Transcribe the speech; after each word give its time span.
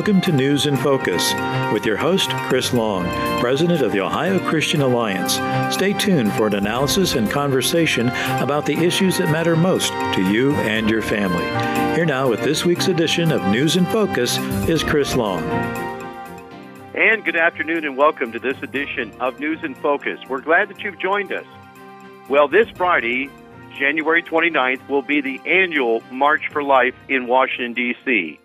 welcome 0.00 0.18
to 0.22 0.32
News 0.32 0.64
in 0.64 0.78
Focus 0.78 1.34
with 1.74 1.84
your 1.84 1.98
host, 1.98 2.30
Chris 2.48 2.72
Long, 2.72 3.04
President 3.38 3.82
of 3.82 3.92
the 3.92 4.00
Ohio 4.00 4.38
Christian 4.38 4.80
Alliance. 4.80 5.34
Stay 5.74 5.92
tuned 5.92 6.32
for 6.32 6.46
an 6.46 6.54
analysis 6.54 7.16
and 7.16 7.30
conversation 7.30 8.08
about 8.40 8.64
the 8.64 8.72
issues 8.72 9.18
that 9.18 9.30
matter 9.30 9.56
most 9.56 9.92
to 10.14 10.22
you 10.32 10.54
and 10.54 10.88
your 10.88 11.02
family. 11.02 11.44
Here 11.94 12.06
now 12.06 12.30
with 12.30 12.40
this 12.40 12.64
week's 12.64 12.88
edition 12.88 13.30
of 13.30 13.46
News 13.48 13.76
in 13.76 13.84
Focus 13.84 14.38
is 14.70 14.82
Chris 14.82 15.14
Long. 15.16 15.42
And 16.94 17.22
good 17.22 17.36
afternoon 17.36 17.84
and 17.84 17.94
welcome 17.94 18.32
to 18.32 18.38
this 18.38 18.56
edition 18.62 19.12
of 19.20 19.38
News 19.38 19.62
in 19.62 19.74
Focus. 19.74 20.18
We're 20.30 20.40
glad 20.40 20.70
that 20.70 20.80
you've 20.82 20.98
joined 20.98 21.30
us. 21.30 21.44
Well, 22.26 22.48
this 22.48 22.70
Friday, 22.70 23.28
January 23.76 24.22
29th, 24.22 24.88
will 24.88 25.02
be 25.02 25.20
the 25.20 25.42
annual 25.44 26.02
March 26.10 26.48
for 26.48 26.62
Life 26.62 26.94
in 27.10 27.26
Washington, 27.26 27.74
D.C 27.74 28.40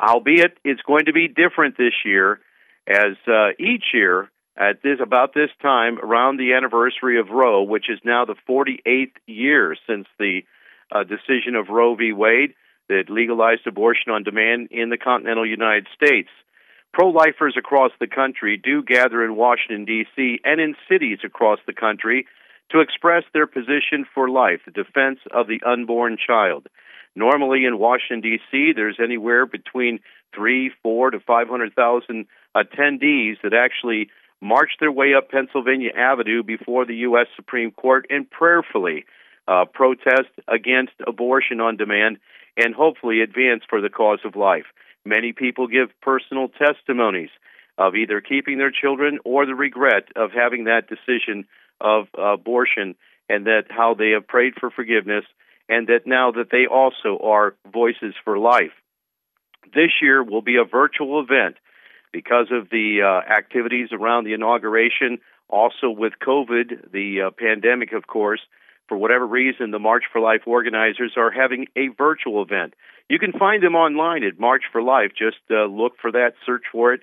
albeit 0.00 0.58
it's 0.64 0.82
going 0.82 1.06
to 1.06 1.12
be 1.12 1.28
different 1.28 1.76
this 1.76 1.94
year, 2.04 2.40
as 2.86 3.16
uh, 3.26 3.50
each 3.58 3.84
year 3.92 4.30
at 4.56 4.82
this 4.82 4.98
about 5.02 5.34
this 5.34 5.50
time 5.60 5.98
around 5.98 6.38
the 6.38 6.54
anniversary 6.54 7.18
of 7.18 7.28
Roe, 7.28 7.62
which 7.62 7.90
is 7.90 7.98
now 8.04 8.24
the 8.24 8.36
48th 8.48 9.12
year 9.26 9.76
since 9.86 10.06
the 10.18 10.42
uh, 10.90 11.04
decision 11.04 11.54
of 11.56 11.68
Roe 11.68 11.94
v. 11.94 12.12
Wade 12.12 12.54
that 12.88 13.10
legalized 13.10 13.66
abortion 13.66 14.12
on 14.12 14.22
demand 14.22 14.68
in 14.70 14.88
the 14.90 14.96
continental 14.96 15.46
United 15.46 15.88
States. 15.94 16.28
Pro 16.92 17.08
lifers 17.08 17.56
across 17.58 17.90
the 18.00 18.06
country 18.06 18.56
do 18.56 18.82
gather 18.82 19.24
in 19.24 19.36
Washington, 19.36 19.84
D.C., 19.84 20.40
and 20.44 20.60
in 20.60 20.74
cities 20.88 21.18
across 21.24 21.58
the 21.66 21.74
country 21.74 22.26
to 22.70 22.80
express 22.80 23.24
their 23.32 23.46
position 23.46 24.06
for 24.14 24.30
life, 24.30 24.60
the 24.64 24.70
defense 24.70 25.18
of 25.32 25.46
the 25.46 25.60
unborn 25.66 26.16
child. 26.16 26.68
Normally 27.16 27.64
in 27.64 27.78
Washington 27.78 28.20
D.C., 28.20 28.72
there's 28.76 28.98
anywhere 29.02 29.46
between 29.46 30.00
three, 30.34 30.70
four 30.82 31.10
to 31.10 31.18
five 31.18 31.48
hundred 31.48 31.74
thousand 31.74 32.26
attendees 32.54 33.40
that 33.42 33.54
actually 33.54 34.10
march 34.40 34.72
their 34.78 34.92
way 34.92 35.14
up 35.14 35.30
Pennsylvania 35.30 35.90
Avenue 35.96 36.42
before 36.42 36.84
the 36.84 36.96
U.S. 36.96 37.26
Supreme 37.34 37.70
Court 37.70 38.06
and 38.10 38.30
prayerfully 38.30 39.06
uh, 39.48 39.64
protest 39.72 40.28
against 40.46 40.92
abortion 41.06 41.58
on 41.60 41.78
demand 41.78 42.18
and 42.56 42.74
hopefully 42.74 43.22
advance 43.22 43.62
for 43.68 43.80
the 43.80 43.88
cause 43.88 44.20
of 44.24 44.36
life. 44.36 44.66
Many 45.06 45.32
people 45.32 45.68
give 45.68 45.88
personal 46.02 46.48
testimonies 46.48 47.30
of 47.78 47.94
either 47.94 48.20
keeping 48.20 48.58
their 48.58 48.70
children 48.70 49.18
or 49.24 49.46
the 49.46 49.54
regret 49.54 50.04
of 50.16 50.32
having 50.32 50.64
that 50.64 50.88
decision 50.88 51.46
of 51.80 52.08
abortion 52.18 52.94
and 53.28 53.46
that 53.46 53.64
how 53.70 53.94
they 53.94 54.10
have 54.10 54.26
prayed 54.26 54.54
for 54.58 54.70
forgiveness 54.70 55.24
and 55.68 55.88
that 55.88 56.06
now 56.06 56.30
that 56.32 56.50
they 56.50 56.66
also 56.66 57.18
are 57.22 57.54
voices 57.72 58.14
for 58.24 58.38
life. 58.38 58.72
This 59.74 59.90
year 60.00 60.22
will 60.22 60.42
be 60.42 60.56
a 60.56 60.64
virtual 60.64 61.20
event 61.20 61.56
because 62.12 62.46
of 62.50 62.70
the 62.70 63.02
uh, 63.02 63.30
activities 63.30 63.88
around 63.92 64.24
the 64.24 64.32
inauguration, 64.32 65.18
also 65.48 65.90
with 65.90 66.14
COVID, 66.24 66.92
the 66.92 67.22
uh, 67.26 67.30
pandemic, 67.36 67.92
of 67.92 68.06
course. 68.06 68.40
For 68.88 68.96
whatever 68.96 69.26
reason, 69.26 69.72
the 69.72 69.80
March 69.80 70.04
for 70.12 70.20
Life 70.20 70.42
organizers 70.46 71.14
are 71.16 71.32
having 71.32 71.66
a 71.74 71.88
virtual 71.88 72.42
event. 72.42 72.74
You 73.08 73.18
can 73.18 73.32
find 73.32 73.62
them 73.62 73.74
online 73.74 74.22
at 74.22 74.38
March 74.38 74.62
for 74.70 74.80
Life. 74.80 75.10
Just 75.18 75.38
uh, 75.50 75.64
look 75.64 75.94
for 76.00 76.12
that, 76.12 76.34
search 76.44 76.62
for 76.70 76.94
it 76.94 77.00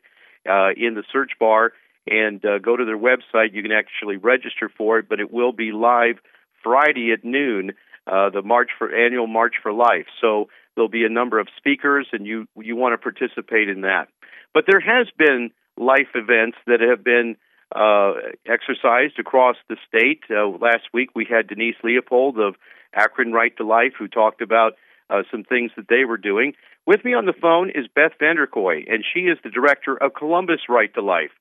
uh, 0.49 0.69
in 0.75 0.95
the 0.95 1.03
search 1.11 1.31
bar, 1.39 1.73
and 2.07 2.43
uh, 2.45 2.59
go 2.59 2.77
to 2.77 2.85
their 2.85 2.97
website. 2.97 3.53
You 3.53 3.61
can 3.61 3.73
actually 3.73 4.17
register 4.17 4.71
for 4.77 4.99
it, 4.99 5.09
but 5.09 5.19
it 5.19 5.31
will 5.31 5.51
be 5.51 5.71
live 5.73 6.15
Friday 6.63 7.11
at 7.11 7.25
noon 7.25 7.73
uh, 8.07 8.29
the 8.29 8.41
March 8.41 8.69
for 8.77 8.93
annual 8.93 9.27
March 9.27 9.55
for 9.61 9.71
Life. 9.73 10.07
So 10.21 10.49
there'll 10.75 10.89
be 10.89 11.05
a 11.05 11.09
number 11.09 11.39
of 11.39 11.47
speakers, 11.57 12.07
and 12.11 12.25
you 12.25 12.47
you 12.59 12.75
want 12.75 12.93
to 12.93 12.97
participate 12.97 13.69
in 13.69 13.81
that. 13.81 14.07
But 14.53 14.65
there 14.67 14.79
has 14.79 15.07
been 15.17 15.51
life 15.77 16.09
events 16.15 16.57
that 16.67 16.79
have 16.81 17.03
been 17.03 17.35
uh, 17.75 18.13
exercised 18.45 19.17
across 19.19 19.55
the 19.67 19.77
state. 19.87 20.21
Uh, 20.29 20.47
last 20.47 20.83
week 20.93 21.09
we 21.15 21.25
had 21.29 21.47
Denise 21.47 21.75
Leipold 21.83 22.37
of 22.37 22.55
Akron 22.93 23.33
Right 23.33 23.55
to 23.57 23.65
Life 23.65 23.93
who 23.97 24.07
talked 24.07 24.41
about 24.41 24.73
uh, 25.09 25.23
some 25.31 25.43
things 25.43 25.71
that 25.75 25.87
they 25.89 26.05
were 26.05 26.17
doing. 26.17 26.53
With 26.85 27.03
me 27.03 27.13
on 27.13 27.25
the 27.25 27.33
phone 27.33 27.69
is 27.69 27.87
Beth 27.93 28.11
Vanderkooi, 28.21 28.91
and 28.91 29.03
she 29.13 29.21
is 29.21 29.37
the 29.43 29.49
director 29.49 29.95
of 29.95 30.13
Columbus 30.13 30.61
Right 30.69 30.93
to 30.95 31.01
Life. 31.01 31.31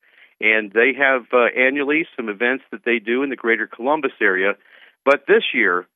And 0.41 0.73
they 0.73 0.93
have 0.99 1.27
uh, 1.33 1.47
annually 1.57 2.07
some 2.17 2.29
events 2.29 2.65
that 2.73 2.85
they 2.85 2.99
do 2.99 3.23
in 3.23 3.31
the 3.31 3.37
greater 3.37 3.67
Columbus 3.67 4.13
area. 4.21 4.55
But 5.05 5.25
this 5.29 5.43
year, 5.53 5.87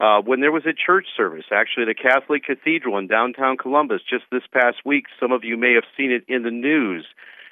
uh, 0.00 0.20
when 0.22 0.40
there 0.40 0.52
was 0.52 0.64
a 0.64 0.72
church 0.72 1.06
service, 1.16 1.46
actually 1.52 1.86
the 1.86 1.94
Catholic 1.94 2.44
Cathedral 2.44 2.98
in 2.98 3.08
downtown 3.08 3.56
Columbus 3.56 4.00
just 4.08 4.24
this 4.30 4.44
past 4.52 4.78
week. 4.84 5.06
Some 5.20 5.32
of 5.32 5.44
you 5.44 5.56
may 5.56 5.74
have 5.74 5.84
seen 5.96 6.12
it 6.12 6.24
in 6.28 6.42
the 6.42 6.50
news. 6.50 7.04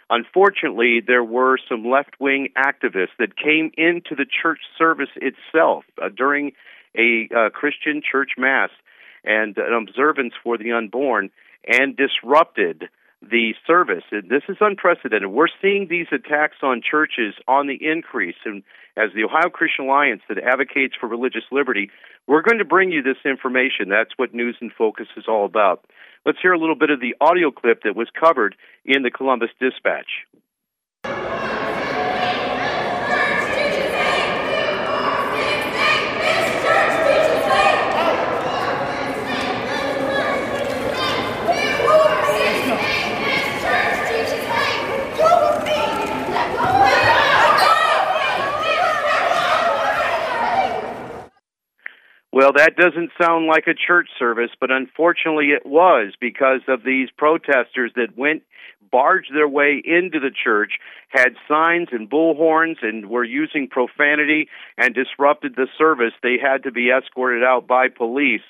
Unfortunately, 0.08 1.00
there 1.04 1.24
were 1.24 1.58
some 1.68 1.84
left 1.84 2.20
wing 2.20 2.50
activists 2.56 3.16
that 3.18 3.36
came 3.36 3.72
into 3.76 4.14
the 4.14 4.26
church 4.26 4.60
service 4.78 5.10
itself 5.16 5.84
uh, 6.00 6.08
during 6.08 6.52
a 6.96 7.28
uh, 7.34 7.50
Christian 7.50 8.00
church 8.08 8.32
mass 8.38 8.70
and 9.24 9.58
an 9.58 9.72
observance 9.72 10.32
for 10.44 10.56
the 10.56 10.72
unborn 10.72 11.30
and 11.66 11.96
disrupted 11.96 12.84
the 13.30 13.54
service. 13.66 14.04
And 14.10 14.28
this 14.28 14.42
is 14.48 14.56
unprecedented. 14.60 15.28
We're 15.28 15.48
seeing 15.60 15.88
these 15.88 16.06
attacks 16.12 16.56
on 16.62 16.82
churches 16.82 17.34
on 17.48 17.66
the 17.66 17.78
increase. 17.80 18.36
And 18.44 18.62
as 18.96 19.10
the 19.14 19.24
Ohio 19.24 19.50
Christian 19.50 19.86
Alliance 19.86 20.22
that 20.28 20.38
advocates 20.38 20.94
for 20.98 21.08
religious 21.08 21.44
liberty, 21.50 21.90
we're 22.26 22.42
going 22.42 22.58
to 22.58 22.64
bring 22.64 22.90
you 22.90 23.02
this 23.02 23.18
information. 23.24 23.88
That's 23.88 24.12
what 24.16 24.34
News 24.34 24.56
in 24.60 24.70
Focus 24.70 25.08
is 25.16 25.24
all 25.28 25.44
about. 25.44 25.84
Let's 26.24 26.38
hear 26.42 26.52
a 26.52 26.58
little 26.58 26.74
bit 26.74 26.90
of 26.90 27.00
the 27.00 27.14
audio 27.20 27.50
clip 27.50 27.82
that 27.84 27.94
was 27.94 28.08
covered 28.18 28.56
in 28.84 29.02
the 29.02 29.10
Columbus 29.10 29.50
Dispatch. 29.60 30.26
That 52.66 52.74
doesn't 52.74 53.12
sound 53.20 53.46
like 53.46 53.68
a 53.68 53.74
church 53.74 54.08
service, 54.18 54.50
but 54.60 54.72
unfortunately 54.72 55.50
it 55.50 55.64
was 55.64 56.14
because 56.20 56.62
of 56.66 56.82
these 56.82 57.08
protesters 57.16 57.92
that 57.94 58.18
went 58.18 58.42
barged 58.90 59.32
their 59.32 59.46
way 59.46 59.80
into 59.84 60.18
the 60.18 60.32
church, 60.32 60.72
had 61.10 61.34
signs 61.46 61.88
and 61.92 62.10
bullhorns, 62.10 62.76
and 62.82 63.08
were 63.08 63.22
using 63.22 63.68
profanity 63.68 64.48
and 64.76 64.96
disrupted 64.96 65.54
the 65.54 65.68
service. 65.78 66.12
They 66.24 66.38
had 66.42 66.64
to 66.64 66.72
be 66.72 66.90
escorted 66.90 67.44
out 67.44 67.68
by 67.68 67.86
police. 67.88 68.42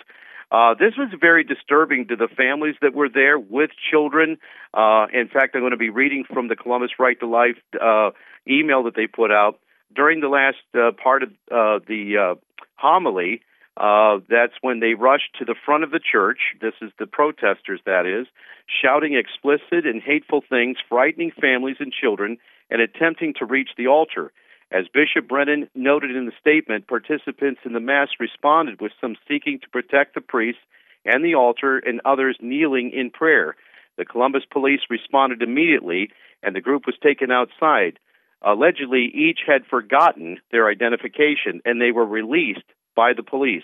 Uh, 0.50 0.72
this 0.78 0.94
was 0.97 1.12
very 1.21 1.44
disturbing 1.44 2.09
to 2.09 2.16
the 2.16 2.28
families 2.28 2.77
that 2.81 2.94
were 2.94 3.10
there 3.10 3.38
with 3.38 3.71
children. 3.91 4.38
Uh, 4.72 5.09
in 5.12 5.28
fact, 5.28 5.54
I'm 5.54 5.60
going 5.60 5.72
to 5.72 5.77
be 5.77 5.91
reading 5.91 6.25
from 6.33 6.48
the 6.48 6.56
Columbus 6.56 6.93
Right 6.98 7.21
to 7.21 7.27
Life 7.27 7.59
uh, 7.78 8.10
email 8.48 8.84
that 8.84 8.94
they 8.97 9.09
put 9.09 9.31
out 9.31 9.59
during 9.94 10.21
the 10.21 10.28
last 10.28 10.56
uh, 10.75 10.93
part 11.03 11.22
of 11.22 11.31
uh, 11.50 11.84
the 11.87 12.16
uh, 12.16 12.34
homily. 12.77 13.43
Uh, 13.76 14.20
that's 14.28 14.54
when 14.62 14.81
they 14.81 14.94
rushed 14.94 15.37
to 15.38 15.44
the 15.44 15.54
front 15.64 15.84
of 15.84 15.91
the 15.91 16.00
church. 16.00 16.38
This 16.60 16.72
is 16.81 16.91
the 16.98 17.06
protesters, 17.06 17.81
that 17.84 18.06
is, 18.06 18.26
shouting 18.82 19.14
explicit 19.14 19.84
and 19.87 20.03
hateful 20.03 20.42
things, 20.48 20.78
frightening 20.88 21.31
families 21.38 21.76
and 21.78 21.92
children, 21.92 22.38
and 22.70 22.81
attempting 22.81 23.34
to 23.38 23.44
reach 23.44 23.70
the 23.76 23.86
altar. 23.86 24.32
As 24.72 24.86
Bishop 24.92 25.28
Brennan 25.28 25.69
noted 25.75 26.16
in 26.16 26.26
the 26.26 26.32
statement, 26.41 26.88
participants 26.88 27.60
in 27.65 27.72
the 27.72 27.81
Mass 27.81 28.09
responded 28.19 28.81
with 28.81 28.92
some 29.00 29.16
seeking 29.28 29.60
to 29.60 29.69
protect 29.69 30.15
the 30.15 30.20
priest 30.20 30.59
and 31.04 31.24
the 31.24 31.34
altar, 31.34 31.78
and 31.78 32.00
others 32.04 32.36
kneeling 32.41 32.91
in 32.92 33.10
prayer. 33.10 33.54
The 33.97 34.04
Columbus 34.04 34.42
police 34.50 34.80
responded 34.91 35.41
immediately, 35.41 36.10
and 36.42 36.56
the 36.56 36.60
group 36.60 36.84
was 36.84 36.97
taken 37.00 37.30
outside. 37.30 37.98
Allegedly, 38.42 39.10
each 39.15 39.41
had 39.47 39.66
forgotten 39.66 40.39
their 40.50 40.68
identification, 40.68 41.60
and 41.65 41.80
they 41.80 41.92
were 41.92 42.04
released 42.04 42.65
by 42.97 43.12
the 43.12 43.22
police. 43.22 43.62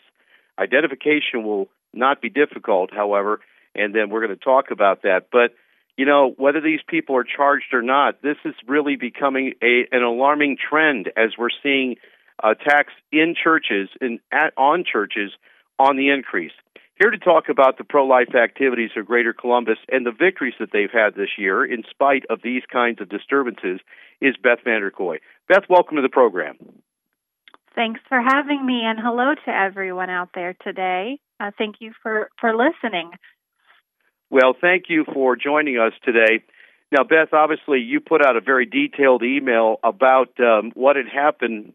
Identification 0.59 1.45
will 1.45 1.69
not 1.93 2.21
be 2.21 2.29
difficult, 2.29 2.93
however, 2.93 3.41
and 3.75 3.95
then 3.95 4.11
we're 4.11 4.25
going 4.25 4.37
to 4.39 4.45
talk 4.45 4.71
about 4.71 5.03
that. 5.03 5.29
But 5.31 5.53
you 5.97 6.07
know, 6.07 6.35
whether 6.37 6.61
these 6.61 6.81
people 6.87 7.17
are 7.17 7.25
charged 7.25 7.75
or 7.75 7.83
not, 7.83 8.23
this 8.23 8.39
is 8.45 8.55
really 8.67 8.97
becoming 8.97 9.55
a, 9.63 9.87
an 9.93 10.03
alarming 10.03 10.57
trend 10.57 11.11
as 11.17 11.33
we're 11.37 11.51
seeing 11.63 11.97
uh, 12.43 12.53
attacks 12.53 12.93
in 13.11 13.35
churches 13.41 13.89
and 14.01 14.19
at, 14.33 14.53
on 14.57 14.85
churches 14.91 15.33
on 15.79 15.97
the 15.97 16.11
increase. 16.11 16.53
Here 17.01 17.11
to 17.11 17.19
talk 17.19 17.49
about 17.49 17.79
the 17.79 17.85
pro 17.85 18.07
life 18.07 18.35
activities 18.35 18.91
of 18.97 19.07
Greater 19.07 19.33
Columbus 19.33 19.79
and 19.91 20.07
the 20.07 20.13
victories 20.13 20.55
that 20.61 20.71
they've 20.73 20.91
had 20.91 21.15
this 21.15 21.31
year 21.37 21.65
in 21.65 21.83
spite 21.91 22.25
of 22.31 22.41
these 22.43 22.63
kinds 22.71 23.01
of 23.01 23.09
disturbances 23.09 23.81
is 24.21 24.37
Beth 24.43 24.59
Vanderkooi. 24.65 25.19
Beth, 25.49 25.65
welcome 25.69 25.97
to 25.97 26.03
the 26.03 26.09
program. 26.09 26.57
Thanks 27.75 28.01
for 28.09 28.21
having 28.21 28.65
me, 28.67 28.83
and 28.85 28.99
hello 29.01 29.35
to 29.47 29.51
everyone 29.51 30.11
out 30.11 30.31
there 30.35 30.55
today. 30.63 31.19
Uh, 31.41 31.51
thank 31.57 31.77
you 31.81 31.93
for, 32.03 32.29
for 32.41 32.55
listening. 32.55 33.13
Well, 34.31 34.55
thank 34.59 34.85
you 34.89 35.05
for 35.13 35.37
joining 35.37 35.79
us 35.79 35.93
today. 36.05 36.45
Now, 36.91 37.05
Beth, 37.05 37.33
obviously, 37.33 37.81
you 37.81 38.01
put 38.01 38.25
out 38.25 38.37
a 38.37 38.41
very 38.43 38.67
detailed 38.67 39.23
email 39.23 39.77
about 39.83 40.39
um, 40.41 40.73
what 40.75 40.97
had 40.97 41.09
happened 41.09 41.73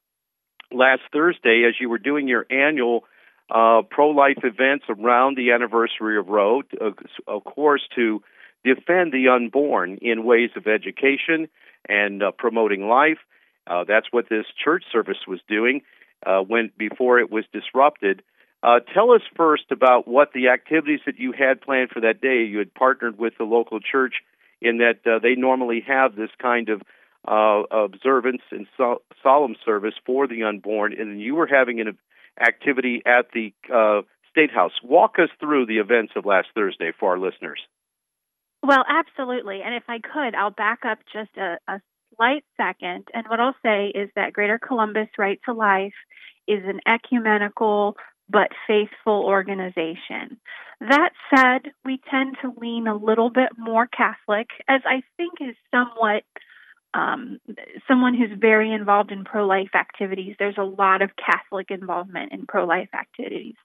last 0.72 1.02
Thursday 1.12 1.64
as 1.68 1.76
you 1.80 1.90
were 1.90 1.98
doing 1.98 2.28
your 2.28 2.46
annual 2.52 3.06
uh, 3.50 3.82
pro 3.90 4.10
life 4.10 4.40
events 4.44 4.86
around 4.90 5.38
the 5.38 5.52
anniversary 5.52 6.20
of 6.20 6.28
Roe, 6.28 6.62
uh, 6.80 6.92
of 7.28 7.44
course, 7.44 7.82
to 7.96 8.22
defend 8.64 9.12
the 9.14 9.30
unborn 9.30 9.98
in 10.02 10.26
ways 10.26 10.52
of 10.56 10.68
education 10.68 11.48
and 11.88 12.22
uh, 12.22 12.32
promoting 12.32 12.88
life. 12.88 13.20
Uh, 13.70 13.84
that's 13.88 14.08
what 14.12 14.30
this 14.30 14.46
church 14.64 14.84
service 14.92 15.18
was 15.28 15.40
doing 15.48 15.82
uh, 16.26 16.40
when 16.40 16.72
before 16.78 17.20
it 17.20 17.32
was 17.32 17.46
disrupted. 17.52 18.24
Uh, 18.64 18.80
tell 18.94 19.12
us 19.12 19.22
first 19.36 19.66
about 19.72 20.08
what 20.08 20.30
the 20.34 20.50
activities 20.50 21.00
that 21.06 21.20
you 21.20 21.32
had 21.32 21.62
planned 21.62 21.90
for 21.90 22.02
that 22.02 22.22
day. 22.22 22.44
You 22.44 22.58
had 22.58 22.74
partnered 22.74 23.18
with 23.20 23.34
the 23.38 23.44
local 23.44 23.80
church 23.80 24.16
in 24.62 24.78
that 24.78 25.00
uh, 25.06 25.20
they 25.20 25.36
normally 25.36 25.84
have 25.88 26.16
this 26.16 26.32
kind 26.42 26.70
of 26.70 26.82
uh, 27.28 27.64
observance 27.72 28.42
and 28.52 28.66
so- 28.76 29.02
solemn 29.22 29.56
service 29.64 29.94
for 30.06 30.28
the 30.28 30.44
unborn, 30.44 30.94
and 31.00 31.22
you 31.22 31.36
were 31.36 31.48
having 31.48 31.80
an 31.80 31.98
activity 32.42 33.02
at 33.06 33.28
the 33.34 33.54
uh, 33.74 34.02
State 34.32 34.52
House. 34.52 34.74
Walk 34.84 35.16
us 35.20 35.30
through 35.40 35.66
the 35.66 35.78
events 35.78 36.14
of 36.16 36.26
last 36.26 36.48
Thursday 36.56 36.92
for 37.00 37.12
our 37.12 37.20
listeners. 37.20 37.60
Well, 38.64 38.84
absolutely. 38.88 39.62
And 39.64 39.76
if 39.76 39.84
I 39.88 40.00
could, 40.00 40.36
I'll 40.36 40.52
back 40.52 40.80
up 40.86 41.00
just 41.14 41.32
a, 41.38 41.58
a 41.68 41.82
slight 42.16 42.44
second. 42.56 43.08
And 43.14 43.28
what 43.28 43.40
I'll 43.40 43.56
say 43.64 43.88
is 43.88 44.10
that 44.16 44.34
Greater 44.34 44.60
Columbus 44.60 45.10
Right 45.18 45.40
to 45.46 45.54
Life 45.54 45.94
is 46.48 46.64
an 46.66 46.80
ecumenical 46.88 47.98
but 48.30 48.50
faithful 48.68 49.24
organization. 49.26 50.40
That 50.80 51.12
said, 51.34 51.72
we 51.86 52.02
tend 52.10 52.38
to 52.42 52.54
lean 52.58 52.88
a 52.88 52.96
little 52.96 53.30
bit 53.30 53.50
more 53.58 53.88
Catholic, 53.88 54.48
as 54.68 54.82
I 54.86 55.02
think 55.18 55.34
is 55.42 55.56
somewhat 55.72 56.24
um, 56.94 57.40
someone 57.88 58.16
who's 58.16 58.38
very 58.40 58.72
involved 58.72 59.12
in 59.12 59.24
pro 59.24 59.46
life 59.46 59.76
activities. 59.76 60.36
There's 60.40 60.58
a 60.58 60.64
lot 60.64 61.02
of 61.02 61.12
Catholic 61.16 61.70
involvement 61.70 62.32
in 62.32 62.46
pro 62.48 62.66
life 62.66 62.90
activities, 62.94 63.56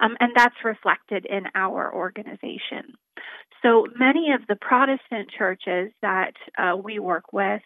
um, 0.00 0.16
and 0.20 0.32
that's 0.34 0.56
reflected 0.64 1.26
in 1.26 1.44
our 1.54 1.92
organization. 1.94 2.94
So 3.62 3.86
many 3.98 4.32
of 4.32 4.46
the 4.48 4.56
Protestant 4.56 5.30
churches 5.36 5.92
that 6.02 6.34
uh, 6.58 6.76
we 6.76 6.98
work 6.98 7.32
with, 7.32 7.62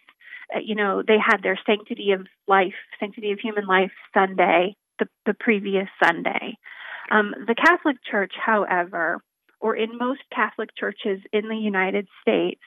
you 0.63 0.75
know, 0.75 1.03
they 1.07 1.19
had 1.19 1.43
their 1.43 1.59
Sanctity 1.67 2.13
of 2.13 2.27
Life, 2.47 2.75
Sanctity 3.01 3.33
of 3.33 3.41
Human 3.41 3.67
Life 3.67 3.93
Sunday 4.15 4.77
the, 4.99 5.09
the 5.27 5.35
previous 5.35 5.89
Sunday. 6.03 6.59
Um, 7.11 7.35
the 7.47 7.55
Catholic 7.55 7.97
Church, 8.09 8.33
however, 8.45 9.23
or 9.61 9.75
in 9.75 9.99
most 9.99 10.21
Catholic 10.35 10.71
churches 10.77 11.21
in 11.33 11.49
the 11.49 11.57
United 11.57 12.07
States, 12.21 12.61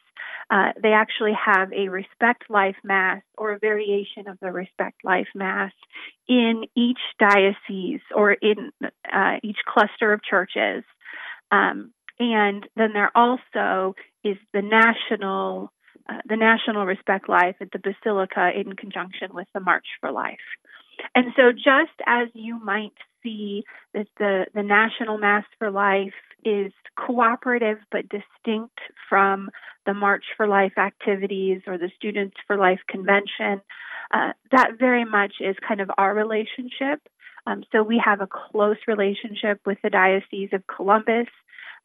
uh, 0.50 0.72
they 0.81 0.92
actually 0.92 1.33
have 1.33 1.72
a 1.72 1.89
Respect 1.89 2.50
Life 2.50 2.75
Mass 2.83 3.22
or 3.38 3.54
a 3.54 3.60
variation 3.60 4.27
of 4.27 4.38
the 4.42 4.51
Respect 4.51 4.98
Life 5.04 5.30
Mass 5.34 5.72
in 6.27 6.63
each 6.75 7.00
diocese 7.19 8.01
or 8.13 8.34
in 8.34 8.72
uh, 8.81 9.38
each 9.44 9.60
cluster 9.66 10.12
of 10.12 10.24
churches. 10.24 10.84
Um, 11.51 11.94
and 12.19 12.68
then 12.75 12.94
there 12.94 13.12
also 13.16 13.95
is 14.24 14.38
the 14.54 14.62
national 14.62 15.72
uh, 16.09 16.19
the 16.27 16.36
national 16.36 16.86
respect 16.86 17.30
life 17.30 17.56
at 17.62 17.71
the 17.71 17.80
basilica 17.80 18.50
in 18.56 18.74
conjunction 18.74 19.33
with 19.33 19.48
the 19.53 19.59
march 19.59 19.86
for 20.00 20.12
life. 20.12 20.38
And 21.15 21.27
so 21.36 21.51
just 21.51 21.98
as 22.06 22.27
you 22.33 22.59
might 22.63 22.94
see 23.24 23.63
that 23.94 24.07
the 24.18 24.45
the 24.53 24.63
national 24.63 25.18
mass 25.18 25.45
for 25.59 25.71
life 25.71 26.13
is 26.44 26.71
cooperative 26.95 27.77
but 27.92 28.09
distinct 28.09 28.80
from 29.07 29.50
the 29.86 29.94
march 29.94 30.24
for 30.38 30.48
life 30.48 30.74
activities 30.77 31.62
or 31.68 31.77
the 31.77 31.92
students 31.95 32.36
for 32.48 32.57
life 32.57 32.80
convention 32.88 33.62
uh, 34.12 34.31
that 34.51 34.71
very 34.80 35.06
much 35.06 35.36
is 35.39 35.56
kind 35.68 35.81
of 35.81 35.89
our 35.98 36.13
relationship 36.13 37.00
um, 37.47 37.63
so 37.71 37.83
we 37.83 38.01
have 38.03 38.21
a 38.21 38.27
close 38.27 38.77
relationship 38.88 39.59
with 39.65 39.77
the 39.83 39.89
Diocese 39.89 40.49
of 40.53 40.63
Columbus. 40.67 41.27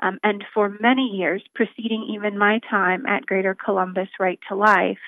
Um, 0.03 0.19
and 0.23 0.45
for 0.53 0.69
many 0.81 1.17
years, 1.17 1.43
preceding 1.55 2.11
even 2.15 2.37
my 2.37 2.61
time 2.71 3.07
at 3.07 3.25
Greater 3.25 3.55
Columbus 3.55 4.09
Right 4.21 4.39
to 4.49 4.55
Life, 4.55 4.99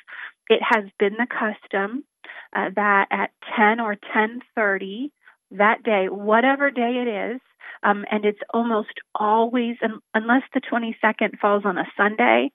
it 0.49 0.61
has 0.63 0.85
been 0.99 1.15
the 1.15 1.27
custom 1.27 2.05
uh, 2.57 2.71
that 2.75 3.09
at 3.11 3.31
10 3.57 3.81
or 3.81 3.97
10:30 3.97 5.11
that 5.51 5.83
day, 5.83 6.07
whatever 6.09 6.71
day 6.71 7.03
it 7.03 7.35
is, 7.35 7.41
um, 7.83 8.05
and 8.11 8.25
it's 8.25 8.41
almost 8.53 8.93
always, 9.15 9.77
unless 10.15 10.43
the 10.55 10.61
22nd 10.61 11.39
falls 11.39 11.65
on 11.65 11.79
a 11.79 11.87
Sunday, 11.97 12.51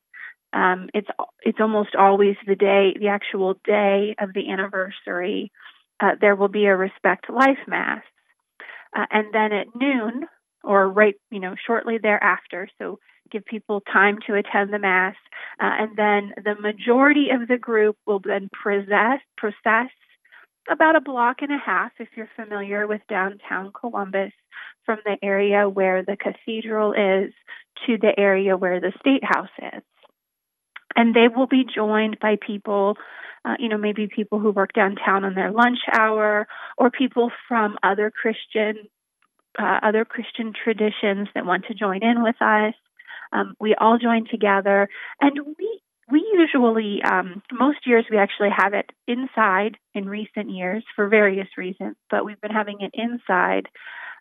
um, 0.53 0.89
it's 0.93 1.07
it's 1.41 1.59
almost 1.59 1.95
always 1.95 2.35
the 2.45 2.55
day, 2.55 2.93
the 2.99 3.07
actual 3.07 3.55
day 3.65 4.15
of 4.19 4.33
the 4.33 4.51
anniversary. 4.51 5.51
Uh, 5.99 6.11
there 6.19 6.35
will 6.35 6.49
be 6.49 6.65
a 6.65 6.75
Respect 6.75 7.29
Life 7.29 7.59
Mass, 7.67 8.03
uh, 8.95 9.05
and 9.11 9.27
then 9.33 9.53
at 9.53 9.67
noon 9.75 10.25
or 10.63 10.89
right, 10.89 11.15
you 11.29 11.39
know, 11.39 11.55
shortly 11.67 11.97
thereafter. 11.97 12.69
So 12.79 12.99
give 13.31 13.45
people 13.45 13.81
time 13.81 14.17
to 14.27 14.35
attend 14.35 14.71
the 14.73 14.79
mass, 14.79 15.15
uh, 15.59 15.71
and 15.79 15.97
then 15.97 16.33
the 16.43 16.55
majority 16.59 17.27
of 17.29 17.47
the 17.47 17.57
group 17.57 17.97
will 18.05 18.19
then 18.19 18.49
process, 18.51 19.19
process 19.37 19.89
about 20.69 20.95
a 20.95 21.01
block 21.01 21.37
and 21.41 21.51
a 21.51 21.57
half, 21.57 21.91
if 21.99 22.07
you're 22.15 22.29
familiar 22.35 22.87
with 22.87 23.01
downtown 23.09 23.71
Columbus, 23.77 24.31
from 24.85 24.99
the 25.05 25.17
area 25.21 25.67
where 25.67 26.03
the 26.03 26.17
cathedral 26.17 26.93
is 26.93 27.33
to 27.85 27.97
the 27.97 28.17
area 28.17 28.55
where 28.55 28.79
the 28.79 28.93
state 28.99 29.23
house 29.23 29.49
is. 29.59 29.83
And 30.95 31.15
they 31.15 31.27
will 31.27 31.47
be 31.47 31.65
joined 31.65 32.19
by 32.19 32.37
people, 32.45 32.97
uh, 33.45 33.55
you 33.59 33.69
know, 33.69 33.77
maybe 33.77 34.07
people 34.07 34.39
who 34.39 34.51
work 34.51 34.73
downtown 34.73 35.25
on 35.25 35.35
their 35.35 35.51
lunch 35.51 35.79
hour 35.91 36.47
or 36.77 36.91
people 36.91 37.31
from 37.47 37.77
other 37.83 38.11
Christian 38.11 38.87
uh, 39.59 39.79
other 39.83 40.03
Christian 40.03 40.51
traditions 40.51 41.27
that 41.35 41.45
want 41.45 41.65
to 41.67 41.75
join 41.75 42.03
in 42.03 42.23
with 42.23 42.41
us. 42.41 42.73
Um, 43.31 43.55
we 43.59 43.75
all 43.75 43.97
join 43.99 44.25
together, 44.29 44.89
and 45.21 45.39
we 45.57 45.79
we 46.11 46.25
usually 46.33 47.01
um, 47.03 47.41
most 47.51 47.79
years 47.85 48.05
we 48.09 48.17
actually 48.17 48.49
have 48.55 48.73
it 48.73 48.89
inside 49.07 49.77
in 49.93 50.07
recent 50.07 50.49
years 50.49 50.83
for 50.95 51.07
various 51.07 51.47
reasons, 51.57 51.95
but 52.09 52.25
we've 52.25 52.41
been 52.41 52.51
having 52.51 52.81
it 52.81 52.91
inside. 52.93 53.67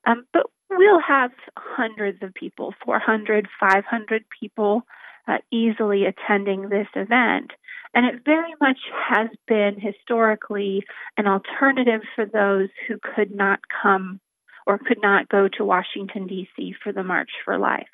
Um, 0.06 0.24
but 0.32 0.46
we'll 0.70 1.00
have 1.00 1.32
hundreds 1.56 2.22
of 2.22 2.34
people, 2.34 2.74
400, 2.84 3.48
500 3.60 4.24
people 4.40 4.82
uh, 5.28 5.38
easily 5.50 6.04
attending 6.06 6.68
this 6.68 6.88
event. 6.94 7.52
And 7.94 8.06
it 8.06 8.22
very 8.24 8.54
much 8.60 8.78
has 9.08 9.28
been 9.46 9.78
historically 9.78 10.84
an 11.16 11.26
alternative 11.26 12.00
for 12.14 12.24
those 12.24 12.68
who 12.88 12.96
could 13.14 13.34
not 13.34 13.60
come 13.82 14.20
or 14.66 14.78
could 14.78 15.02
not 15.02 15.28
go 15.28 15.48
to 15.48 15.64
Washington, 15.64 16.26
D.C. 16.26 16.74
for 16.82 16.92
the 16.92 17.02
March 17.02 17.30
for 17.44 17.58
Life. 17.58 17.88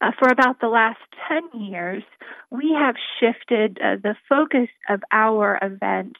Uh, 0.00 0.10
for 0.18 0.28
about 0.28 0.60
the 0.60 0.68
last 0.68 1.00
10 1.28 1.62
years, 1.62 2.02
we 2.50 2.76
have 2.78 2.94
shifted 3.20 3.78
uh, 3.78 3.96
the 4.02 4.14
focus 4.28 4.68
of 4.88 5.00
our 5.10 5.58
event 5.62 6.16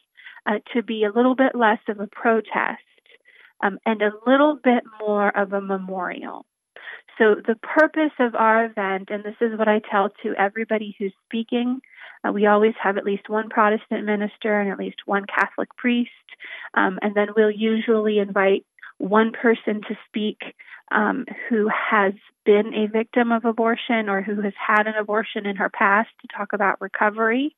uh, 0.46 0.58
to 0.72 0.82
be 0.82 1.04
a 1.04 1.12
little 1.12 1.34
bit 1.34 1.54
less 1.54 1.80
of 1.88 2.00
a 2.00 2.06
protest 2.06 2.80
um, 3.62 3.78
and 3.84 4.02
a 4.02 4.12
little 4.26 4.58
bit 4.62 4.84
more 5.00 5.36
of 5.36 5.52
a 5.52 5.60
memorial. 5.60 6.46
So, 7.18 7.36
the 7.36 7.56
purpose 7.56 8.12
of 8.18 8.34
our 8.34 8.64
event, 8.64 9.08
and 9.10 9.22
this 9.22 9.36
is 9.40 9.56
what 9.58 9.68
I 9.68 9.80
tell 9.90 10.10
to 10.22 10.34
everybody 10.36 10.96
who's 10.98 11.12
speaking, 11.26 11.80
uh, 12.26 12.32
we 12.32 12.46
always 12.46 12.74
have 12.82 12.96
at 12.96 13.04
least 13.04 13.28
one 13.28 13.48
Protestant 13.48 14.04
minister 14.04 14.60
and 14.60 14.70
at 14.70 14.78
least 14.78 14.96
one 15.06 15.24
Catholic 15.26 15.68
priest, 15.76 16.10
um, 16.74 16.98
and 17.02 17.14
then 17.14 17.28
we'll 17.36 17.50
usually 17.50 18.18
invite 18.18 18.64
one 18.98 19.32
person 19.32 19.82
to 19.82 19.96
speak 20.08 20.38
um, 20.92 21.26
who 21.48 21.68
has 21.68 22.14
been 22.44 22.74
a 22.74 22.86
victim 22.86 23.32
of 23.32 23.44
abortion 23.44 24.08
or 24.08 24.22
who 24.22 24.40
has 24.40 24.52
had 24.54 24.86
an 24.86 24.94
abortion 24.94 25.46
in 25.46 25.56
her 25.56 25.70
past 25.70 26.08
to 26.20 26.28
talk 26.36 26.52
about 26.52 26.80
recovery. 26.80 27.54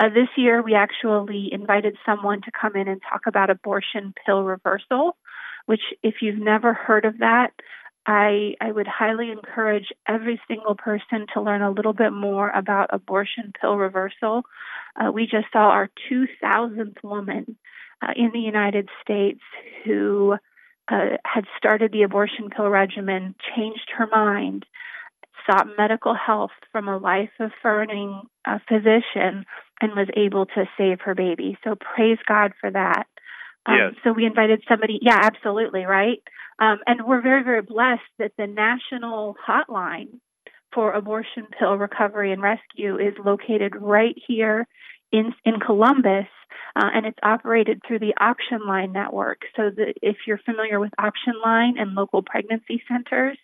Uh, 0.00 0.08
this 0.08 0.28
year, 0.36 0.62
we 0.62 0.74
actually 0.74 1.48
invited 1.52 1.96
someone 2.06 2.40
to 2.42 2.50
come 2.50 2.76
in 2.76 2.88
and 2.88 3.00
talk 3.02 3.22
about 3.26 3.50
abortion 3.50 4.14
pill 4.24 4.44
reversal, 4.44 5.16
which, 5.66 5.82
if 6.02 6.16
you've 6.22 6.38
never 6.38 6.72
heard 6.72 7.04
of 7.04 7.18
that, 7.18 7.52
I, 8.06 8.54
I 8.60 8.72
would 8.72 8.86
highly 8.86 9.30
encourage 9.30 9.88
every 10.06 10.40
single 10.48 10.74
person 10.74 11.26
to 11.34 11.42
learn 11.42 11.62
a 11.62 11.70
little 11.70 11.92
bit 11.92 12.12
more 12.12 12.48
about 12.50 12.90
abortion 12.92 13.52
pill 13.60 13.76
reversal. 13.76 14.42
Uh, 14.96 15.12
we 15.12 15.24
just 15.24 15.46
saw 15.52 15.68
our 15.68 15.90
2000th 16.10 17.02
woman 17.02 17.56
uh, 18.02 18.12
in 18.16 18.30
the 18.32 18.40
United 18.40 18.88
States 19.02 19.40
who 19.84 20.36
uh, 20.90 21.16
had 21.24 21.44
started 21.56 21.92
the 21.92 22.02
abortion 22.02 22.48
pill 22.50 22.68
regimen, 22.68 23.34
changed 23.54 23.90
her 23.96 24.06
mind, 24.06 24.64
sought 25.48 25.66
medical 25.76 26.14
help 26.14 26.50
from 26.72 26.88
a 26.88 26.96
life 26.96 27.30
affirming 27.38 28.22
uh, 28.46 28.58
physician, 28.68 29.44
and 29.80 29.92
was 29.94 30.08
able 30.16 30.46
to 30.46 30.64
save 30.76 31.00
her 31.02 31.14
baby. 31.14 31.58
So 31.62 31.76
praise 31.76 32.18
God 32.26 32.52
for 32.60 32.70
that. 32.70 33.06
Um, 33.66 33.76
yes. 33.76 33.94
So 34.04 34.12
we 34.12 34.24
invited 34.24 34.62
somebody. 34.68 34.98
Yeah, 35.02 35.18
absolutely, 35.22 35.84
right. 35.84 36.22
Um, 36.58 36.78
and 36.86 37.06
we're 37.06 37.22
very, 37.22 37.44
very 37.44 37.62
blessed 37.62 38.02
that 38.18 38.32
the 38.36 38.46
national 38.46 39.36
hotline 39.46 40.20
for 40.74 40.92
abortion 40.92 41.46
pill 41.58 41.76
recovery 41.76 42.32
and 42.32 42.42
rescue 42.42 42.96
is 42.96 43.14
located 43.24 43.74
right 43.80 44.16
here 44.26 44.66
in 45.10 45.32
in 45.44 45.58
Columbus, 45.60 46.26
uh, 46.76 46.88
and 46.92 47.06
it's 47.06 47.18
operated 47.22 47.80
through 47.86 48.00
the 48.00 48.14
Option 48.20 48.66
Line 48.66 48.92
network. 48.92 49.40
So, 49.56 49.70
the, 49.74 49.94
if 50.02 50.16
you're 50.26 50.38
familiar 50.38 50.78
with 50.78 50.92
Option 50.98 51.34
Line 51.42 51.76
and 51.78 51.94
local 51.94 52.22
pregnancy 52.22 52.82
centers, 52.88 53.38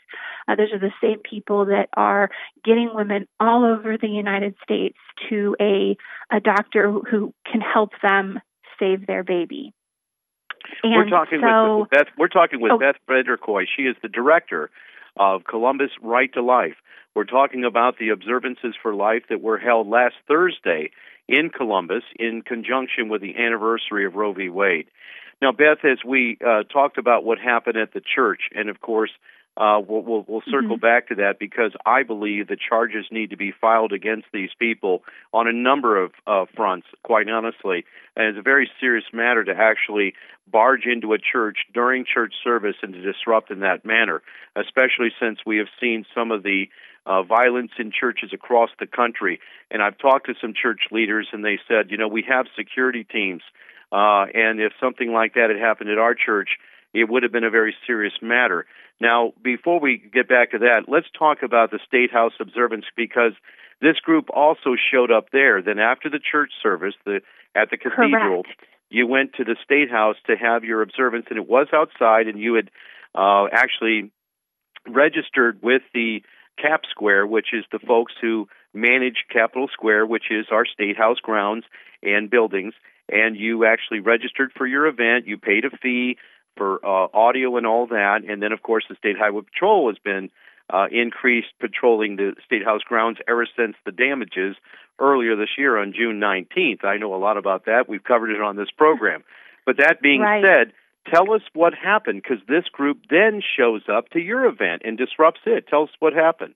uh, 0.46 0.56
those 0.56 0.72
are 0.72 0.78
the 0.78 0.92
same 1.02 1.20
people 1.20 1.66
that 1.66 1.88
are 1.96 2.30
getting 2.64 2.90
women 2.92 3.26
all 3.40 3.64
over 3.64 3.96
the 3.96 4.08
United 4.08 4.54
States 4.62 4.98
to 5.30 5.56
a 5.60 5.96
a 6.30 6.40
doctor 6.40 6.92
who 6.92 7.32
can 7.50 7.60
help 7.60 7.90
them 8.02 8.38
save 8.78 9.06
their 9.06 9.22
baby. 9.24 9.72
And 10.82 10.92
we're 10.92 11.08
talking 11.08 11.40
so, 11.40 11.80
with 11.80 11.90
Beth. 11.90 12.06
We're 12.18 12.28
talking 12.28 12.60
with 12.60 12.72
oh, 12.72 12.78
Beth 12.78 12.96
Frederikoy. 13.08 13.64
She 13.76 13.82
is 13.82 13.96
the 14.02 14.08
director 14.08 14.70
of 15.16 15.44
Columbus 15.44 15.90
Right 16.02 16.32
to 16.34 16.42
Life. 16.42 16.76
We're 17.14 17.24
talking 17.24 17.64
about 17.64 17.98
the 17.98 18.08
observances 18.08 18.74
for 18.82 18.94
life 18.94 19.22
that 19.28 19.40
were 19.40 19.58
held 19.58 19.88
last 19.88 20.14
Thursday 20.26 20.90
in 21.28 21.50
Columbus 21.50 22.02
in 22.18 22.42
conjunction 22.42 23.08
with 23.08 23.22
the 23.22 23.36
anniversary 23.36 24.04
of 24.04 24.14
Roe 24.14 24.32
v. 24.32 24.48
Wade. 24.48 24.86
Now, 25.40 25.52
Beth, 25.52 25.84
as 25.84 25.98
we 26.04 26.38
uh, 26.44 26.64
talked 26.64 26.98
about 26.98 27.24
what 27.24 27.38
happened 27.38 27.76
at 27.76 27.92
the 27.92 28.00
church, 28.00 28.42
and 28.54 28.68
of 28.68 28.80
course, 28.80 29.10
uh, 29.56 29.80
we'll, 29.86 30.02
we'll, 30.02 30.24
we'll 30.26 30.42
circle 30.50 30.76
mm-hmm. 30.76 30.80
back 30.80 31.08
to 31.08 31.14
that 31.16 31.38
because 31.38 31.72
I 31.86 32.02
believe 32.02 32.48
the 32.48 32.56
charges 32.56 33.06
need 33.10 33.30
to 33.30 33.36
be 33.36 33.52
filed 33.52 33.92
against 33.92 34.26
these 34.32 34.50
people 34.58 35.04
on 35.32 35.46
a 35.46 35.52
number 35.52 36.02
of 36.02 36.12
uh, 36.26 36.46
fronts, 36.56 36.86
quite 37.04 37.28
honestly. 37.28 37.84
And 38.16 38.26
it's 38.28 38.38
a 38.38 38.42
very 38.42 38.68
serious 38.80 39.04
matter 39.12 39.44
to 39.44 39.54
actually 39.56 40.14
barge 40.50 40.86
into 40.86 41.12
a 41.12 41.18
church 41.18 41.58
during 41.72 42.04
church 42.04 42.34
service 42.42 42.76
and 42.82 42.92
to 42.94 43.00
disrupt 43.00 43.50
in 43.50 43.60
that 43.60 43.84
manner, 43.84 44.22
especially 44.56 45.10
since 45.20 45.38
we 45.46 45.58
have 45.58 45.68
seen 45.80 46.04
some 46.14 46.32
of 46.32 46.42
the 46.42 46.68
uh, 47.06 47.22
violence 47.22 47.70
in 47.78 47.92
churches 47.92 48.30
across 48.32 48.70
the 48.80 48.86
country. 48.86 49.38
And 49.70 49.82
I've 49.82 49.98
talked 49.98 50.26
to 50.26 50.34
some 50.40 50.52
church 50.60 50.80
leaders, 50.90 51.28
and 51.32 51.44
they 51.44 51.58
said, 51.68 51.90
you 51.90 51.96
know, 51.96 52.08
we 52.08 52.24
have 52.28 52.46
security 52.56 53.04
teams, 53.04 53.42
uh, 53.92 54.26
and 54.34 54.60
if 54.60 54.72
something 54.80 55.12
like 55.12 55.34
that 55.34 55.50
had 55.50 55.60
happened 55.60 55.90
at 55.90 55.98
our 55.98 56.14
church, 56.14 56.50
it 56.92 57.08
would 57.08 57.22
have 57.22 57.32
been 57.32 57.44
a 57.44 57.50
very 57.50 57.74
serious 57.86 58.14
matter. 58.22 58.66
Now, 59.00 59.32
before 59.42 59.80
we 59.80 59.98
get 60.12 60.28
back 60.28 60.52
to 60.52 60.58
that, 60.58 60.82
let's 60.88 61.06
talk 61.18 61.42
about 61.42 61.70
the 61.70 61.80
State 61.86 62.12
House 62.12 62.32
observance 62.40 62.84
because 62.96 63.32
this 63.80 63.98
group 64.00 64.28
also 64.32 64.76
showed 64.92 65.10
up 65.10 65.26
there. 65.32 65.62
Then, 65.62 65.78
after 65.78 66.08
the 66.08 66.20
church 66.20 66.50
service 66.62 66.94
the, 67.04 67.20
at 67.54 67.70
the 67.70 67.76
cathedral, 67.76 68.44
Correct. 68.44 68.60
you 68.90 69.06
went 69.06 69.34
to 69.34 69.44
the 69.44 69.56
State 69.64 69.90
House 69.90 70.16
to 70.26 70.36
have 70.36 70.64
your 70.64 70.82
observance, 70.82 71.26
and 71.28 71.38
it 71.38 71.48
was 71.48 71.66
outside, 71.72 72.28
and 72.28 72.38
you 72.38 72.54
had 72.54 72.70
uh, 73.14 73.46
actually 73.52 74.10
registered 74.88 75.60
with 75.62 75.82
the 75.92 76.22
Cap 76.60 76.82
Square, 76.90 77.26
which 77.26 77.48
is 77.52 77.64
the 77.72 77.80
folks 77.80 78.12
who 78.20 78.48
manage 78.72 79.24
Capitol 79.32 79.68
Square, 79.72 80.06
which 80.06 80.30
is 80.30 80.46
our 80.50 80.66
State 80.66 80.96
House 80.96 81.18
grounds 81.20 81.64
and 82.02 82.30
buildings. 82.30 82.74
And 83.10 83.36
you 83.36 83.66
actually 83.66 84.00
registered 84.00 84.52
for 84.56 84.66
your 84.66 84.86
event. 84.86 85.26
You 85.26 85.36
paid 85.36 85.64
a 85.64 85.70
fee 85.70 86.16
for 86.56 86.84
uh, 86.84 87.08
audio 87.12 87.56
and 87.56 87.66
all 87.66 87.86
that. 87.88 88.20
And 88.28 88.42
then, 88.42 88.52
of 88.52 88.62
course, 88.62 88.84
the 88.88 88.96
State 88.96 89.16
Highway 89.18 89.42
Patrol 89.42 89.88
has 89.88 89.98
been 89.98 90.30
uh, 90.72 90.86
increased 90.90 91.48
patrolling 91.60 92.16
the 92.16 92.34
State 92.44 92.64
House 92.64 92.82
grounds 92.82 93.18
ever 93.28 93.46
since 93.56 93.76
the 93.84 93.92
damages 93.92 94.56
earlier 94.98 95.36
this 95.36 95.50
year 95.58 95.76
on 95.78 95.92
June 95.92 96.20
19th. 96.20 96.84
I 96.84 96.96
know 96.96 97.14
a 97.14 97.18
lot 97.18 97.36
about 97.36 97.66
that. 97.66 97.88
We've 97.88 98.04
covered 98.04 98.30
it 98.30 98.40
on 98.40 98.56
this 98.56 98.70
program. 98.76 99.24
But 99.66 99.78
that 99.78 100.00
being 100.00 100.20
right. 100.20 100.44
said, 100.44 100.72
tell 101.12 101.32
us 101.32 101.42
what 101.52 101.74
happened 101.74 102.22
because 102.22 102.44
this 102.48 102.64
group 102.72 102.98
then 103.10 103.42
shows 103.56 103.82
up 103.88 104.10
to 104.10 104.20
your 104.20 104.46
event 104.46 104.82
and 104.84 104.96
disrupts 104.96 105.40
it. 105.46 105.66
Tell 105.68 105.84
us 105.84 105.90
what 105.98 106.12
happened. 106.12 106.54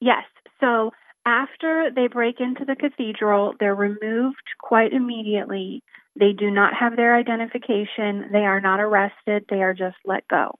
Yes. 0.00 0.24
So 0.60 0.92
after 1.24 1.90
they 1.94 2.06
break 2.06 2.40
into 2.40 2.64
the 2.64 2.76
cathedral, 2.76 3.54
they're 3.58 3.74
removed 3.74 4.36
quite 4.58 4.92
immediately. 4.92 5.82
They 6.18 6.32
do 6.32 6.50
not 6.50 6.74
have 6.74 6.96
their 6.96 7.16
identification. 7.16 8.30
They 8.32 8.44
are 8.44 8.60
not 8.60 8.80
arrested. 8.80 9.44
They 9.48 9.62
are 9.62 9.74
just 9.74 9.96
let 10.04 10.26
go. 10.28 10.58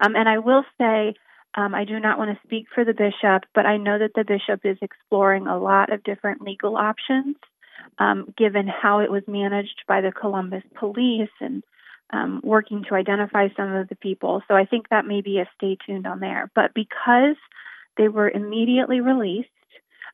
Um, 0.00 0.16
and 0.16 0.28
I 0.28 0.38
will 0.38 0.64
say, 0.78 1.14
um, 1.54 1.74
I 1.74 1.84
do 1.84 2.00
not 2.00 2.18
want 2.18 2.30
to 2.30 2.46
speak 2.46 2.66
for 2.74 2.84
the 2.84 2.94
bishop, 2.94 3.44
but 3.54 3.66
I 3.66 3.76
know 3.76 3.98
that 3.98 4.12
the 4.14 4.24
bishop 4.24 4.60
is 4.64 4.78
exploring 4.80 5.46
a 5.46 5.58
lot 5.58 5.92
of 5.92 6.02
different 6.04 6.42
legal 6.42 6.76
options, 6.76 7.36
um, 7.98 8.32
given 8.36 8.66
how 8.66 9.00
it 9.00 9.10
was 9.10 9.22
managed 9.26 9.82
by 9.86 10.00
the 10.00 10.12
Columbus 10.12 10.64
police 10.78 11.30
and 11.40 11.62
um, 12.12 12.40
working 12.42 12.84
to 12.88 12.94
identify 12.94 13.48
some 13.56 13.72
of 13.74 13.88
the 13.88 13.96
people. 13.96 14.42
So 14.48 14.54
I 14.54 14.64
think 14.66 14.88
that 14.88 15.06
may 15.06 15.20
be 15.20 15.38
a 15.38 15.48
stay 15.56 15.76
tuned 15.86 16.06
on 16.06 16.20
there. 16.20 16.50
But 16.54 16.74
because 16.74 17.36
they 17.96 18.08
were 18.08 18.30
immediately 18.30 19.00
released, 19.00 19.48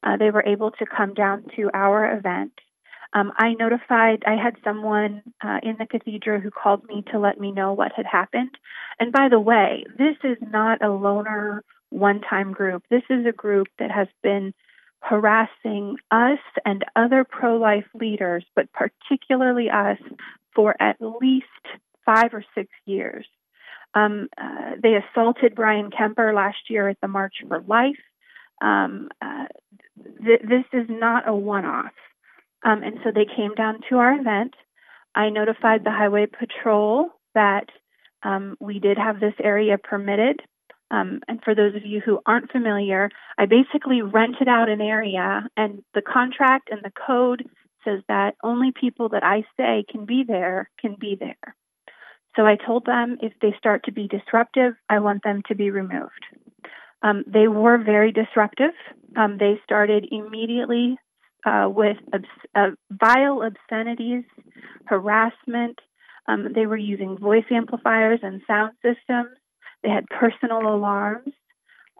uh, 0.02 0.16
they 0.16 0.30
were 0.30 0.44
able 0.44 0.70
to 0.72 0.86
come 0.86 1.14
down 1.14 1.44
to 1.56 1.70
our 1.74 2.16
event. 2.16 2.52
Um, 3.14 3.32
I 3.36 3.54
notified, 3.54 4.22
I 4.26 4.36
had 4.42 4.56
someone 4.62 5.22
uh, 5.42 5.58
in 5.62 5.76
the 5.78 5.86
cathedral 5.86 6.40
who 6.40 6.50
called 6.50 6.84
me 6.84 7.04
to 7.10 7.18
let 7.18 7.40
me 7.40 7.52
know 7.52 7.72
what 7.72 7.92
had 7.96 8.06
happened. 8.06 8.50
And 9.00 9.12
by 9.12 9.28
the 9.30 9.40
way, 9.40 9.84
this 9.96 10.16
is 10.24 10.36
not 10.40 10.82
a 10.82 10.90
loner 10.90 11.64
one 11.90 12.20
time 12.20 12.52
group. 12.52 12.82
This 12.90 13.02
is 13.08 13.24
a 13.26 13.32
group 13.32 13.68
that 13.78 13.90
has 13.90 14.08
been 14.22 14.52
harassing 15.00 15.96
us 16.10 16.38
and 16.64 16.84
other 16.96 17.24
pro 17.24 17.56
life 17.56 17.86
leaders, 17.94 18.44
but 18.54 18.68
particularly 18.72 19.70
us, 19.70 19.98
for 20.54 20.74
at 20.80 20.96
least 21.00 21.46
five 22.04 22.34
or 22.34 22.44
six 22.54 22.68
years. 22.84 23.26
Um, 23.94 24.28
uh, 24.36 24.72
they 24.82 24.96
assaulted 24.96 25.54
Bryan 25.54 25.90
Kemper 25.90 26.32
last 26.34 26.58
year 26.68 26.88
at 26.88 26.98
the 27.00 27.08
March 27.08 27.36
for 27.46 27.60
Life. 27.60 27.96
Um, 28.60 29.08
uh, 29.22 29.46
th- 30.24 30.42
this 30.42 30.64
is 30.72 30.86
not 30.88 31.28
a 31.28 31.34
one 31.34 31.64
off. 31.64 31.92
Um, 32.64 32.82
and 32.82 32.98
so 33.04 33.10
they 33.14 33.26
came 33.26 33.54
down 33.54 33.80
to 33.88 33.96
our 33.98 34.18
event. 34.18 34.54
I 35.14 35.30
notified 35.30 35.84
the 35.84 35.90
Highway 35.90 36.26
Patrol 36.26 37.10
that 37.34 37.66
um, 38.22 38.56
we 38.60 38.78
did 38.78 38.98
have 38.98 39.20
this 39.20 39.34
area 39.42 39.78
permitted. 39.78 40.40
Um, 40.90 41.20
and 41.28 41.42
for 41.44 41.54
those 41.54 41.74
of 41.74 41.84
you 41.84 42.00
who 42.00 42.20
aren't 42.26 42.50
familiar, 42.50 43.10
I 43.36 43.46
basically 43.46 44.02
rented 44.02 44.48
out 44.48 44.68
an 44.68 44.80
area, 44.80 45.46
and 45.56 45.82
the 45.94 46.02
contract 46.02 46.70
and 46.70 46.80
the 46.82 46.92
code 47.06 47.44
says 47.84 48.00
that 48.08 48.34
only 48.42 48.72
people 48.72 49.10
that 49.10 49.22
I 49.22 49.44
say 49.56 49.84
can 49.90 50.06
be 50.06 50.24
there 50.26 50.70
can 50.80 50.96
be 50.98 51.16
there. 51.18 51.54
So 52.36 52.46
I 52.46 52.56
told 52.56 52.86
them 52.86 53.18
if 53.20 53.32
they 53.40 53.54
start 53.58 53.84
to 53.84 53.92
be 53.92 54.08
disruptive, 54.08 54.74
I 54.88 55.00
want 55.00 55.22
them 55.24 55.42
to 55.48 55.54
be 55.54 55.70
removed. 55.70 56.26
Um, 57.02 57.24
they 57.26 57.48
were 57.48 57.78
very 57.78 58.12
disruptive. 58.12 58.72
Um, 59.16 59.38
they 59.38 59.60
started 59.64 60.08
immediately 60.10 60.98
uh, 61.44 61.68
with 61.68 61.96
obs- 62.12 62.48
uh, 62.54 62.70
vile 62.90 63.42
obscenities, 63.42 64.24
harassment. 64.86 65.78
Um, 66.26 66.48
they 66.54 66.66
were 66.66 66.76
using 66.76 67.18
voice 67.18 67.44
amplifiers 67.50 68.20
and 68.22 68.42
sound 68.46 68.72
systems. 68.82 69.30
They 69.82 69.88
had 69.88 70.06
personal 70.06 70.60
alarms. 70.74 71.32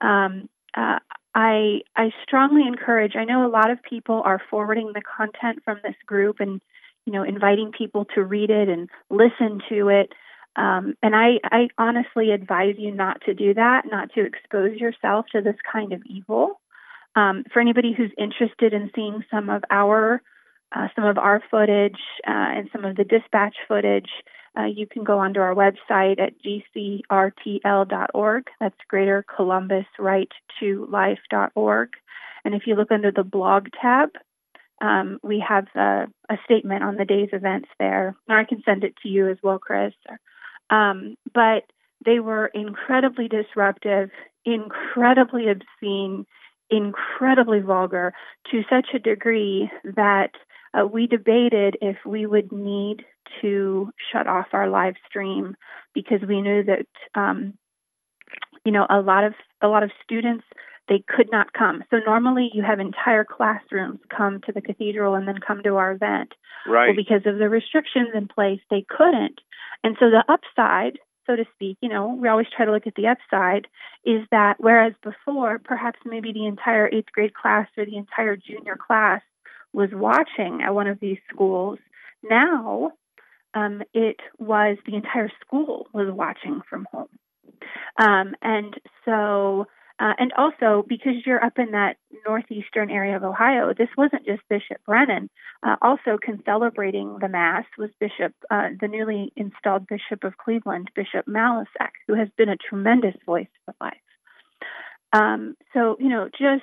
Um, 0.03 0.49
uh, 0.77 0.99
I 1.35 1.81
I 1.97 2.11
strongly 2.25 2.67
encourage. 2.67 3.15
I 3.17 3.25
know 3.25 3.47
a 3.47 3.51
lot 3.51 3.71
of 3.71 3.83
people 3.83 4.23
are 4.25 4.41
forwarding 4.51 4.93
the 4.95 5.03
content 5.03 5.63
from 5.65 5.79
this 5.83 5.95
group 6.07 6.37
and 6.41 6.61
you 7.07 7.13
know 7.13 7.23
inviting 7.23 7.73
people 7.73 8.07
to 8.15 8.25
read 8.25 8.51
it 8.51 8.69
and 8.69 8.89
listen 9.11 9.61
to 9.69 9.89
it. 9.89 10.13
Um, 10.57 10.95
and 11.03 11.15
I, 11.15 11.39
I 11.45 11.69
honestly 11.79 12.33
advise 12.33 12.75
you 12.79 12.93
not 12.93 13.21
to 13.27 13.35
do 13.35 13.55
that, 13.55 13.85
not 13.87 14.13
to 14.15 14.25
expose 14.25 14.77
yourself 14.77 15.27
to 15.31 15.41
this 15.41 15.55
kind 15.71 15.93
of 15.93 16.03
evil. 16.05 16.61
Um, 17.19 17.45
for 17.53 17.61
anybody 17.61 17.93
who's 17.97 18.13
interested 18.17 18.73
in 18.73 18.93
seeing 18.95 19.25
some 19.29 19.51
of 19.51 19.65
our 19.71 20.23
uh, 20.77 20.89
some 20.95 21.05
of 21.05 21.19
our 21.19 21.43
footage 21.51 21.99
uh, 22.27 22.55
and 22.57 22.69
some 22.73 22.85
of 22.85 22.95
the 22.95 23.03
dispatch 23.03 23.57
footage, 23.67 24.11
uh, 24.57 24.67
you 24.67 24.87
can 24.87 25.03
go 25.03 25.19
onto 25.19 25.41
our 25.41 25.55
website 25.55 26.21
at 26.21 26.35
gcrtl.org. 26.45 28.45
That's 28.61 28.77
Greater 28.87 29.25
Columbus 29.35 29.87
Right 29.99 30.31
to 30.61 30.87
Life.org. 30.91 31.89
And 32.45 32.55
if 32.55 32.67
you 32.67 32.75
look 32.75 32.93
under 32.93 33.11
the 33.11 33.25
blog 33.25 33.69
tab, 33.81 34.11
um, 34.83 35.19
we 35.23 35.43
have 35.47 35.69
a, 35.75 36.07
a, 36.29 36.37
statement 36.45 36.85
on 36.85 36.97
the 36.97 37.07
day's 37.07 37.31
events 37.33 37.69
there. 37.81 38.15
Or 38.29 38.39
I 38.39 38.45
can 38.45 38.63
send 38.63 38.85
it 38.85 38.95
to 39.03 39.09
you 39.09 39.31
as 39.31 39.39
well, 39.43 39.59
Chris. 39.59 39.95
Um, 40.69 41.17
but 41.33 41.65
they 42.05 42.21
were 42.21 42.47
incredibly 42.47 43.27
disruptive, 43.27 44.11
incredibly 44.45 45.47
obscene, 45.49 46.27
incredibly 46.71 47.61
vulgar 47.61 48.13
to 48.51 48.63
such 48.69 48.89
a 48.95 48.99
degree 48.99 49.71
that 49.85 50.31
uh, 50.75 50.87
we 50.87 51.07
debated 51.07 51.77
if 51.81 51.97
we 52.05 52.27
would 52.27 52.53
need 52.53 53.05
to 53.41 53.91
shut 54.13 54.27
off 54.27 54.47
our 54.53 54.69
live 54.69 54.95
stream 55.09 55.57
because 55.95 56.21
we 56.27 56.41
knew 56.41 56.63
that 56.65 56.87
um, 57.21 57.55
you 58.65 58.73
know 58.73 58.87
a 58.91 59.01
lot 59.01 59.25
of 59.25 59.35
a 59.63 59.69
lot 59.69 59.83
of 59.83 59.91
students 60.03 60.45
they 60.89 61.05
could 61.07 61.31
not 61.31 61.53
come. 61.53 61.85
So 61.91 61.99
normally 62.05 62.51
you 62.55 62.63
have 62.63 62.81
entire 62.81 63.25
classrooms 63.25 64.01
come 64.15 64.41
to 64.47 64.53
the 64.53 64.63
cathedral 64.63 65.15
and 65.15 65.29
then 65.29 65.39
come 65.47 65.63
to 65.63 65.77
our 65.77 65.93
event. 65.93 66.33
Right. 66.67 66.87
Well, 66.87 66.97
because 66.97 67.27
of 67.27 67.39
the 67.39 67.49
restrictions 67.49 68.09
in 68.15 68.27
place, 68.27 68.61
they 68.71 68.87
couldn't. 68.89 69.41
And 69.85 69.97
so 70.01 70.07
the 70.11 70.25
upside 70.29 70.99
so 71.29 71.37
to 71.37 71.45
speak, 71.55 71.77
you 71.81 71.89
know, 71.89 72.17
we 72.21 72.29
always 72.29 72.47
try 72.55 72.65
to 72.65 72.73
look 72.73 72.87
at 72.87 72.95
the 72.95 73.07
upside, 73.09 73.67
is 74.05 74.23
that 74.31 74.55
whereas 74.59 74.95
before, 75.03 75.59
perhaps 75.59 75.99
maybe 76.05 76.33
the 76.33 76.47
entire 76.47 76.89
eighth 76.89 77.13
grade 77.13 77.35
class 77.35 77.69
or 77.77 77.85
the 77.85 77.97
entire 77.97 78.37
junior 78.37 78.77
class 78.77 79.21
was 79.73 79.91
watching 79.93 80.63
at 80.65 80.75
one 80.75 80.87
of 80.87 80.99
these 81.01 81.19
schools, 81.33 81.79
now 82.29 82.93
um, 83.55 83.83
it 83.93 84.17
was 84.39 84.79
the 84.87 84.95
entire 84.95 85.31
school 85.45 85.87
was 85.93 86.09
watching 86.11 86.61
from 86.69 86.87
home. 86.91 87.09
Um, 87.99 88.35
and 88.41 88.75
so 89.05 89.67
uh, 90.01 90.13
and 90.19 90.33
also, 90.35 90.85
because 90.89 91.15
you're 91.27 91.43
up 91.45 91.59
in 91.59 91.73
that 91.73 91.97
northeastern 92.27 92.91
area 92.91 93.17
of 93.17 93.25
Ohio, 93.25 93.75
this 93.77 93.89
wasn't 93.97 94.25
just 94.25 94.43
Bishop 94.49 94.79
Brennan. 94.87 95.29
Uh, 95.63 95.77
also, 95.83 96.19
concelebrating 96.23 97.19
the 97.21 97.29
Mass 97.29 97.65
was 97.77 97.91
Bishop, 97.99 98.33
uh, 98.51 98.69
the 98.81 98.87
newly 98.87 99.33
installed 99.35 99.87
Bishop 99.89 100.23
of 100.23 100.37
Cleveland, 100.37 100.91
Bishop 100.95 101.27
Malesic, 101.27 101.91
who 102.07 102.15
has 102.15 102.29
been 102.37 102.49
a 102.49 102.57
tremendous 102.57 103.17
voice 103.27 103.49
for 103.65 103.75
life. 103.81 103.97
Um, 105.13 105.57
so, 105.73 105.97
you 105.99 106.09
know, 106.09 106.29
just 106.29 106.63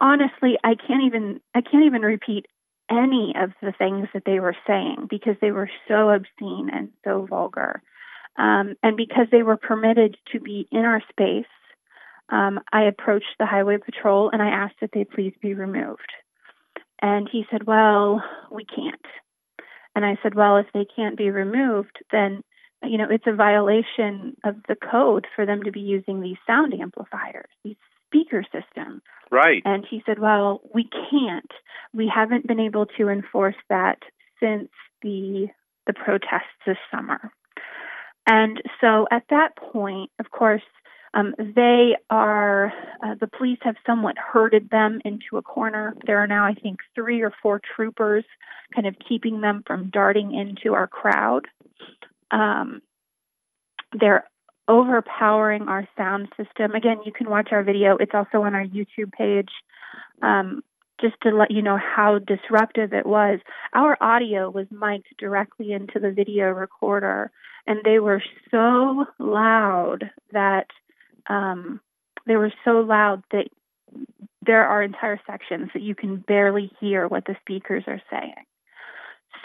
honestly, 0.00 0.58
I 0.62 0.74
can't 0.74 1.04
even 1.06 1.40
I 1.54 1.60
can't 1.60 1.84
even 1.84 2.02
repeat 2.02 2.46
any 2.90 3.34
of 3.36 3.50
the 3.62 3.72
things 3.72 4.08
that 4.14 4.24
they 4.26 4.40
were 4.40 4.56
saying 4.66 5.06
because 5.08 5.36
they 5.40 5.50
were 5.50 5.70
so 5.88 6.10
obscene 6.10 6.70
and 6.72 6.90
so 7.02 7.26
vulgar. 7.26 7.82
Um, 8.36 8.74
and 8.82 8.96
because 8.96 9.26
they 9.30 9.42
were 9.42 9.56
permitted 9.56 10.16
to 10.32 10.40
be 10.40 10.66
in 10.72 10.84
our 10.84 11.02
space, 11.10 11.46
um, 12.30 12.60
I 12.72 12.84
approached 12.84 13.36
the 13.38 13.46
highway 13.46 13.76
patrol 13.78 14.30
and 14.32 14.42
I 14.42 14.48
asked 14.48 14.76
that 14.80 14.90
they 14.92 15.04
please 15.04 15.34
be 15.40 15.54
removed. 15.54 16.12
And 17.00 17.28
he 17.30 17.44
said, 17.50 17.66
Well, 17.66 18.22
we 18.50 18.64
can't. 18.64 19.04
And 19.94 20.04
I 20.04 20.18
said, 20.22 20.34
Well, 20.34 20.56
if 20.56 20.66
they 20.72 20.86
can't 20.96 21.16
be 21.16 21.30
removed, 21.30 21.98
then 22.10 22.42
you 22.82 22.98
know 22.98 23.06
it's 23.10 23.26
a 23.26 23.34
violation 23.34 24.36
of 24.44 24.56
the 24.68 24.76
code 24.76 25.26
for 25.36 25.46
them 25.46 25.62
to 25.64 25.72
be 25.72 25.80
using 25.80 26.20
these 26.20 26.36
sound 26.46 26.74
amplifiers, 26.74 27.50
these 27.62 27.76
speaker 28.06 28.42
systems. 28.44 29.02
Right. 29.30 29.62
And 29.64 29.84
he 29.88 30.02
said, 30.06 30.18
Well, 30.18 30.60
we 30.74 30.88
can't. 31.10 31.50
We 31.92 32.10
haven't 32.12 32.46
been 32.46 32.60
able 32.60 32.86
to 32.98 33.08
enforce 33.08 33.56
that 33.68 33.98
since 34.40 34.70
the 35.02 35.48
the 35.86 35.92
protests 35.92 36.56
this 36.66 36.78
summer. 36.90 37.30
And 38.26 38.62
so 38.80 39.06
at 39.10 39.24
that 39.30 39.56
point, 39.56 40.10
of 40.18 40.30
course, 40.30 40.62
um, 41.12 41.34
they 41.38 41.96
are, 42.10 42.72
uh, 43.02 43.14
the 43.20 43.28
police 43.28 43.58
have 43.62 43.76
somewhat 43.86 44.16
herded 44.18 44.70
them 44.70 45.00
into 45.04 45.36
a 45.36 45.42
corner. 45.42 45.94
There 46.06 46.18
are 46.18 46.26
now, 46.26 46.44
I 46.44 46.54
think, 46.54 46.80
three 46.94 47.22
or 47.22 47.32
four 47.42 47.60
troopers 47.76 48.24
kind 48.74 48.86
of 48.86 48.96
keeping 49.06 49.40
them 49.40 49.62
from 49.66 49.90
darting 49.90 50.34
into 50.34 50.74
our 50.74 50.88
crowd. 50.88 51.46
Um, 52.30 52.82
they're 53.98 54.24
overpowering 54.66 55.68
our 55.68 55.86
sound 55.96 56.28
system. 56.36 56.72
Again, 56.72 56.98
you 57.04 57.12
can 57.12 57.30
watch 57.30 57.50
our 57.52 57.62
video, 57.62 57.96
it's 57.96 58.14
also 58.14 58.42
on 58.42 58.54
our 58.54 58.64
YouTube 58.64 59.12
page. 59.12 59.50
Um, 60.22 60.62
just 61.00 61.14
to 61.22 61.30
let 61.30 61.50
you 61.50 61.60
know 61.60 61.76
how 61.76 62.18
disruptive 62.18 62.92
it 62.92 63.04
was, 63.04 63.40
our 63.74 63.96
audio 64.00 64.48
was 64.48 64.66
mic'd 64.70 65.14
directly 65.18 65.72
into 65.72 65.98
the 65.98 66.10
video 66.10 66.50
recorder, 66.50 67.30
and 67.66 67.80
they 67.84 67.98
were 67.98 68.22
so 68.50 69.06
loud 69.18 70.10
that 70.32 70.66
um, 71.28 71.80
they 72.26 72.36
were 72.36 72.52
so 72.64 72.80
loud 72.80 73.22
that 73.32 73.48
there 74.46 74.66
are 74.66 74.82
entire 74.82 75.20
sections 75.26 75.70
that 75.72 75.82
you 75.82 75.94
can 75.94 76.16
barely 76.16 76.70
hear 76.80 77.08
what 77.08 77.24
the 77.24 77.36
speakers 77.40 77.84
are 77.86 78.02
saying. 78.10 78.34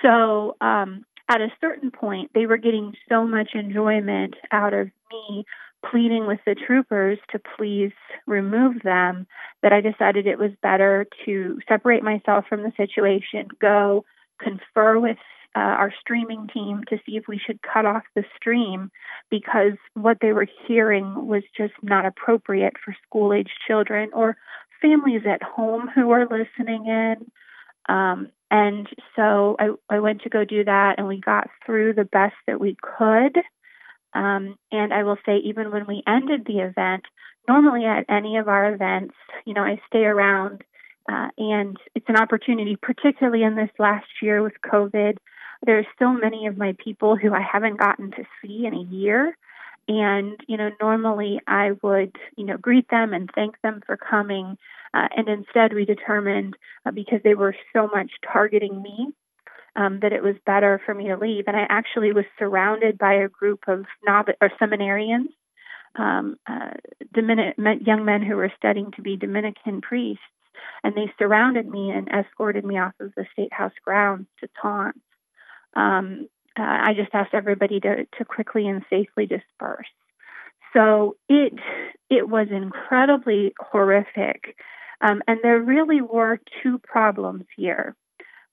So, 0.02 0.56
um, 0.62 1.06
at 1.30 1.42
a 1.42 1.52
certain 1.62 1.92
point, 1.92 2.32
they 2.34 2.48
were 2.48 2.58
getting 2.58 2.96
so 3.08 3.26
much 3.26 3.52
enjoyment 3.54 4.34
out 4.52 4.74
of 4.74 4.90
me 5.12 5.46
pleading 5.90 6.26
with 6.28 6.40
the 6.46 6.56
troopers 6.56 7.20
to 7.32 7.40
please 7.56 7.92
remove 8.26 8.82
them 8.84 9.28
that 9.62 9.72
I 9.72 9.80
decided 9.80 10.28
it 10.28 10.40
was 10.40 10.52
better 10.62 11.06
to 11.26 11.60
separate 11.70 12.04
myself 12.04 12.46
from 12.50 12.64
the 12.64 12.74
situation, 12.76 13.48
go 13.62 14.06
confer 14.42 15.00
with 15.00 15.18
uh, 15.56 15.60
our 15.60 15.94
streaming 16.00 16.48
team 16.54 16.84
to 16.90 16.98
see 17.06 17.18
if 17.18 17.28
we 17.28 17.40
should 17.40 17.60
cut 17.62 17.86
off 17.86 18.04
the 18.16 18.24
stream 18.36 18.92
because 19.30 19.74
what 19.94 20.18
they 20.22 20.32
were 20.32 20.48
hearing 20.68 21.28
was 21.28 21.44
just 21.58 21.74
not 21.82 22.06
appropriate 22.06 22.74
for 22.84 22.96
school 23.06 23.34
age 23.34 23.50
children 23.68 24.10
or 24.14 24.38
families 24.82 25.24
at 25.28 25.42
home 25.42 25.90
who 25.94 26.12
are 26.12 26.28
listening 26.28 26.86
in. 26.86 27.32
Um, 27.94 28.28
and 28.52 28.88
so 29.16 29.56
I, 29.60 29.70
I 29.90 30.00
went 30.00 30.22
to 30.22 30.30
go 30.30 30.46
do 30.46 30.64
that, 30.64 30.96
and 30.98 31.08
we 31.08 31.20
got 31.20 31.50
through 31.66 31.94
the 31.94 32.06
best 32.06 32.36
that 32.48 32.60
we 32.60 32.76
could. 32.82 33.38
Um, 34.14 34.58
and 34.72 34.94
I 34.94 35.04
will 35.04 35.18
say, 35.26 35.38
even 35.38 35.72
when 35.72 35.86
we 35.88 36.04
ended 36.08 36.46
the 36.46 36.60
event, 36.60 37.04
normally 37.48 37.86
at 37.86 38.06
any 38.10 38.38
of 38.38 38.48
our 38.48 38.74
events, 38.74 39.16
you 39.46 39.54
know, 39.54 39.64
I 39.64 39.82
stay 39.88 40.06
around 40.06 40.64
uh, 41.10 41.30
and 41.38 41.78
it's 41.96 42.06
an 42.08 42.18
opportunity, 42.18 42.76
particularly 42.76 43.44
in 43.44 43.56
this 43.56 43.70
last 43.80 44.08
year 44.22 44.44
with 44.44 44.54
COVID. 44.64 45.18
There's 45.66 45.86
so 45.98 46.14
many 46.14 46.48
of 46.48 46.58
my 46.58 46.76
people 46.84 47.16
who 47.16 47.34
I 47.34 47.42
haven't 47.42 47.80
gotten 47.80 48.12
to 48.12 48.24
see 48.42 48.66
in 48.66 48.74
a 48.74 48.84
year. 48.84 49.38
And, 49.88 50.40
you 50.48 50.56
know, 50.56 50.70
normally 50.80 51.42
I 51.48 51.72
would, 51.82 52.16
you 52.36 52.46
know, 52.46 52.58
greet 52.58 52.90
them 52.90 53.14
and 53.14 53.30
thank 53.34 53.60
them 53.62 53.82
for 53.86 53.98
coming. 53.98 54.58
Uh, 54.94 55.08
and 55.16 55.28
instead, 55.28 55.74
we 55.74 55.86
determined 55.86 56.56
uh, 56.86 56.92
because 56.92 57.22
they 57.24 57.34
were 57.34 57.56
so 57.74 57.88
much 57.88 58.12
targeting 58.32 58.82
me 58.82 59.08
um, 59.76 60.00
that 60.02 60.14
it 60.14 60.24
was 60.24 60.36
better 60.46 60.82
for 60.86 60.94
me 60.94 61.08
to 61.08 61.18
leave. 61.18 61.46
And 61.48 61.58
I 61.58 61.66
actually 61.70 62.12
was 62.12 62.26
surrounded 62.38 62.98
by 62.98 63.14
a 63.16 63.30
group 63.30 63.62
of 63.68 63.86
novice 64.06 64.36
or 64.42 64.52
seminarians, 64.62 65.30
um, 65.96 66.38
uh, 66.48 66.72
Dominic- 67.14 67.56
young 67.86 68.06
men 68.06 68.22
who 68.22 68.36
were 68.36 68.52
studying 68.58 68.92
to 68.92 69.02
be 69.02 69.18
Dominican 69.18 69.82
priests, 69.82 70.24
and 70.84 70.96
they 70.96 71.12
surrounded 71.18 71.68
me 71.68 71.92
and 71.92 72.10
escorted 72.10 72.64
me 72.64 72.78
off 72.78 72.94
of 73.00 73.14
the 73.16 73.26
state 73.34 73.54
house 73.54 73.74
grounds 73.84 74.28
to 74.40 74.50
Taunton. 74.62 75.02
Um, 75.76 76.28
uh, 76.58 76.64
I 76.64 76.94
just 76.96 77.14
asked 77.14 77.34
everybody 77.34 77.80
to 77.82 78.06
to 78.18 78.26
quickly 78.26 78.68
and 78.68 78.84
safely 78.90 79.26
disperse. 79.26 79.88
So 80.74 81.16
it 81.28 81.54
it 82.10 82.28
was 82.28 82.48
incredibly 82.52 83.54
horrific, 83.60 84.56
um, 85.02 85.22
and 85.28 85.40
there 85.42 85.60
really 85.60 86.02
were 86.02 86.40
two 86.62 86.80
problems 86.80 87.46
here. 87.56 87.96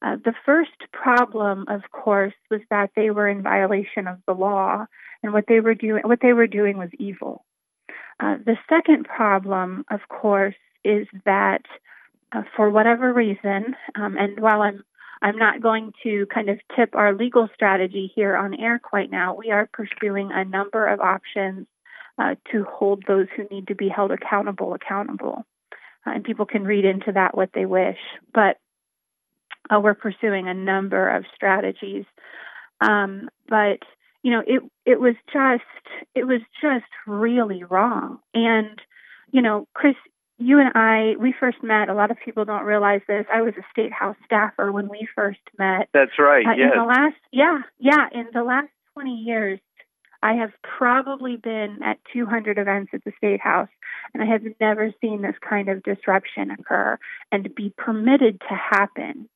Uh, 0.02 0.16
the 0.24 0.34
first 0.44 0.76
problem, 0.92 1.64
of 1.68 1.82
course, 1.90 2.34
was 2.50 2.60
that 2.70 2.90
they 2.94 3.10
were 3.10 3.28
in 3.28 3.42
violation 3.42 4.06
of 4.06 4.18
the 4.26 4.34
law, 4.34 4.86
and 5.22 5.32
what 5.32 5.46
they 5.48 5.60
were 5.60 5.74
doing 5.74 6.02
what 6.04 6.20
they 6.20 6.32
were 6.32 6.46
doing 6.46 6.76
was 6.78 6.90
evil. 6.98 7.44
Uh, 8.20 8.36
the 8.44 8.56
second 8.68 9.04
problem, 9.04 9.84
of 9.90 10.00
course, 10.08 10.54
is 10.84 11.06
that 11.24 11.62
uh, 12.32 12.42
for 12.54 12.70
whatever 12.70 13.12
reason, 13.12 13.74
um, 13.94 14.16
and 14.16 14.40
while 14.40 14.62
I'm 14.62 14.84
I'm 15.22 15.38
not 15.38 15.62
going 15.62 15.92
to 16.02 16.26
kind 16.32 16.48
of 16.50 16.58
tip 16.76 16.94
our 16.94 17.14
legal 17.14 17.48
strategy 17.54 18.10
here 18.14 18.36
on 18.36 18.54
air 18.54 18.78
quite 18.78 19.10
now. 19.10 19.34
We 19.34 19.50
are 19.50 19.68
pursuing 19.72 20.30
a 20.32 20.44
number 20.44 20.86
of 20.86 21.00
options 21.00 21.66
uh, 22.18 22.34
to 22.52 22.64
hold 22.64 23.04
those 23.06 23.26
who 23.36 23.44
need 23.50 23.68
to 23.68 23.74
be 23.74 23.88
held 23.88 24.10
accountable 24.10 24.74
accountable. 24.74 25.44
Uh, 26.06 26.10
and 26.10 26.24
people 26.24 26.46
can 26.46 26.64
read 26.64 26.84
into 26.84 27.12
that 27.12 27.36
what 27.36 27.50
they 27.54 27.66
wish. 27.66 27.98
But 28.32 28.58
uh, 29.70 29.80
we're 29.80 29.94
pursuing 29.94 30.48
a 30.48 30.54
number 30.54 31.08
of 31.08 31.24
strategies. 31.34 32.04
Um, 32.80 33.28
but 33.48 33.80
you 34.22 34.32
know, 34.32 34.42
it 34.46 34.62
it 34.84 35.00
was 35.00 35.14
just 35.32 35.62
it 36.14 36.24
was 36.26 36.40
just 36.60 36.90
really 37.06 37.64
wrong. 37.64 38.18
And 38.34 38.80
you 39.30 39.42
know, 39.42 39.66
Chris, 39.74 39.94
you 40.38 40.60
and 40.60 40.70
I, 40.74 41.14
we 41.18 41.34
first 41.38 41.62
met. 41.62 41.88
A 41.88 41.94
lot 41.94 42.10
of 42.10 42.18
people 42.22 42.44
don't 42.44 42.64
realize 42.64 43.00
this. 43.08 43.24
I 43.32 43.42
was 43.42 43.54
a 43.58 43.64
state 43.70 43.92
house 43.92 44.16
staffer 44.24 44.70
when 44.70 44.88
we 44.88 45.08
first 45.14 45.40
met. 45.58 45.88
That's 45.92 46.18
right. 46.18 46.46
Uh, 46.46 46.52
yes. 46.56 46.72
In 46.72 46.78
the 46.78 46.86
last, 46.86 47.16
yeah, 47.32 47.58
yeah, 47.78 48.08
in 48.12 48.26
the 48.34 48.42
last 48.42 48.68
20 48.94 49.10
years, 49.10 49.58
I 50.22 50.34
have 50.34 50.50
probably 50.62 51.36
been 51.36 51.78
at 51.84 51.98
200 52.12 52.58
events 52.58 52.90
at 52.92 53.04
the 53.04 53.12
State 53.16 53.40
House, 53.40 53.68
and 54.12 54.22
I 54.22 54.26
have 54.26 54.42
never 54.60 54.92
seen 55.00 55.22
this 55.22 55.36
kind 55.48 55.68
of 55.68 55.82
disruption 55.82 56.50
occur 56.50 56.98
and 57.30 57.54
be 57.54 57.72
permitted 57.76 58.40
to 58.40 58.54
happen. 58.54 59.28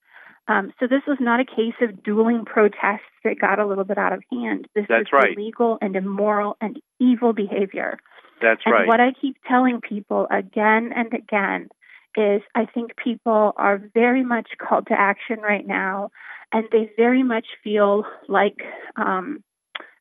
Um, 0.49 0.73
so 0.81 0.87
this 0.87 1.03
was 1.07 1.19
not 1.21 1.39
a 1.39 1.45
case 1.45 1.75
of 1.81 2.03
dueling 2.03 2.45
protests 2.45 3.07
that 3.25 3.39
got 3.39 3.59
a 3.59 3.67
little 3.67 3.85
bit 3.85 3.99
out 3.99 4.13
of 4.13 4.23
hand. 4.33 4.67
This 4.75 4.87
That's 4.89 5.13
was 5.13 5.23
right. 5.23 5.37
illegal 5.37 5.79
and 5.81 5.95
immoral 5.95 6.57
and 6.61 6.81
evil 6.99 7.33
behavior. 7.33 7.99
That's 8.41 8.63
and 8.65 8.75
right. 8.75 8.87
what 8.87 9.01
I 9.01 9.13
keep 9.21 9.37
telling 9.49 9.81
people 9.81 10.27
again 10.31 10.93
and 10.95 11.13
again 11.13 11.69
is 12.17 12.43
I 12.55 12.67
think 12.67 12.97
people 12.97 13.53
are 13.57 13.81
very 13.95 14.25
much 14.25 14.49
called 14.59 14.89
to 14.89 14.95
action 14.99 15.41
right 15.41 15.67
now, 15.67 16.11
and 16.53 16.65
they 16.73 16.91
very 16.97 17.23
much 17.23 17.47
feel 17.63 18.05
like 18.29 18.61
um, 18.97 19.45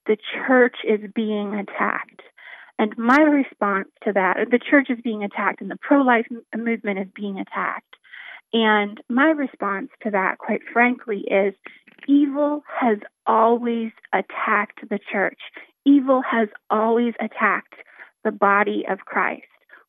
the 0.08 0.18
church 0.34 0.78
is 0.84 1.00
being 1.14 1.54
attacked. 1.54 2.22
And 2.80 2.98
my 2.98 3.20
response 3.20 3.90
to 4.06 4.14
that, 4.14 4.38
the 4.50 4.60
church 4.60 4.88
is 4.90 5.00
being 5.04 5.24
attacked 5.24 5.62
and 5.62 5.70
the 5.70 5.78
pro 5.82 6.02
life 6.02 6.28
movement 6.56 7.00
is 7.00 7.08
being 7.14 7.38
attacked. 7.38 7.96
And 8.54 9.00
my 9.10 9.30
response 9.30 9.90
to 10.04 10.12
that, 10.12 10.38
quite 10.40 10.62
frankly, 10.74 11.26
is 11.30 11.54
evil 12.08 12.64
has 12.80 12.98
always 13.28 13.92
attacked 14.14 14.80
the 14.90 15.00
church. 15.12 15.40
Evil 15.86 16.22
has 16.22 16.48
always 16.70 17.14
attacked 17.20 17.76
the 18.24 18.32
body 18.32 18.86
of 18.90 19.00
Christ. 19.00 19.44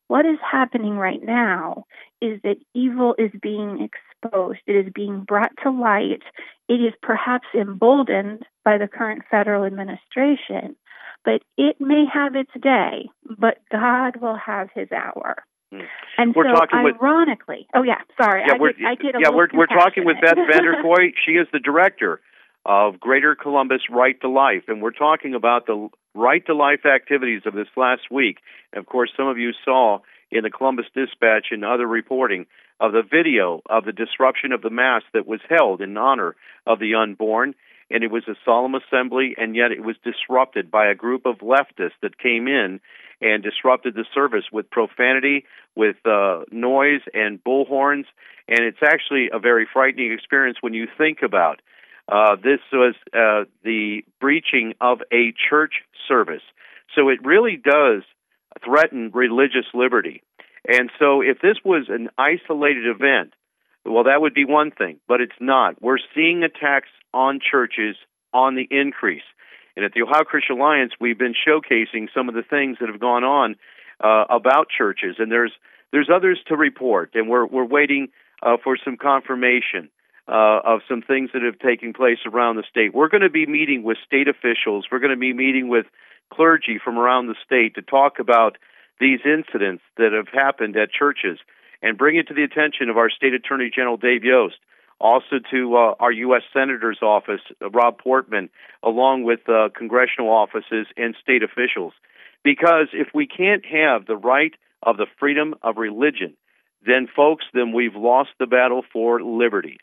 What 0.08 0.26
is 0.26 0.38
happening 0.42 0.96
right 0.96 1.22
now 1.22 1.84
is 2.20 2.40
that 2.42 2.56
evil 2.74 3.14
is 3.16 3.30
being 3.40 3.88
exposed. 3.88 4.58
It 4.66 4.72
is 4.72 4.92
being 4.92 5.22
brought 5.22 5.52
to 5.62 5.70
light. 5.70 6.22
It 6.68 6.74
is 6.74 6.92
perhaps 7.00 7.46
emboldened 7.54 8.44
by 8.64 8.78
the 8.78 8.88
current 8.88 9.22
federal 9.30 9.64
administration, 9.64 10.74
but 11.24 11.42
it 11.56 11.76
may 11.80 12.04
have 12.12 12.34
its 12.34 12.50
day, 12.60 13.08
but 13.38 13.58
God 13.70 14.16
will 14.16 14.36
have 14.36 14.68
his 14.74 14.88
hour. 14.90 15.36
Hmm. 15.72 15.82
And 16.18 16.34
we're 16.34 16.52
so, 16.52 16.58
talking 16.58 16.78
ironically, 16.80 17.68
with, 17.72 17.76
oh 17.76 17.82
yeah, 17.84 18.00
sorry, 18.20 18.42
yeah, 18.46 18.54
I, 18.54 18.58
get, 18.58 18.86
I 18.86 18.94
get 18.96 19.14
yeah, 19.20 19.30
we're 19.30 19.46
we're 19.54 19.66
talking 19.66 20.04
with 20.04 20.16
Beth 20.20 20.34
Vanderkooi. 20.34 21.12
she 21.24 21.32
is 21.32 21.46
the 21.52 21.60
director 21.60 22.20
of 22.64 23.00
Greater 23.00 23.34
Columbus 23.34 23.82
Right 23.90 24.20
to 24.20 24.28
Life, 24.28 24.64
and 24.68 24.82
we're 24.82 24.90
talking 24.90 25.34
about 25.34 25.66
the 25.66 25.88
Right 26.14 26.44
to 26.46 26.54
Life 26.54 26.84
activities 26.84 27.42
of 27.46 27.54
this 27.54 27.68
last 27.76 28.02
week. 28.10 28.38
And 28.72 28.80
of 28.80 28.86
course, 28.86 29.10
some 29.16 29.28
of 29.28 29.38
you 29.38 29.52
saw 29.64 30.00
in 30.30 30.42
the 30.42 30.50
Columbus 30.50 30.86
Dispatch 30.94 31.46
and 31.50 31.64
other 31.64 31.86
reporting 31.86 32.46
of 32.78 32.92
the 32.92 33.02
video 33.02 33.62
of 33.68 33.84
the 33.84 33.92
disruption 33.92 34.52
of 34.52 34.62
the 34.62 34.70
Mass 34.70 35.02
that 35.12 35.26
was 35.26 35.40
held 35.48 35.80
in 35.80 35.96
honor 35.96 36.36
of 36.66 36.78
the 36.78 36.94
unborn. 36.94 37.54
And 37.90 38.04
it 38.04 38.10
was 38.10 38.22
a 38.28 38.36
solemn 38.44 38.76
assembly, 38.76 39.34
and 39.36 39.56
yet 39.56 39.72
it 39.72 39.82
was 39.82 39.96
disrupted 40.04 40.70
by 40.70 40.86
a 40.86 40.94
group 40.94 41.26
of 41.26 41.38
leftists 41.38 41.98
that 42.02 42.18
came 42.18 42.46
in 42.46 42.80
and 43.20 43.42
disrupted 43.42 43.94
the 43.94 44.04
service 44.14 44.44
with 44.52 44.70
profanity, 44.70 45.44
with 45.74 45.96
uh, 46.06 46.40
noise, 46.52 47.00
and 47.12 47.42
bullhorns. 47.42 48.04
And 48.48 48.60
it's 48.60 48.82
actually 48.82 49.30
a 49.32 49.38
very 49.38 49.66
frightening 49.70 50.12
experience 50.12 50.58
when 50.60 50.72
you 50.72 50.86
think 50.96 51.18
about 51.22 51.60
uh, 52.10 52.36
this 52.36 52.60
was 52.72 52.94
uh, 53.14 53.44
the 53.62 54.02
breaching 54.20 54.74
of 54.80 55.00
a 55.12 55.32
church 55.48 55.74
service. 56.08 56.42
So 56.96 57.08
it 57.08 57.24
really 57.24 57.56
does 57.56 58.02
threaten 58.64 59.10
religious 59.14 59.66
liberty. 59.74 60.22
And 60.66 60.90
so 60.98 61.20
if 61.20 61.40
this 61.40 61.56
was 61.64 61.86
an 61.88 62.08
isolated 62.18 62.86
event, 62.86 63.32
well, 63.84 64.04
that 64.04 64.20
would 64.20 64.34
be 64.34 64.44
one 64.44 64.72
thing, 64.72 64.98
but 65.08 65.20
it's 65.20 65.32
not. 65.40 65.80
We're 65.80 65.98
seeing 66.14 66.42
attacks 66.42 66.88
on 67.14 67.38
churches 67.40 67.96
on 68.34 68.56
the 68.56 68.66
increase. 68.70 69.22
And 69.76 69.84
at 69.84 69.92
the 69.92 70.02
Ohio 70.02 70.24
Christian 70.24 70.58
Alliance, 70.58 70.92
we've 71.00 71.18
been 71.18 71.34
showcasing 71.34 72.08
some 72.14 72.28
of 72.28 72.34
the 72.34 72.42
things 72.42 72.78
that 72.80 72.88
have 72.90 73.00
gone 73.00 73.24
on 73.24 73.56
uh, 74.02 74.24
about 74.28 74.66
churches, 74.76 75.16
and 75.18 75.30
there's 75.30 75.52
there's 75.92 76.10
others 76.14 76.38
to 76.48 76.56
report, 76.56 77.10
and 77.14 77.28
we're 77.28 77.46
we're 77.46 77.64
waiting 77.64 78.08
uh, 78.42 78.56
for 78.62 78.76
some 78.84 78.96
confirmation 78.96 79.90
uh, 80.30 80.60
of 80.64 80.80
some 80.88 81.02
things 81.02 81.30
that 81.34 81.42
have 81.42 81.58
taken 81.58 81.92
place 81.92 82.18
around 82.24 82.56
the 82.56 82.62
state. 82.70 82.94
We're 82.94 83.08
going 83.08 83.22
to 83.22 83.30
be 83.30 83.46
meeting 83.46 83.82
with 83.82 83.98
state 84.06 84.28
officials. 84.28 84.86
We're 84.90 85.00
going 85.00 85.10
to 85.10 85.16
be 85.16 85.32
meeting 85.32 85.68
with 85.68 85.86
clergy 86.32 86.78
from 86.82 86.98
around 86.98 87.26
the 87.26 87.34
state 87.44 87.74
to 87.74 87.82
talk 87.82 88.18
about 88.20 88.56
these 89.00 89.20
incidents 89.24 89.82
that 89.96 90.12
have 90.12 90.28
happened 90.32 90.76
at 90.76 90.92
churches 90.92 91.38
and 91.82 91.98
bring 91.98 92.16
it 92.16 92.28
to 92.28 92.34
the 92.34 92.44
attention 92.44 92.88
of 92.88 92.96
our 92.96 93.10
state 93.10 93.34
attorney 93.34 93.70
general 93.74 93.96
Dave 93.96 94.22
Yost, 94.22 94.56
also 95.00 95.40
to 95.50 95.76
uh, 95.76 95.94
our 95.98 96.12
U.S. 96.12 96.42
Senator's 96.52 97.00
office, 97.02 97.40
uh, 97.60 97.70
Rob 97.70 97.98
Portman, 97.98 98.50
along 98.82 99.24
with 99.24 99.40
uh, 99.48 99.70
congressional 99.74 100.30
offices 100.30 100.86
and 100.96 101.16
state 101.20 101.42
officials. 101.42 101.94
Because 102.44 102.88
if 102.92 103.08
we 103.14 103.26
can't 103.26 103.64
have 103.66 104.06
the 104.06 104.16
right 104.16 104.52
of 104.82 104.96
the 104.96 105.06
freedom 105.18 105.54
of 105.62 105.76
religion, 105.76 106.36
then 106.86 107.08
folks, 107.14 107.44
then 107.52 107.72
we've 107.72 107.96
lost 107.96 108.30
the 108.38 108.46
battle 108.46 108.82
for 108.92 109.22
liberty. 109.22 109.78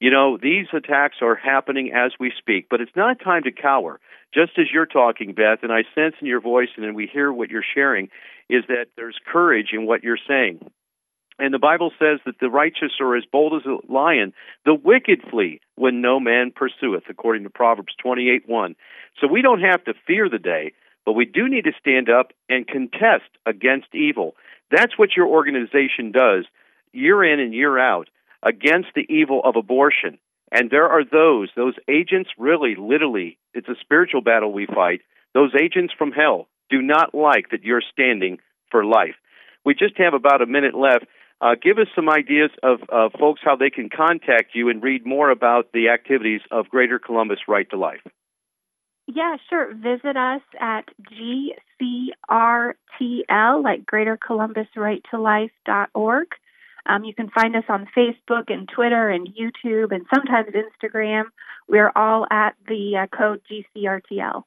You 0.00 0.10
know, 0.10 0.38
these 0.38 0.66
attacks 0.72 1.16
are 1.20 1.36
happening 1.36 1.92
as 1.94 2.12
we 2.18 2.32
speak, 2.38 2.68
but 2.70 2.80
it's 2.80 2.96
not 2.96 3.20
time 3.20 3.42
to 3.42 3.52
cower. 3.52 4.00
Just 4.32 4.52
as 4.58 4.66
you're 4.72 4.86
talking, 4.86 5.34
Beth, 5.34 5.58
and 5.62 5.70
I 5.70 5.82
sense 5.94 6.14
in 6.20 6.26
your 6.26 6.40
voice 6.40 6.70
and 6.76 6.84
then 6.84 6.94
we 6.94 7.06
hear 7.06 7.30
what 7.30 7.50
you're 7.50 7.62
sharing, 7.74 8.08
is 8.48 8.64
that 8.68 8.86
there's 8.96 9.18
courage 9.30 9.68
in 9.72 9.86
what 9.86 10.02
you're 10.02 10.18
saying. 10.26 10.60
And 11.38 11.52
the 11.52 11.58
Bible 11.58 11.92
says 11.98 12.20
that 12.24 12.38
the 12.40 12.48
righteous 12.50 12.92
are 13.00 13.16
as 13.16 13.24
bold 13.30 13.54
as 13.60 13.66
a 13.66 13.92
lion, 13.92 14.32
the 14.64 14.74
wicked 14.74 15.22
flee 15.30 15.60
when 15.76 16.00
no 16.00 16.18
man 16.18 16.50
pursueth, 16.54 17.04
according 17.08 17.44
to 17.44 17.50
Proverbs 17.50 17.94
28 18.02 18.48
1. 18.48 18.76
So 19.20 19.26
we 19.26 19.42
don't 19.42 19.60
have 19.60 19.84
to 19.84 19.94
fear 20.06 20.28
the 20.28 20.38
day, 20.38 20.72
but 21.04 21.12
we 21.12 21.26
do 21.26 21.48
need 21.48 21.64
to 21.64 21.72
stand 21.78 22.08
up 22.08 22.32
and 22.48 22.66
contest 22.66 23.30
against 23.46 23.94
evil. 23.94 24.34
That's 24.70 24.98
what 24.98 25.16
your 25.16 25.26
organization 25.26 26.12
does 26.12 26.46
year 26.92 27.22
in 27.24 27.40
and 27.40 27.54
year 27.54 27.78
out 27.78 28.08
against 28.42 28.88
the 28.94 29.06
evil 29.08 29.40
of 29.44 29.56
abortion. 29.56 30.18
And 30.52 30.70
there 30.70 30.88
are 30.88 31.04
those, 31.04 31.50
those 31.54 31.74
agents 31.88 32.30
really, 32.36 32.74
literally, 32.76 33.38
it's 33.54 33.68
a 33.68 33.76
spiritual 33.80 34.20
battle 34.20 34.52
we 34.52 34.66
fight. 34.66 35.00
Those 35.32 35.52
agents 35.60 35.94
from 35.96 36.12
hell 36.12 36.48
do 36.70 36.82
not 36.82 37.14
like 37.14 37.50
that 37.50 37.62
you're 37.62 37.82
standing 37.92 38.38
for 38.70 38.84
life. 38.84 39.14
We 39.64 39.74
just 39.74 39.96
have 39.98 40.14
about 40.14 40.42
a 40.42 40.46
minute 40.46 40.74
left. 40.74 41.06
Uh, 41.40 41.54
give 41.60 41.78
us 41.78 41.86
some 41.94 42.10
ideas 42.10 42.50
of 42.62 42.80
uh, 42.90 43.08
folks 43.18 43.40
how 43.44 43.56
they 43.56 43.70
can 43.70 43.88
contact 43.88 44.54
you 44.54 44.68
and 44.68 44.82
read 44.82 45.06
more 45.06 45.30
about 45.30 45.72
the 45.72 45.88
activities 45.88 46.42
of 46.50 46.68
Greater 46.68 46.98
Columbus 46.98 47.38
Right 47.48 47.68
to 47.70 47.78
Life. 47.78 48.02
Yeah, 49.06 49.36
sure. 49.48 49.72
Visit 49.74 50.16
us 50.16 50.42
at 50.60 50.84
GCRTL, 51.80 53.64
like 53.64 53.86
Greater 53.86 54.18
Columbus 54.24 54.68
Right 54.76 55.02
to 55.10 55.18
Life 55.18 55.50
dot 55.64 55.90
org. 55.94 56.28
Um, 56.86 57.04
you 57.04 57.14
can 57.14 57.30
find 57.30 57.54
us 57.56 57.64
on 57.68 57.86
Facebook 57.96 58.44
and 58.48 58.68
Twitter 58.68 59.08
and 59.08 59.28
YouTube 59.28 59.92
and 59.92 60.06
sometimes 60.12 60.48
Instagram. 60.50 61.24
We're 61.68 61.92
all 61.94 62.26
at 62.30 62.54
the 62.66 62.96
uh, 63.02 63.16
code 63.16 63.40
GCRTL. 63.50 64.42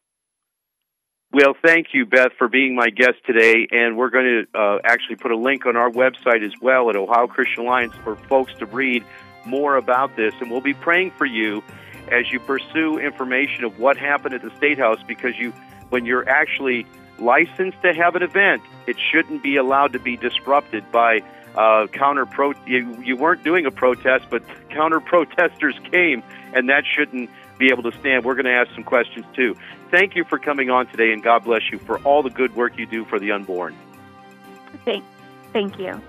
Well, 1.31 1.55
thank 1.65 1.87
you, 1.93 2.05
Beth, 2.05 2.33
for 2.37 2.47
being 2.47 2.75
my 2.75 2.89
guest 2.89 3.15
today. 3.25 3.67
And 3.71 3.97
we're 3.97 4.11
going 4.11 4.45
to 4.53 4.59
uh, 4.59 4.77
actually 4.83 5.15
put 5.15 5.31
a 5.31 5.37
link 5.37 5.65
on 5.65 5.75
our 5.75 5.89
website 5.89 6.45
as 6.45 6.53
well 6.61 6.91
at 6.91 6.95
Ohio 6.95 7.25
Christian 7.25 7.65
Alliance 7.65 7.93
for 8.03 8.15
folks 8.15 8.53
to 8.59 8.67
read 8.67 9.03
more 9.45 9.75
about 9.75 10.15
this. 10.15 10.33
And 10.39 10.51
we'll 10.51 10.61
be 10.61 10.75
praying 10.75 11.11
for 11.17 11.25
you 11.25 11.63
as 12.11 12.31
you 12.31 12.39
pursue 12.39 12.99
information 12.99 13.63
of 13.63 13.79
what 13.79 13.97
happened 13.97 14.35
at 14.35 14.43
the 14.43 14.55
State 14.57 14.77
House 14.77 14.99
because 15.07 15.35
you, 15.39 15.51
when 15.89 16.05
you're 16.05 16.27
actually 16.29 16.85
licensed 17.17 17.81
to 17.81 17.93
have 17.93 18.15
an 18.15 18.21
event, 18.21 18.61
it 18.85 18.97
shouldn't 19.11 19.41
be 19.41 19.55
allowed 19.55 19.93
to 19.93 19.99
be 19.99 20.17
disrupted 20.17 20.83
by 20.91 21.21
uh, 21.55 21.87
counter 21.87 22.25
pro. 22.25 22.53
You, 22.65 23.01
you 23.03 23.15
weren't 23.15 23.43
doing 23.43 23.65
a 23.65 23.71
protest, 23.71 24.25
but 24.29 24.43
counter 24.69 24.99
protesters 24.99 25.75
came, 25.91 26.23
and 26.53 26.69
that 26.69 26.83
shouldn't 26.85 27.29
be 27.57 27.69
able 27.71 27.83
to 27.83 27.97
stand. 27.99 28.25
We're 28.25 28.35
going 28.35 28.45
to 28.45 28.53
ask 28.53 28.73
some 28.73 28.83
questions 28.83 29.25
too. 29.35 29.55
Thank 29.91 30.15
you 30.15 30.23
for 30.23 30.39
coming 30.39 30.69
on 30.69 30.87
today, 30.87 31.11
and 31.11 31.23
God 31.23 31.43
bless 31.43 31.61
you 31.71 31.79
for 31.79 31.99
all 31.99 32.23
the 32.23 32.29
good 32.29 32.55
work 32.55 32.77
you 32.77 32.85
do 32.85 33.05
for 33.05 33.19
the 33.19 33.31
unborn. 33.31 33.75
Thank, 34.85 35.03
thank 35.51 35.77
you. 35.77 36.01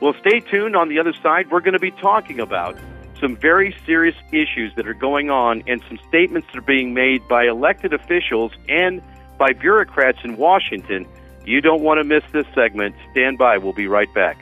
Well, 0.00 0.14
stay 0.20 0.40
tuned. 0.40 0.76
On 0.76 0.88
the 0.88 1.00
other 1.00 1.12
side, 1.12 1.50
we're 1.50 1.60
going 1.60 1.72
to 1.72 1.80
be 1.80 1.90
talking 1.90 2.38
about 2.38 2.78
some 3.20 3.36
very 3.36 3.74
serious 3.84 4.14
issues 4.30 4.72
that 4.76 4.86
are 4.86 4.94
going 4.94 5.28
on 5.28 5.64
and 5.66 5.82
some 5.88 5.98
statements 6.08 6.46
that 6.52 6.58
are 6.58 6.62
being 6.62 6.94
made 6.94 7.26
by 7.26 7.46
elected 7.46 7.92
officials 7.92 8.52
and 8.68 9.02
by 9.38 9.52
bureaucrats 9.52 10.18
in 10.22 10.36
Washington 10.36 11.06
you 11.48 11.62
don't 11.62 11.80
want 11.80 11.96
to 11.96 12.04
miss 12.04 12.22
this 12.30 12.44
segment. 12.54 12.94
Stand 13.12 13.38
by. 13.38 13.56
We'll 13.56 13.72
be 13.72 13.86
right 13.86 14.12
back. 14.12 14.36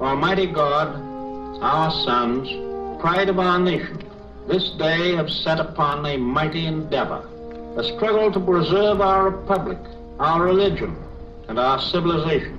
Almighty 0.00 0.46
God, 0.46 0.96
our 1.60 1.90
sons, 1.90 2.48
pride 3.02 3.28
of 3.28 3.38
our 3.38 3.58
nation, 3.58 4.02
this 4.48 4.70
day 4.78 5.14
have 5.14 5.28
set 5.28 5.60
upon 5.60 6.06
a 6.06 6.16
mighty 6.16 6.64
endeavor, 6.64 7.28
a 7.76 7.84
struggle 7.84 8.32
to 8.32 8.40
preserve 8.40 9.02
our 9.02 9.28
republic, 9.28 9.78
our 10.18 10.42
religion, 10.42 10.96
and 11.48 11.58
our 11.58 11.78
civilization 11.78 12.58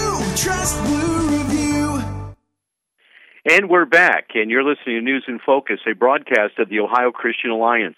Trust 0.35 0.81
Blue 0.85 1.27
Review. 1.27 2.01
And 3.43 3.69
we're 3.69 3.85
back, 3.85 4.29
and 4.33 4.49
you're 4.49 4.63
listening 4.63 4.95
to 4.95 5.01
News 5.01 5.25
in 5.27 5.39
Focus, 5.45 5.79
a 5.85 5.93
broadcast 5.93 6.57
of 6.57 6.69
the 6.69 6.79
Ohio 6.79 7.11
Christian 7.11 7.49
Alliance. 7.49 7.97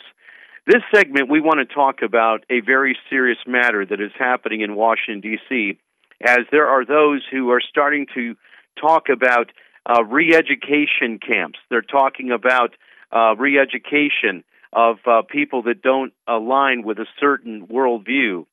This 0.66 0.82
segment, 0.94 1.30
we 1.30 1.42
want 1.42 1.60
to 1.60 1.72
talk 1.72 2.02
about 2.02 2.44
a 2.50 2.62
very 2.62 2.98
serious 3.10 3.38
matter 3.46 3.86
that 3.86 4.02
is 4.02 4.12
happening 4.18 4.62
in 4.62 4.76
Washington, 4.76 5.22
D.C., 5.22 5.78
as 6.26 6.40
there 6.52 6.68
are 6.68 6.86
those 6.86 7.22
who 7.32 7.52
are 7.52 7.62
starting 7.62 8.08
to 8.16 8.36
talk 8.82 9.10
about 9.10 9.52
uh, 9.86 10.04
re 10.04 10.34
education 10.34 11.20
camps. 11.20 11.60
They're 11.70 11.82
talking 11.82 12.32
about 12.32 12.72
uh, 13.12 13.36
re 13.36 13.60
education 13.60 14.44
of 14.72 14.98
uh, 15.06 15.22
people 15.30 15.64
that 15.64 15.84
don't 15.84 16.14
align 16.28 16.84
with 16.84 16.98
a 16.98 17.06
certain 17.20 17.68
worldview. 17.68 18.46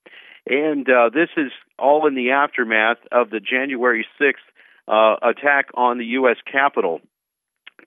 And 0.47 0.89
uh, 0.89 1.11
this 1.13 1.29
is 1.37 1.53
all 1.79 2.07
in 2.07 2.15
the 2.15 2.31
aftermath 2.31 2.99
of 3.13 3.31
the 3.31 3.41
January 3.41 4.07
6th 4.21 4.35
uh, 4.89 5.17
attack 5.23 5.67
on 5.75 5.99
the 5.99 6.07
U.S. 6.07 6.37
Capitol. 6.51 7.01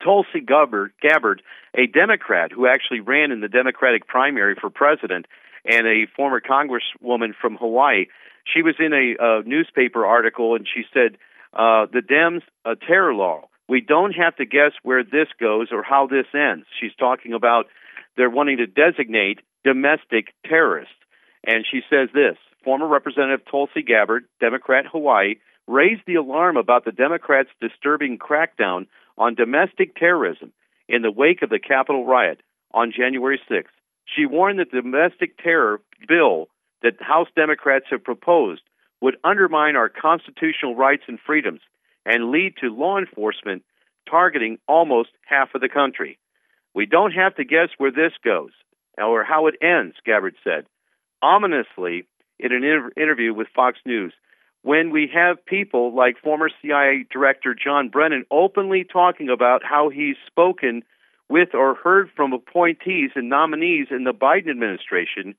Tulsi 0.03 0.41
Gabbard, 0.41 1.41
a 1.75 1.87
Democrat 1.87 2.51
who 2.51 2.67
actually 2.67 2.99
ran 2.99 3.31
in 3.31 3.41
the 3.41 3.47
Democratic 3.47 4.07
primary 4.07 4.55
for 4.59 4.69
president, 4.69 5.27
and 5.65 5.87
a 5.87 6.07
former 6.15 6.41
congresswoman 6.41 7.33
from 7.39 7.55
Hawaii, 7.55 8.05
she 8.45 8.61
was 8.61 8.75
in 8.79 8.93
a, 8.93 9.15
a 9.19 9.43
newspaper 9.43 10.05
article 10.05 10.55
and 10.55 10.67
she 10.67 10.83
said, 10.93 11.17
uh, 11.53 11.87
"The 11.91 12.01
Dems 12.01 12.41
a 12.65 12.75
terror 12.75 13.13
law. 13.13 13.47
We 13.69 13.81
don't 13.81 14.13
have 14.13 14.35
to 14.37 14.45
guess 14.45 14.71
where 14.83 15.03
this 15.03 15.29
goes 15.39 15.69
or 15.71 15.83
how 15.83 16.07
this 16.07 16.27
ends." 16.33 16.65
She's 16.79 16.95
talking 16.95 17.33
about 17.33 17.67
they're 18.17 18.29
wanting 18.29 18.57
to 18.57 18.67
designate 18.67 19.39
domestic 19.63 20.33
terrorists, 20.45 20.93
and 21.43 21.65
she 21.69 21.81
says 21.89 22.09
this: 22.13 22.37
Former 22.63 22.87
Representative 22.87 23.45
Tulsi 23.49 23.81
Gabbard, 23.81 24.25
Democrat, 24.39 24.85
Hawaii 24.91 25.35
raised 25.67 26.01
the 26.05 26.15
alarm 26.15 26.57
about 26.57 26.85
the 26.85 26.91
Democrats' 26.91 27.49
disturbing 27.61 28.17
crackdown 28.17 28.87
on 29.17 29.35
domestic 29.35 29.95
terrorism 29.95 30.51
in 30.87 31.01
the 31.01 31.11
wake 31.11 31.41
of 31.41 31.49
the 31.49 31.59
Capitol 31.59 32.05
riot 32.05 32.41
on 32.73 32.93
January 32.95 33.39
6th. 33.49 33.65
She 34.05 34.25
warned 34.25 34.59
that 34.59 34.71
the 34.71 34.81
domestic 34.81 35.37
terror 35.37 35.79
bill 36.07 36.47
that 36.81 37.01
House 37.01 37.29
Democrats 37.35 37.85
have 37.89 38.03
proposed 38.03 38.61
would 39.01 39.17
undermine 39.23 39.75
our 39.75 39.89
constitutional 39.89 40.75
rights 40.75 41.03
and 41.07 41.19
freedoms 41.19 41.61
and 42.05 42.31
lead 42.31 42.55
to 42.57 42.67
law 42.67 42.97
enforcement 42.97 43.63
targeting 44.09 44.57
almost 44.67 45.09
half 45.25 45.55
of 45.55 45.61
the 45.61 45.69
country. 45.69 46.17
We 46.75 46.85
don't 46.85 47.11
have 47.11 47.35
to 47.35 47.45
guess 47.45 47.69
where 47.77 47.91
this 47.91 48.13
goes 48.23 48.51
or 48.97 49.23
how 49.23 49.47
it 49.47 49.55
ends, 49.61 49.95
Gabbard 50.05 50.35
said. 50.43 50.65
Ominously, 51.23 52.05
in 52.37 52.51
an 52.51 52.63
inter- 52.63 52.91
interview 52.97 53.33
with 53.33 53.47
Fox 53.55 53.79
News, 53.85 54.13
when 54.61 54.91
we 54.91 55.09
have 55.13 55.45
people 55.45 55.95
like 55.95 56.17
former 56.21 56.49
CIA 56.61 57.05
Director 57.09 57.55
John 57.55 57.87
Brennan 57.89 58.25
openly 58.29 58.83
talking 58.83 59.29
about 59.29 59.61
how 59.63 59.89
he's 59.89 60.17
spoken 60.27 60.83
with 61.29 61.55
or 61.55 61.75
heard 61.75 62.09
from 62.15 62.33
appointees 62.33 63.11
and 63.15 63.29
nominees 63.29 63.87
in 63.89 64.03
the 64.03 64.13
Biden 64.13 64.49
administration 64.49 65.35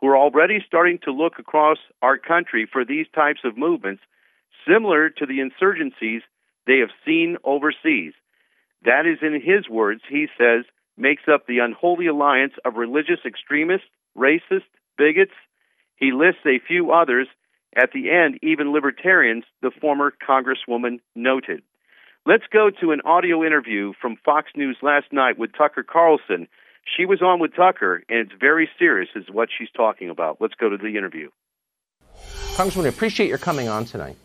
who 0.00 0.08
are 0.08 0.16
already 0.16 0.64
starting 0.66 0.98
to 1.04 1.12
look 1.12 1.38
across 1.38 1.78
our 2.00 2.16
country 2.16 2.66
for 2.70 2.84
these 2.84 3.06
types 3.14 3.40
of 3.44 3.58
movements, 3.58 4.02
similar 4.66 5.10
to 5.10 5.26
the 5.26 5.38
insurgencies 5.38 6.20
they 6.66 6.78
have 6.78 6.90
seen 7.04 7.36
overseas. 7.44 8.12
That 8.84 9.06
is, 9.06 9.18
in 9.22 9.34
his 9.34 9.68
words, 9.68 10.00
he 10.08 10.28
says, 10.38 10.64
makes 10.96 11.24
up 11.30 11.46
the 11.46 11.58
unholy 11.58 12.06
alliance 12.06 12.54
of 12.64 12.76
religious 12.76 13.20
extremists, 13.26 13.86
racists, 14.16 14.64
bigots. 14.96 15.32
He 15.96 16.12
lists 16.12 16.42
a 16.46 16.58
few 16.66 16.92
others 16.92 17.28
at 17.76 17.90
the 17.92 18.10
end, 18.10 18.38
even 18.42 18.72
libertarians, 18.72 19.44
the 19.62 19.70
former 19.70 20.12
Congresswoman 20.26 21.00
noted. 21.14 21.62
Let's 22.24 22.44
go 22.52 22.70
to 22.80 22.92
an 22.92 23.02
audio 23.04 23.44
interview 23.44 23.92
from 24.00 24.16
Fox 24.24 24.50
News 24.56 24.78
last 24.82 25.12
night 25.12 25.38
with 25.38 25.52
Tucker 25.56 25.84
Carlson. 25.84 26.48
She 26.96 27.04
was 27.04 27.22
on 27.22 27.38
with 27.38 27.54
Tucker, 27.54 28.02
and 28.08 28.18
it's 28.18 28.32
very 28.40 28.68
serious, 28.78 29.08
is 29.14 29.26
what 29.30 29.48
she's 29.56 29.70
talking 29.76 30.10
about. 30.10 30.38
Let's 30.40 30.54
go 30.54 30.68
to 30.68 30.76
the 30.76 30.96
interview. 30.96 31.28
Congresswoman, 32.54 32.86
I 32.86 32.88
appreciate 32.88 33.28
your 33.28 33.38
coming 33.38 33.68
on 33.68 33.84
tonight. 33.84 34.16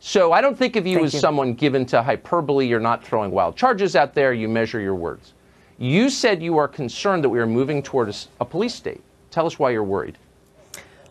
So 0.00 0.32
I 0.32 0.40
don't 0.40 0.56
think 0.56 0.76
of 0.76 0.86
you 0.86 0.96
Thank 0.96 1.06
as 1.06 1.14
you. 1.14 1.20
someone 1.20 1.54
given 1.54 1.86
to 1.86 2.02
hyperbole. 2.02 2.66
You're 2.66 2.80
not 2.80 3.04
throwing 3.04 3.30
wild 3.30 3.56
charges 3.56 3.94
out 3.94 4.14
there. 4.14 4.32
You 4.32 4.48
measure 4.48 4.80
your 4.80 4.94
words. 4.94 5.34
You 5.78 6.10
said 6.10 6.42
you 6.42 6.58
are 6.58 6.68
concerned 6.68 7.22
that 7.22 7.28
we 7.28 7.38
are 7.38 7.46
moving 7.46 7.82
toward 7.82 8.14
a 8.40 8.44
police 8.44 8.74
state. 8.74 9.02
Tell 9.30 9.46
us 9.46 9.58
why 9.58 9.70
you're 9.70 9.84
worried. 9.84 10.18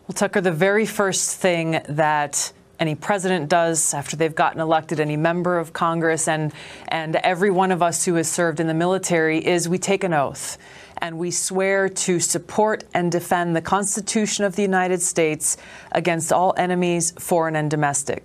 Well, 0.06 0.14
Tucker, 0.14 0.40
the 0.40 0.52
very 0.52 0.86
first 0.86 1.38
thing 1.38 1.80
that 1.88 2.52
any 2.80 2.94
president 2.94 3.48
does 3.48 3.92
after 3.94 4.16
they've 4.16 4.34
gotten 4.34 4.60
elected, 4.60 4.98
any 4.98 5.16
member 5.16 5.58
of 5.58 5.72
Congress, 5.72 6.26
and, 6.26 6.52
and 6.88 7.16
every 7.16 7.50
one 7.50 7.70
of 7.70 7.82
us 7.82 8.04
who 8.04 8.14
has 8.14 8.28
served 8.28 8.58
in 8.58 8.66
the 8.66 8.74
military 8.74 9.46
is 9.46 9.68
we 9.68 9.78
take 9.78 10.02
an 10.02 10.14
oath 10.14 10.58
and 10.98 11.18
we 11.18 11.30
swear 11.30 11.88
to 11.88 12.20
support 12.20 12.84
and 12.94 13.12
defend 13.12 13.54
the 13.54 13.60
Constitution 13.62 14.44
of 14.44 14.56
the 14.56 14.62
United 14.62 15.00
States 15.00 15.56
against 15.92 16.32
all 16.32 16.54
enemies, 16.56 17.12
foreign 17.12 17.56
and 17.56 17.70
domestic. 17.70 18.24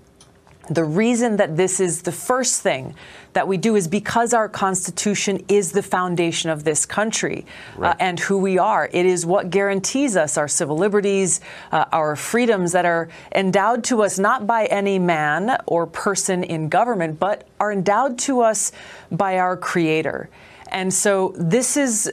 The 0.69 0.83
reason 0.83 1.37
that 1.37 1.57
this 1.57 1.79
is 1.79 2.01
the 2.01 2.11
first 2.11 2.61
thing 2.61 2.95
that 3.33 3.47
we 3.47 3.57
do 3.57 3.75
is 3.75 3.87
because 3.87 4.33
our 4.33 4.49
Constitution 4.49 5.43
is 5.47 5.71
the 5.71 5.83
foundation 5.83 6.49
of 6.49 6.63
this 6.63 6.85
country 6.85 7.45
uh, 7.79 7.93
and 7.99 8.19
who 8.19 8.37
we 8.37 8.57
are. 8.57 8.89
It 8.91 9.05
is 9.05 9.25
what 9.25 9.49
guarantees 9.49 10.15
us 10.15 10.37
our 10.37 10.47
civil 10.47 10.77
liberties, 10.77 11.41
uh, 11.71 11.85
our 11.91 12.15
freedoms 12.15 12.71
that 12.71 12.85
are 12.85 13.09
endowed 13.33 13.83
to 13.85 14.01
us 14.01 14.17
not 14.17 14.47
by 14.47 14.65
any 14.65 14.97
man 14.97 15.57
or 15.67 15.85
person 15.85 16.43
in 16.43 16.69
government, 16.69 17.19
but 17.19 17.47
are 17.59 17.71
endowed 17.71 18.17
to 18.19 18.41
us 18.41 18.71
by 19.11 19.37
our 19.37 19.57
Creator. 19.57 20.29
And 20.69 20.93
so 20.93 21.33
this 21.37 21.77
is 21.77 22.11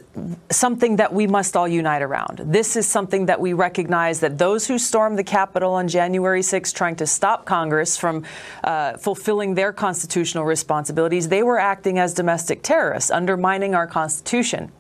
something 0.50 0.96
that 0.96 1.12
we 1.12 1.26
must 1.26 1.56
all 1.56 1.66
unite 1.66 2.02
around. 2.02 2.42
This 2.44 2.76
is 2.76 2.86
something 2.86 3.26
that 3.26 3.40
we 3.40 3.52
recognize 3.54 4.20
that 4.20 4.38
those 4.38 4.66
who 4.66 4.78
stormed 4.78 5.18
the 5.18 5.24
Capitol 5.24 5.72
on 5.72 5.88
January 5.88 6.42
6 6.42 6.72
trying 6.72 6.96
to 6.96 7.06
stop 7.06 7.44
Congress 7.44 7.96
from 7.96 8.24
uh, 8.64 8.96
fulfilling 8.98 9.54
their 9.54 9.72
constitutional 9.72 10.44
responsibilities, 10.44 11.28
they 11.28 11.42
were 11.42 11.58
acting 11.58 11.98
as 11.98 12.14
domestic 12.14 12.62
terrorists, 12.62 13.10
undermining 13.10 13.74
our 13.74 13.86
Constitution. 13.86 14.70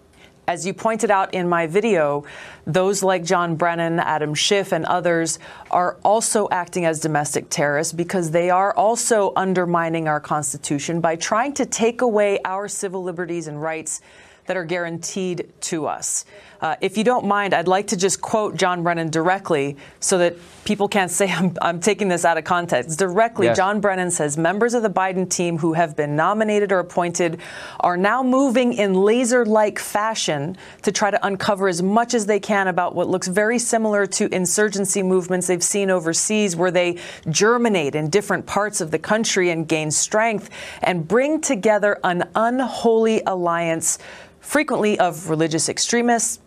As 0.48 0.66
you 0.66 0.74
pointed 0.74 1.10
out 1.10 1.34
in 1.34 1.48
my 1.48 1.68
video, 1.68 2.24
those 2.66 3.04
like 3.04 3.22
John 3.22 3.54
Brennan, 3.54 4.00
Adam 4.00 4.34
Schiff, 4.34 4.72
and 4.72 4.84
others 4.86 5.38
are 5.70 5.98
also 6.04 6.48
acting 6.50 6.84
as 6.84 6.98
domestic 6.98 7.48
terrorists 7.48 7.92
because 7.92 8.32
they 8.32 8.50
are 8.50 8.74
also 8.74 9.32
undermining 9.36 10.08
our 10.08 10.18
Constitution 10.18 11.00
by 11.00 11.14
trying 11.14 11.52
to 11.54 11.64
take 11.64 12.00
away 12.00 12.40
our 12.44 12.66
civil 12.66 13.04
liberties 13.04 13.46
and 13.46 13.62
rights 13.62 14.00
that 14.46 14.56
are 14.56 14.64
guaranteed 14.64 15.48
to 15.60 15.86
us. 15.86 16.24
Uh, 16.62 16.76
if 16.80 16.96
you 16.96 17.02
don't 17.02 17.26
mind, 17.26 17.52
I'd 17.54 17.66
like 17.66 17.88
to 17.88 17.96
just 17.96 18.20
quote 18.20 18.54
John 18.54 18.84
Brennan 18.84 19.10
directly 19.10 19.76
so 19.98 20.16
that 20.18 20.36
people 20.64 20.86
can't 20.86 21.10
say 21.10 21.28
I'm, 21.28 21.56
I'm 21.60 21.80
taking 21.80 22.06
this 22.06 22.24
out 22.24 22.38
of 22.38 22.44
context. 22.44 23.00
Directly, 23.00 23.46
yes. 23.46 23.56
John 23.56 23.80
Brennan 23.80 24.12
says 24.12 24.38
members 24.38 24.72
of 24.72 24.84
the 24.84 24.88
Biden 24.88 25.28
team 25.28 25.58
who 25.58 25.72
have 25.72 25.96
been 25.96 26.14
nominated 26.14 26.70
or 26.70 26.78
appointed 26.78 27.40
are 27.80 27.96
now 27.96 28.22
moving 28.22 28.74
in 28.74 28.94
laser 28.94 29.44
like 29.44 29.80
fashion 29.80 30.56
to 30.82 30.92
try 30.92 31.10
to 31.10 31.26
uncover 31.26 31.66
as 31.66 31.82
much 31.82 32.14
as 32.14 32.26
they 32.26 32.38
can 32.38 32.68
about 32.68 32.94
what 32.94 33.08
looks 33.08 33.26
very 33.26 33.58
similar 33.58 34.06
to 34.06 34.32
insurgency 34.32 35.02
movements 35.02 35.48
they've 35.48 35.64
seen 35.64 35.90
overseas, 35.90 36.54
where 36.54 36.70
they 36.70 36.96
germinate 37.28 37.96
in 37.96 38.08
different 38.08 38.46
parts 38.46 38.80
of 38.80 38.92
the 38.92 39.00
country 39.00 39.50
and 39.50 39.66
gain 39.66 39.90
strength 39.90 40.48
and 40.82 41.08
bring 41.08 41.40
together 41.40 41.98
an 42.04 42.22
unholy 42.36 43.20
alliance 43.26 43.98
frequently 44.38 44.98
of 45.00 45.28
religious 45.28 45.68
extremists, 45.68 46.38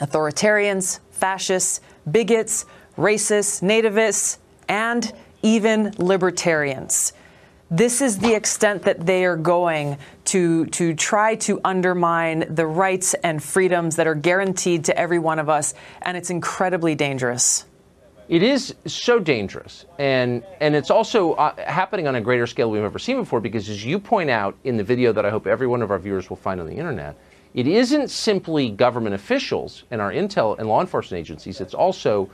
authoritarians, 0.00 1.00
fascists, 1.10 1.80
bigots, 2.10 2.64
racists, 2.96 3.62
nativists, 3.62 4.38
and 4.68 5.12
even 5.42 5.94
libertarians. 5.98 7.12
This 7.70 8.00
is 8.00 8.18
the 8.18 8.34
extent 8.34 8.82
that 8.82 9.04
they 9.04 9.26
are 9.26 9.36
going 9.36 9.98
to, 10.26 10.64
to 10.66 10.94
try 10.94 11.34
to 11.36 11.60
undermine 11.64 12.54
the 12.54 12.66
rights 12.66 13.14
and 13.14 13.42
freedoms 13.42 13.96
that 13.96 14.06
are 14.06 14.14
guaranteed 14.14 14.86
to 14.86 14.98
every 14.98 15.18
one 15.18 15.38
of 15.38 15.50
us, 15.50 15.74
and 16.02 16.16
it's 16.16 16.30
incredibly 16.30 16.94
dangerous. 16.94 17.66
It 18.28 18.42
is 18.42 18.74
so 18.84 19.18
dangerous, 19.18 19.86
and 19.98 20.44
and 20.60 20.74
it's 20.74 20.90
also 20.90 21.32
uh, 21.32 21.54
happening 21.66 22.06
on 22.06 22.14
a 22.16 22.20
greater 22.20 22.46
scale 22.46 22.70
we've 22.70 22.82
ever 22.82 22.98
seen 22.98 23.16
before. 23.16 23.40
Because 23.40 23.70
as 23.70 23.82
you 23.82 23.98
point 23.98 24.28
out 24.28 24.54
in 24.64 24.76
the 24.76 24.84
video 24.84 25.12
that 25.12 25.24
I 25.24 25.30
hope 25.30 25.46
every 25.46 25.66
one 25.66 25.80
of 25.80 25.90
our 25.90 25.98
viewers 25.98 26.28
will 26.28 26.36
find 26.36 26.60
on 26.60 26.66
the 26.66 26.74
internet, 26.74 27.16
it 27.54 27.66
isn't 27.66 28.10
simply 28.10 28.70
government 28.70 29.14
officials 29.14 29.84
and 29.90 30.00
our 30.00 30.12
intel 30.12 30.58
and 30.58 30.68
law 30.68 30.80
enforcement 30.80 31.20
agencies, 31.20 31.60
it's 31.60 31.74
also 31.74 32.28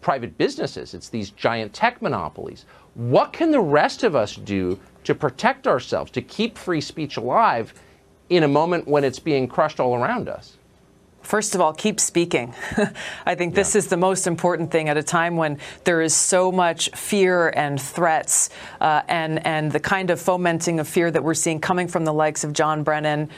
private 0.00 0.38
businesses. 0.38 0.94
It's 0.94 1.08
these 1.08 1.30
giant 1.30 1.72
tech 1.72 2.00
monopolies. 2.00 2.64
What 2.94 3.32
can 3.32 3.50
the 3.50 3.60
rest 3.60 4.02
of 4.02 4.16
us 4.16 4.36
do 4.36 4.78
to 5.04 5.14
protect 5.14 5.66
ourselves, 5.66 6.10
to 6.12 6.22
keep 6.22 6.56
free 6.56 6.80
speech 6.80 7.16
alive 7.16 7.74
in 8.28 8.42
a 8.42 8.48
moment 8.48 8.86
when 8.86 9.04
it's 9.04 9.18
being 9.18 9.48
crushed 9.48 9.80
all 9.80 9.94
around 9.94 10.28
us? 10.28 10.56
First 11.22 11.54
of 11.54 11.60
all, 11.60 11.74
keep 11.74 12.00
speaking. 12.00 12.54
I 13.26 13.34
think 13.34 13.54
this 13.54 13.74
yeah. 13.74 13.80
is 13.80 13.88
the 13.88 13.96
most 13.96 14.26
important 14.26 14.70
thing 14.70 14.88
at 14.88 14.96
a 14.96 15.02
time 15.02 15.36
when 15.36 15.58
there 15.84 16.00
is 16.00 16.14
so 16.14 16.50
much 16.50 16.90
fear 16.92 17.50
and 17.50 17.80
threats 17.80 18.50
uh, 18.80 19.02
and, 19.08 19.44
and 19.46 19.70
the 19.70 19.80
kind 19.80 20.10
of 20.10 20.20
fomenting 20.20 20.80
of 20.80 20.88
fear 20.88 21.10
that 21.10 21.22
we're 21.22 21.34
seeing 21.34 21.60
coming 21.60 21.86
from 21.86 22.04
the 22.04 22.14
likes 22.14 22.44
of 22.44 22.52
John 22.52 22.82
Brennan 22.82 23.28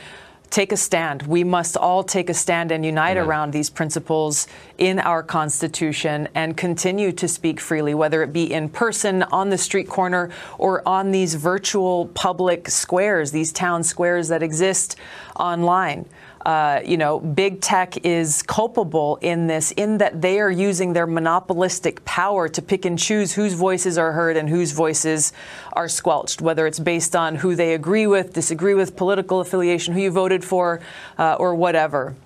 take 0.51 0.73
a 0.73 0.77
stand. 0.77 1.23
We 1.23 1.45
must 1.45 1.77
all 1.77 2.03
take 2.03 2.29
a 2.29 2.35
stand 2.35 2.73
and 2.73 2.85
unite 2.85 3.17
Amen. 3.17 3.27
around 3.27 3.53
these 3.53 3.71
principles 3.71 4.49
in 4.79 4.99
our 4.99 5.23
Constitution 5.23 6.29
and 6.35 6.57
continue 6.57 7.13
to 7.13 7.29
speak 7.29 7.61
freely, 7.61 7.95
whether 7.95 8.23
it 8.23 8.33
be 8.33 8.53
in 8.53 8.69
person, 8.69 9.23
on 9.25 9.51
the 9.51 9.59
street 9.59 9.89
corner, 9.89 10.31
or 10.59 10.87
on 10.87 11.13
these 11.13 11.35
virtual 11.35 12.07
public 12.09 12.69
squares, 12.69 13.31
these 13.31 13.53
town 13.53 13.83
squares 13.83 14.29
that 14.29 14.43
exist 14.43 14.97
online 15.37 16.05
uh, 16.51 16.81
you 16.85 16.97
know, 16.97 17.21
big 17.21 17.61
tech 17.61 18.05
is 18.05 18.43
culpable 18.43 19.21
in 19.23 19.47
this, 19.47 19.71
in 19.73 19.99
that 19.99 20.21
they 20.21 20.41
are 20.41 20.51
using 20.51 20.93
their 20.93 21.07
monopolistic 21.07 22.05
power 22.05 22.49
to 22.49 22.61
pick 22.61 22.85
and 22.85 22.99
choose 22.99 23.33
whose 23.33 23.53
voices 23.53 23.97
are 23.97 24.11
heard 24.11 24.37
and 24.37 24.49
whose 24.49 24.73
voices 24.73 25.33
are 25.75 25.89
squelched, 25.89 26.43
whether 26.43 26.67
it's 26.67 26.81
based 26.81 27.15
on 27.15 27.37
who 27.37 27.55
they 27.55 27.73
agree 27.75 28.09
with, 28.09 28.33
disagree 28.33 28.75
with, 28.75 28.97
political 28.97 29.39
affiliation, 29.39 29.95
who 29.95 30.01
you 30.01 30.11
voted 30.11 30.45
for, 30.45 30.81
uh, 31.19 31.37
or 31.39 31.55
whatever. 31.55 32.17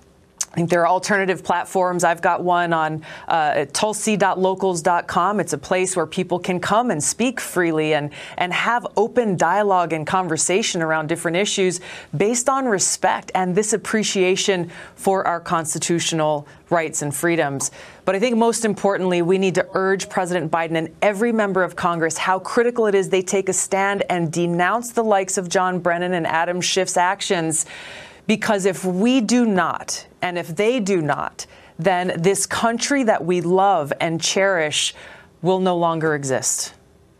I 0.55 0.57
think 0.57 0.69
there 0.69 0.83
are 0.83 0.87
alternative 0.87 1.43
platforms. 1.43 2.05
I've 2.05 2.21
got 2.21 2.41
one 2.41 2.71
on 2.71 3.03
uh, 3.27 3.65
tulsi.locals.com. 3.73 5.41
It's 5.41 5.51
a 5.51 5.57
place 5.57 5.97
where 5.97 6.05
people 6.05 6.39
can 6.39 6.61
come 6.61 6.91
and 6.91 7.03
speak 7.03 7.41
freely 7.41 7.93
and, 7.93 8.09
and 8.37 8.53
have 8.53 8.87
open 8.95 9.35
dialogue 9.35 9.91
and 9.91 10.07
conversation 10.07 10.81
around 10.81 11.07
different 11.07 11.35
issues 11.35 11.81
based 12.15 12.47
on 12.47 12.67
respect 12.67 13.33
and 13.35 13.53
this 13.53 13.73
appreciation 13.73 14.71
for 14.95 15.27
our 15.27 15.41
constitutional 15.41 16.47
rights 16.69 17.01
and 17.01 17.13
freedoms. 17.13 17.69
But 18.05 18.15
I 18.15 18.19
think 18.19 18.37
most 18.37 18.63
importantly, 18.63 19.21
we 19.21 19.37
need 19.37 19.55
to 19.55 19.67
urge 19.73 20.07
President 20.07 20.53
Biden 20.53 20.77
and 20.77 20.95
every 21.01 21.33
member 21.33 21.63
of 21.63 21.75
Congress 21.75 22.17
how 22.17 22.39
critical 22.39 22.87
it 22.87 22.95
is 22.95 23.09
they 23.09 23.21
take 23.21 23.49
a 23.49 23.53
stand 23.53 24.03
and 24.09 24.31
denounce 24.31 24.93
the 24.93 25.03
likes 25.03 25.37
of 25.37 25.49
John 25.49 25.79
Brennan 25.79 26.13
and 26.13 26.25
Adam 26.25 26.61
Schiff's 26.61 26.95
actions 26.95 27.65
because 28.27 28.65
if 28.65 28.83
we 28.83 29.21
do 29.21 29.45
not, 29.45 30.05
and 30.25 30.39
if 30.39 30.55
they 30.55 30.79
do 30.79 31.03
not, 31.03 31.45
then 31.77 32.15
this 32.17 32.47
country 32.47 33.03
that 33.03 33.23
we 33.23 33.41
love 33.41 33.93
and 34.01 34.19
cherish 34.19 34.95
will 35.43 35.59
no 35.59 35.77
longer 35.77 36.15
exist. 36.15 36.73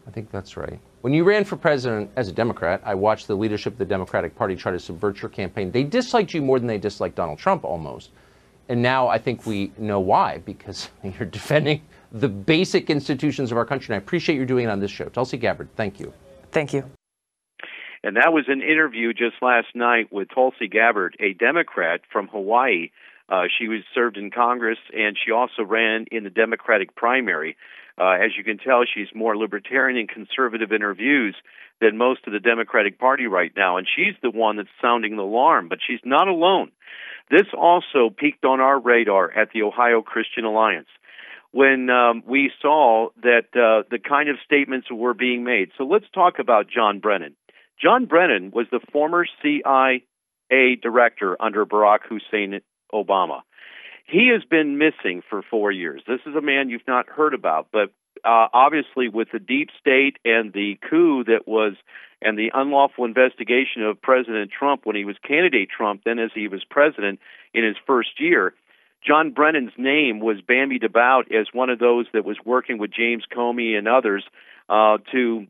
I 0.07 0.09
think 0.09 0.31
that's 0.31 0.57
right. 0.57 0.79
When 1.01 1.13
you 1.13 1.23
ran 1.23 1.45
for 1.45 1.55
president 1.55 2.09
as 2.15 2.29
a 2.29 2.31
Democrat, 2.31 2.81
I 2.83 2.95
watched 2.95 3.27
the 3.27 3.35
leadership 3.35 3.73
of 3.73 3.77
the 3.77 3.85
Democratic 3.85 4.35
Party 4.35 4.55
try 4.55 4.71
to 4.71 4.79
subvert 4.79 5.21
your 5.21 5.29
campaign. 5.29 5.69
They 5.69 5.83
disliked 5.83 6.33
you 6.33 6.41
more 6.41 6.57
than 6.57 6.67
they 6.67 6.79
disliked 6.79 7.15
Donald 7.15 7.37
Trump 7.37 7.63
almost. 7.63 8.09
And 8.69 8.81
now 8.81 9.07
I 9.07 9.19
think 9.19 9.45
we 9.45 9.71
know 9.77 9.99
why, 9.99 10.39
because 10.39 10.89
you're 11.03 11.29
defending 11.29 11.83
the 12.11 12.27
basic 12.27 12.89
institutions 12.89 13.51
of 13.51 13.57
our 13.59 13.65
country. 13.65 13.93
And 13.93 14.01
I 14.01 14.03
appreciate 14.03 14.37
you 14.37 14.47
doing 14.47 14.65
it 14.65 14.69
on 14.69 14.79
this 14.79 14.89
show. 14.89 15.09
Tulsi 15.09 15.37
Gabbard, 15.37 15.69
thank 15.75 15.99
you. 15.99 16.11
Thank 16.51 16.73
you. 16.73 16.89
And 18.05 18.17
that 18.17 18.31
was 18.31 18.45
an 18.47 18.61
interview 18.61 19.13
just 19.13 19.41
last 19.41 19.69
night 19.73 20.13
with 20.13 20.27
Tulsi 20.29 20.67
Gabbard, 20.67 21.17
a 21.19 21.33
Democrat 21.33 22.01
from 22.11 22.27
Hawaii. 22.27 22.91
Uh, 23.27 23.45
she 23.57 23.67
was 23.67 23.81
served 23.95 24.15
in 24.15 24.29
Congress, 24.29 24.77
and 24.93 25.17
she 25.17 25.31
also 25.31 25.63
ran 25.63 26.05
in 26.11 26.23
the 26.23 26.29
Democratic 26.29 26.93
primary. 26.95 27.57
Uh, 27.97 28.11
as 28.11 28.37
you 28.37 28.43
can 28.43 28.59
tell, 28.59 28.83
she's 28.85 29.07
more 29.15 29.35
libertarian 29.35 29.97
and 29.97 30.07
conservative 30.07 30.71
in 30.71 30.81
her 30.81 30.93
views 30.93 31.35
than 31.81 31.97
most 31.97 32.27
of 32.27 32.33
the 32.33 32.39
Democratic 32.39 32.99
Party 32.99 33.25
right 33.25 33.51
now, 33.57 33.77
and 33.77 33.87
she's 33.87 34.13
the 34.21 34.29
one 34.29 34.57
that's 34.57 34.69
sounding 34.79 35.15
the 35.15 35.23
alarm. 35.23 35.67
But 35.67 35.79
she's 35.85 36.01
not 36.05 36.27
alone. 36.27 36.71
This 37.31 37.47
also 37.57 38.11
peaked 38.15 38.45
on 38.45 38.59
our 38.59 38.79
radar 38.79 39.31
at 39.31 39.49
the 39.51 39.63
Ohio 39.63 40.03
Christian 40.03 40.45
Alliance 40.45 40.89
when 41.49 41.89
um, 41.89 42.21
we 42.27 42.51
saw 42.61 43.09
that 43.23 43.47
uh, 43.55 43.87
the 43.89 43.97
kind 43.97 44.29
of 44.29 44.35
statements 44.45 44.91
were 44.91 45.15
being 45.15 45.43
made. 45.43 45.71
So 45.75 45.85
let's 45.85 46.05
talk 46.13 46.37
about 46.37 46.67
John 46.69 46.99
Brennan. 46.99 47.33
John 47.81 48.05
Brennan 48.05 48.51
was 48.51 48.67
the 48.71 48.79
former 48.91 49.25
CIA 49.41 50.01
director 50.81 51.35
under 51.39 51.65
Barack 51.65 51.99
Hussein 52.07 52.61
Obama. 52.93 53.41
He 54.07 54.29
has 54.33 54.43
been 54.43 54.77
missing 54.77 55.23
for 55.29 55.41
four 55.41 55.71
years. 55.71 56.01
This 56.07 56.21
is 56.25 56.35
a 56.35 56.41
man 56.41 56.69
you've 56.69 56.87
not 56.87 57.09
heard 57.09 57.33
about, 57.33 57.67
but 57.71 57.91
uh, 58.23 58.47
obviously, 58.53 59.09
with 59.09 59.29
the 59.33 59.39
deep 59.39 59.69
state 59.79 60.17
and 60.23 60.53
the 60.53 60.77
coup 60.89 61.23
that 61.25 61.47
was, 61.47 61.73
and 62.21 62.37
the 62.37 62.51
unlawful 62.53 63.03
investigation 63.03 63.83
of 63.83 64.01
President 64.01 64.51
Trump 64.57 64.85
when 64.85 64.95
he 64.95 65.05
was 65.05 65.17
candidate 65.27 65.69
Trump, 65.75 66.01
then 66.05 66.17
as 66.17 66.31
he 66.33 66.47
was 66.47 66.63
president 66.69 67.19
in 67.53 67.63
his 67.63 67.75
first 67.85 68.19
year, 68.19 68.53
John 69.05 69.31
Brennan's 69.31 69.73
name 69.77 70.19
was 70.19 70.41
bandied 70.41 70.83
about 70.83 71.31
as 71.31 71.47
one 71.53 71.69
of 71.69 71.79
those 71.79 72.07
that 72.13 72.25
was 72.25 72.37
working 72.45 72.77
with 72.77 72.91
James 72.91 73.23
Comey 73.31 73.77
and 73.77 73.87
others 73.87 74.23
uh, 74.69 74.97
to 75.11 75.45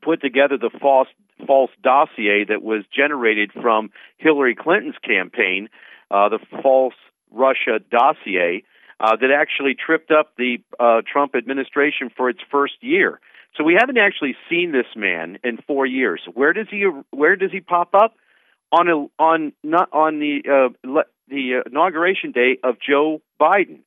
put 0.00 0.20
together 0.20 0.56
the 0.56 0.70
false 0.80 1.08
false 1.46 1.70
dossier 1.82 2.44
that 2.48 2.62
was 2.62 2.84
generated 2.94 3.50
from 3.52 3.90
Hillary 4.18 4.54
Clinton's 4.54 4.98
campaign, 5.04 5.68
uh, 6.10 6.28
the 6.28 6.38
false 6.62 6.94
Russia 7.30 7.80
dossier 7.90 8.64
uh, 9.00 9.16
that 9.16 9.30
actually 9.30 9.74
tripped 9.74 10.10
up 10.10 10.32
the 10.36 10.58
uh, 10.78 11.02
Trump 11.10 11.34
administration 11.34 12.10
for 12.16 12.28
its 12.28 12.40
first 12.50 12.74
year. 12.80 13.20
So 13.56 13.64
we 13.64 13.76
haven't 13.78 13.98
actually 13.98 14.36
seen 14.48 14.72
this 14.72 14.86
man 14.96 15.38
in 15.44 15.58
four 15.66 15.84
years. 15.84 16.22
Where 16.32 16.52
does 16.52 16.68
he 16.70 16.86
Where 17.10 17.36
does 17.36 17.50
he 17.50 17.60
pop 17.60 17.94
up? 17.94 18.14
On 18.74 18.88
a, 18.88 19.22
on 19.22 19.52
not 19.62 19.90
on 19.92 20.18
the 20.18 20.40
uh, 20.48 21.02
the 21.28 21.62
inauguration 21.66 22.32
day 22.32 22.56
of 22.64 22.76
Joe 22.80 23.20
Biden. 23.38 23.80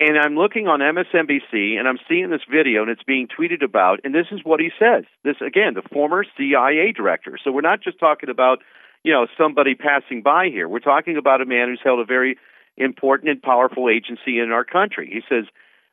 And 0.00 0.16
I'm 0.16 0.36
looking 0.36 0.68
on 0.68 0.78
MSNBC 0.78 1.76
and 1.76 1.88
I'm 1.88 1.98
seeing 2.08 2.30
this 2.30 2.42
video 2.48 2.82
and 2.82 2.90
it's 2.90 3.02
being 3.02 3.26
tweeted 3.26 3.64
about. 3.64 4.00
And 4.04 4.14
this 4.14 4.26
is 4.30 4.40
what 4.44 4.60
he 4.60 4.70
says. 4.78 5.04
This, 5.24 5.36
again, 5.44 5.74
the 5.74 5.82
former 5.92 6.24
CIA 6.36 6.92
director. 6.92 7.36
So 7.42 7.50
we're 7.50 7.62
not 7.62 7.82
just 7.82 7.98
talking 7.98 8.28
about, 8.28 8.58
you 9.02 9.12
know, 9.12 9.26
somebody 9.36 9.74
passing 9.74 10.22
by 10.22 10.50
here. 10.52 10.68
We're 10.68 10.78
talking 10.78 11.16
about 11.16 11.40
a 11.40 11.46
man 11.46 11.68
who's 11.68 11.80
held 11.82 11.98
a 11.98 12.04
very 12.04 12.38
important 12.76 13.30
and 13.30 13.42
powerful 13.42 13.88
agency 13.88 14.38
in 14.38 14.52
our 14.52 14.64
country. 14.64 15.10
He 15.12 15.22
says 15.28 15.46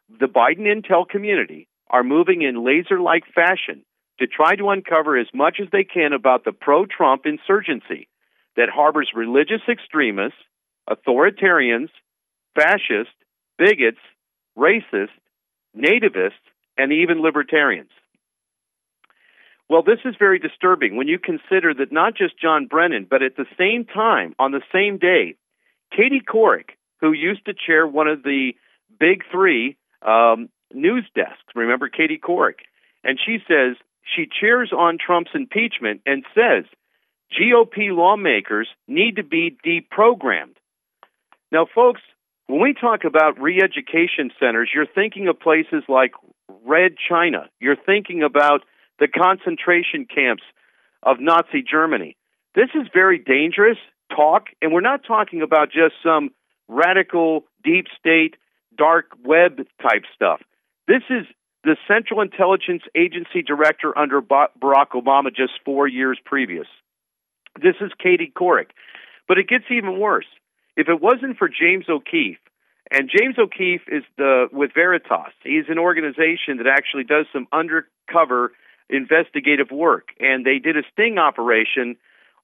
the 0.07 0.27
Biden 0.27 0.67
intel 0.67 1.07
community 1.07 1.67
are 1.89 2.03
moving 2.03 2.43
in 2.43 2.63
laser 2.63 2.99
like 2.99 3.23
fashion 3.33 3.83
to 4.19 4.27
try 4.27 4.55
to 4.55 4.69
uncover 4.69 5.17
as 5.17 5.27
much 5.33 5.57
as 5.59 5.67
they 5.71 5.83
can 5.83 6.13
about 6.13 6.45
the 6.45 6.51
pro 6.51 6.85
Trump 6.85 7.25
insurgency 7.25 8.07
that 8.55 8.69
harbors 8.69 9.09
religious 9.15 9.61
extremists, 9.67 10.37
authoritarians, 10.87 11.89
fascists, 12.53 13.15
bigots, 13.57 13.99
racists, 14.57 15.09
nativists, 15.75 16.31
and 16.77 16.91
even 16.91 17.21
libertarians. 17.21 17.89
Well, 19.69 19.81
this 19.81 19.99
is 20.05 20.15
very 20.19 20.37
disturbing 20.37 20.95
when 20.95 21.07
you 21.07 21.17
consider 21.17 21.73
that 21.73 21.91
not 21.91 22.15
just 22.15 22.39
John 22.39 22.67
Brennan, 22.67 23.07
but 23.09 23.23
at 23.23 23.35
the 23.35 23.47
same 23.57 23.85
time, 23.85 24.35
on 24.37 24.51
the 24.51 24.61
same 24.71 24.97
day, 24.97 25.35
Katie 25.91 26.21
Couric, 26.21 26.71
who 27.01 27.13
used 27.13 27.45
to 27.45 27.53
chair 27.53 27.87
one 27.87 28.07
of 28.07 28.23
the 28.23 28.51
big 28.99 29.23
three 29.31 29.77
um, 30.01 30.49
news 30.73 31.05
desks, 31.15 31.41
remember 31.55 31.89
Katie 31.89 32.21
Couric, 32.23 32.59
and 33.03 33.19
she 33.23 33.39
says 33.47 33.75
she 34.03 34.27
cheers 34.39 34.71
on 34.71 34.97
Trump's 35.03 35.31
impeachment 35.33 36.01
and 36.05 36.23
says 36.35 36.65
GOP 37.33 37.89
lawmakers 37.89 38.67
need 38.87 39.15
to 39.15 39.23
be 39.23 39.57
deprogrammed. 39.65 40.57
Now, 41.51 41.65
folks, 41.73 42.01
when 42.47 42.61
we 42.61 42.73
talk 42.73 43.03
about 43.05 43.39
re 43.39 43.59
education 43.61 44.31
centers, 44.39 44.69
you're 44.73 44.85
thinking 44.85 45.27
of 45.27 45.39
places 45.39 45.83
like 45.87 46.11
Red 46.65 46.93
China. 47.09 47.49
You're 47.59 47.75
thinking 47.75 48.23
about 48.23 48.61
the 48.99 49.07
concentration 49.07 50.05
camps 50.05 50.43
of 51.03 51.17
Nazi 51.19 51.63
Germany. 51.69 52.15
This 52.53 52.69
is 52.75 52.87
very 52.93 53.19
dangerous 53.19 53.77
talk, 54.15 54.45
and 54.61 54.71
we're 54.71 54.81
not 54.81 55.01
talking 55.05 55.41
about 55.41 55.71
just 55.71 55.95
some 56.03 56.29
radical, 56.67 57.45
deep 57.63 57.85
state, 57.99 58.35
dark 58.77 59.11
web 59.23 59.57
type 59.81 60.03
stuff. 60.13 60.41
This 60.87 61.03
is 61.09 61.25
the 61.63 61.75
Central 61.87 62.21
Intelligence 62.21 62.83
Agency 62.95 63.41
director 63.41 63.97
under 63.97 64.21
Barack 64.21 64.91
Obama 64.93 65.35
just 65.35 65.53
four 65.65 65.87
years 65.87 66.19
previous. 66.23 66.67
This 67.61 67.75
is 67.81 67.91
Katie 68.01 68.31
Couric. 68.35 68.67
But 69.27 69.39
it 69.39 69.47
gets 69.47 69.65
even 69.71 69.99
worse. 69.99 70.27
If 70.75 70.89
it 70.89 71.01
wasn't 71.01 71.37
for 71.37 71.47
James 71.47 71.85
O'Keefe, 71.89 72.39
and 72.91 73.09
James 73.09 73.35
O'Keefe 73.39 73.81
is 73.87 74.03
the 74.17 74.47
with 74.51 74.71
Veritas. 74.73 75.33
He's 75.43 75.65
an 75.69 75.79
organization 75.79 76.57
that 76.57 76.67
actually 76.67 77.03
does 77.03 77.25
some 77.33 77.47
undercover 77.51 78.51
investigative 78.89 79.71
work, 79.71 80.09
and 80.19 80.45
they 80.45 80.59
did 80.59 80.77
a 80.77 80.83
sting 80.93 81.17
operation 81.17 81.95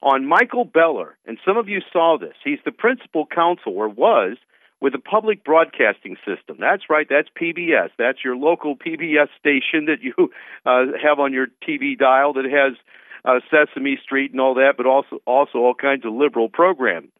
on 0.02 0.26
Michael 0.26 0.64
Beller. 0.64 1.16
And 1.26 1.38
some 1.46 1.56
of 1.56 1.68
you 1.68 1.80
saw 1.92 2.18
this. 2.18 2.34
He's 2.42 2.58
the 2.64 2.72
principal 2.72 3.24
counsel, 3.26 3.72
or 3.76 3.88
was, 3.88 4.36
with 4.80 4.92
the 4.92 4.98
public 4.98 5.44
broadcasting 5.44 6.16
system. 6.26 6.56
That's 6.58 6.90
right. 6.90 7.06
That's 7.08 7.28
PBS. 7.40 7.90
That's 7.96 8.18
your 8.24 8.36
local 8.36 8.74
PBS 8.76 9.28
station 9.38 9.86
that 9.86 10.02
you 10.02 10.12
uh, 10.66 10.98
have 11.00 11.20
on 11.20 11.32
your 11.32 11.46
TV 11.66 11.96
dial 11.96 12.32
that 12.32 12.46
has 12.46 12.76
uh, 13.24 13.38
Sesame 13.48 13.96
Street 14.02 14.32
and 14.32 14.40
all 14.40 14.54
that, 14.54 14.74
but 14.76 14.86
also 14.86 15.20
also 15.24 15.58
all 15.58 15.74
kinds 15.74 16.04
of 16.04 16.12
liberal 16.12 16.48
programs. 16.48 17.10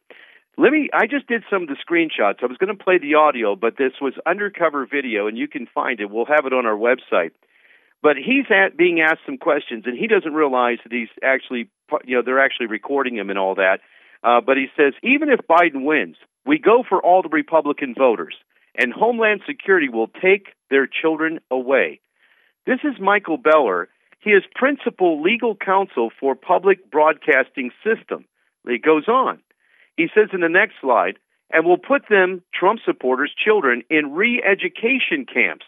Let 0.57 0.71
me. 0.71 0.89
I 0.93 1.07
just 1.07 1.27
did 1.27 1.43
some 1.49 1.63
of 1.63 1.67
the 1.67 1.75
screenshots. 1.75 2.43
I 2.43 2.45
was 2.45 2.57
going 2.57 2.75
to 2.75 2.83
play 2.83 2.99
the 2.99 3.15
audio, 3.15 3.55
but 3.55 3.77
this 3.77 3.93
was 3.99 4.13
undercover 4.25 4.85
video, 4.85 5.27
and 5.27 5.37
you 5.37 5.47
can 5.47 5.67
find 5.73 5.99
it. 5.99 6.11
We'll 6.11 6.25
have 6.25 6.45
it 6.45 6.53
on 6.53 6.65
our 6.65 6.77
website. 6.77 7.31
But 8.03 8.17
he's 8.17 8.45
at, 8.51 8.77
being 8.77 8.99
asked 9.01 9.21
some 9.25 9.37
questions, 9.37 9.85
and 9.87 9.97
he 9.97 10.07
doesn't 10.07 10.33
realize 10.33 10.77
that 10.83 10.91
he's 10.91 11.07
actually, 11.23 11.69
you 12.05 12.17
know, 12.17 12.21
they're 12.23 12.43
actually 12.43 12.67
recording 12.67 13.15
him 13.15 13.29
and 13.29 13.39
all 13.39 13.55
that. 13.55 13.79
Uh, 14.23 14.41
but 14.41 14.57
he 14.57 14.67
says, 14.77 14.93
even 15.01 15.29
if 15.29 15.39
Biden 15.47 15.85
wins, 15.85 16.17
we 16.45 16.59
go 16.59 16.83
for 16.87 17.01
all 17.01 17.21
the 17.21 17.29
Republican 17.29 17.95
voters, 17.97 18.35
and 18.75 18.93
Homeland 18.93 19.41
Security 19.47 19.89
will 19.89 20.07
take 20.07 20.47
their 20.69 20.85
children 20.87 21.39
away. 21.49 21.99
This 22.65 22.79
is 22.83 22.99
Michael 22.99 23.37
Beller. 23.37 23.89
He 24.19 24.31
is 24.31 24.43
principal 24.53 25.21
legal 25.21 25.55
counsel 25.55 26.09
for 26.19 26.35
Public 26.35 26.91
Broadcasting 26.91 27.71
System. 27.83 28.25
He 28.67 28.77
goes 28.77 29.07
on. 29.07 29.39
He 29.97 30.07
says 30.13 30.29
in 30.33 30.41
the 30.41 30.49
next 30.49 30.75
slide, 30.81 31.17
and 31.51 31.65
will 31.65 31.77
put 31.77 32.09
them, 32.09 32.41
Trump 32.53 32.79
supporters, 32.83 33.31
children, 33.33 33.83
in 33.89 34.13
re 34.13 34.41
education 34.43 35.25
camps. 35.31 35.65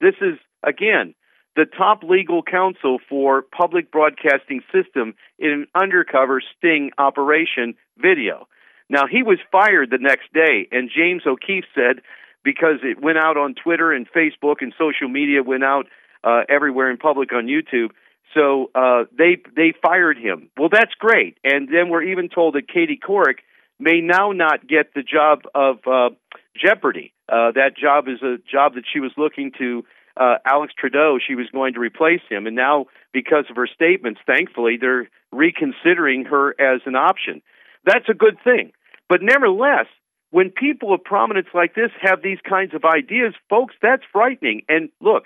This 0.00 0.14
is, 0.20 0.38
again, 0.62 1.14
the 1.56 1.64
top 1.64 2.02
legal 2.02 2.42
counsel 2.42 2.98
for 3.08 3.42
public 3.42 3.90
broadcasting 3.90 4.60
system 4.70 5.14
in 5.38 5.50
an 5.50 5.66
undercover 5.74 6.42
sting 6.56 6.90
operation 6.98 7.74
video. 7.96 8.46
Now, 8.90 9.06
he 9.10 9.22
was 9.22 9.38
fired 9.50 9.90
the 9.90 9.98
next 9.98 10.32
day, 10.32 10.68
and 10.70 10.90
James 10.94 11.22
O'Keefe 11.26 11.64
said, 11.74 12.02
because 12.44 12.78
it 12.84 13.02
went 13.02 13.18
out 13.18 13.36
on 13.36 13.54
Twitter 13.54 13.90
and 13.90 14.06
Facebook 14.08 14.56
and 14.60 14.72
social 14.78 15.08
media, 15.08 15.42
went 15.42 15.64
out 15.64 15.86
uh, 16.22 16.42
everywhere 16.48 16.90
in 16.90 16.98
public 16.98 17.32
on 17.32 17.46
YouTube. 17.46 17.90
So 18.34 18.70
uh, 18.74 19.04
they 19.16 19.38
they 19.54 19.72
fired 19.82 20.18
him. 20.18 20.50
Well, 20.56 20.68
that's 20.70 20.94
great. 20.98 21.38
And 21.44 21.68
then 21.68 21.88
we're 21.88 22.02
even 22.02 22.28
told 22.28 22.54
that 22.54 22.68
Katie 22.68 22.98
Couric 23.02 23.38
may 23.78 24.00
now 24.00 24.32
not 24.32 24.66
get 24.66 24.94
the 24.94 25.02
job 25.02 25.42
of 25.54 25.78
uh, 25.86 26.10
Jeopardy. 26.56 27.12
Uh, 27.28 27.52
that 27.52 27.76
job 27.80 28.08
is 28.08 28.22
a 28.22 28.36
job 28.50 28.74
that 28.74 28.84
she 28.92 29.00
was 29.00 29.12
looking 29.16 29.52
to. 29.58 29.84
Uh, 30.18 30.36
Alex 30.46 30.72
Trudeau, 30.78 31.18
she 31.24 31.34
was 31.34 31.46
going 31.52 31.74
to 31.74 31.80
replace 31.80 32.22
him, 32.30 32.46
and 32.46 32.56
now 32.56 32.86
because 33.12 33.44
of 33.50 33.56
her 33.56 33.66
statements, 33.66 34.18
thankfully, 34.26 34.78
they're 34.80 35.10
reconsidering 35.30 36.24
her 36.24 36.58
as 36.58 36.80
an 36.86 36.94
option. 36.96 37.42
That's 37.84 38.08
a 38.08 38.14
good 38.14 38.38
thing. 38.42 38.72
But 39.10 39.20
nevertheless, 39.22 39.86
when 40.30 40.50
people 40.50 40.94
of 40.94 41.04
prominence 41.04 41.48
like 41.54 41.74
this 41.74 41.90
have 42.00 42.22
these 42.22 42.38
kinds 42.48 42.74
of 42.74 42.84
ideas, 42.84 43.34
folks, 43.48 43.74
that's 43.80 44.02
frightening. 44.12 44.62
And 44.68 44.88
look, 45.00 45.24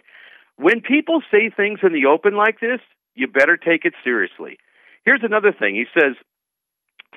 when 0.61 0.81
people 0.81 1.23
say 1.31 1.51
things 1.51 1.81
in 1.83 1.93
the 1.93 2.07
open 2.07 2.35
like 2.37 2.61
this, 2.61 2.81
you 3.15 3.27
better 3.27 3.57
take 3.57 3.85
it 3.85 3.95
seriously. 4.05 4.59
Here's 5.05 5.23
another 5.23 5.53
thing. 5.53 5.75
He 5.75 5.87
says, 5.95 6.15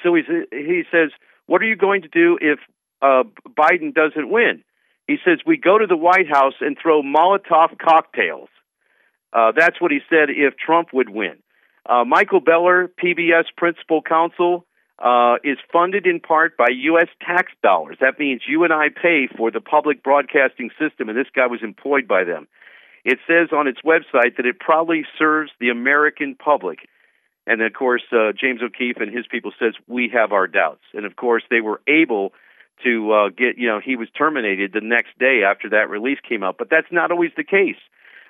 so 0.02 0.16
he's, 0.16 0.26
he 0.52 0.84
says, 0.92 1.12
what 1.46 1.62
are 1.62 1.66
you 1.66 1.76
going 1.76 2.04
to 2.04 2.08
do 2.08 2.38
if 2.42 2.60
uh, 3.02 3.24
Biden 3.48 3.94
doesn't 3.94 4.30
win? 4.30 4.64
He 5.08 5.18
says, 5.26 5.40
we 5.46 5.58
go 5.58 5.78
to 5.78 5.86
the 5.86 5.98
White 5.98 6.30
House 6.30 6.54
and 6.62 6.78
throw 6.82 7.02
Molotov 7.02 7.78
cocktails. 7.78 8.50
Uh, 9.34 9.52
that's 9.58 9.82
what 9.82 9.92
he 9.92 10.00
said 10.10 10.30
if 10.30 10.56
Trump 10.56 10.90
would 10.94 11.10
win. 11.10 11.38
Uh, 11.86 12.06
Michael 12.06 12.40
Beller, 12.40 12.90
PBS 13.04 13.46
principal 13.58 14.02
counsel, 14.02 14.66
uh, 15.00 15.36
is 15.44 15.58
funded 15.72 16.06
in 16.08 16.22
part 16.22 16.56
by 16.56 16.68
U.S. 16.70 17.10
tax 17.20 17.52
dollars. 17.62 17.98
That 18.00 18.20
means 18.20 18.44
you 18.48 18.64
and 18.64 18.72
I 18.72 18.88
pay 18.90 19.28
for 19.36 19.52
the 19.52 19.60
public 19.60 20.02
broadcasting 20.02 20.70
system, 20.80 21.10
and 21.10 21.18
this 21.18 21.28
guy 21.36 21.48
was 21.48 21.60
employed 21.62 22.08
by 22.08 22.24
them. 22.24 22.48
It 23.06 23.20
says 23.28 23.50
on 23.52 23.68
its 23.68 23.80
website 23.82 24.38
that 24.38 24.46
it 24.46 24.60
probably 24.60 25.06
serves 25.18 25.52
the 25.60 25.70
American 25.70 26.36
public. 26.36 26.80
And 27.46 27.60
then, 27.60 27.68
of 27.68 27.74
course, 27.74 28.04
uh, 28.12 28.32
James 28.40 28.62
O'Keefe 28.64 28.98
and 28.98 29.14
his 29.14 29.26
people 29.30 29.52
says 29.60 29.74
we 29.88 30.10
have 30.14 30.32
our 30.32 30.48
doubts. 30.48 30.84
And 30.94 31.06
of 31.06 31.16
course, 31.16 31.44
they 31.50 31.60
were 31.60 31.82
able 31.88 32.32
to 32.84 33.12
uh, 33.12 33.30
get. 33.30 33.58
You 33.58 33.68
know, 33.68 33.82
he 33.84 33.96
was 33.98 34.08
terminated 34.18 34.72
the 34.74 34.82
next 34.82 35.20
day 35.20 35.42
after 35.46 35.70
that 35.70 35.90
release 35.90 36.20
came 36.28 36.44
out. 36.44 36.58
But 36.58 36.70
that's 36.70 36.88
not 36.92 37.12
always 37.12 37.32
the 37.36 37.44
case. 37.44 37.82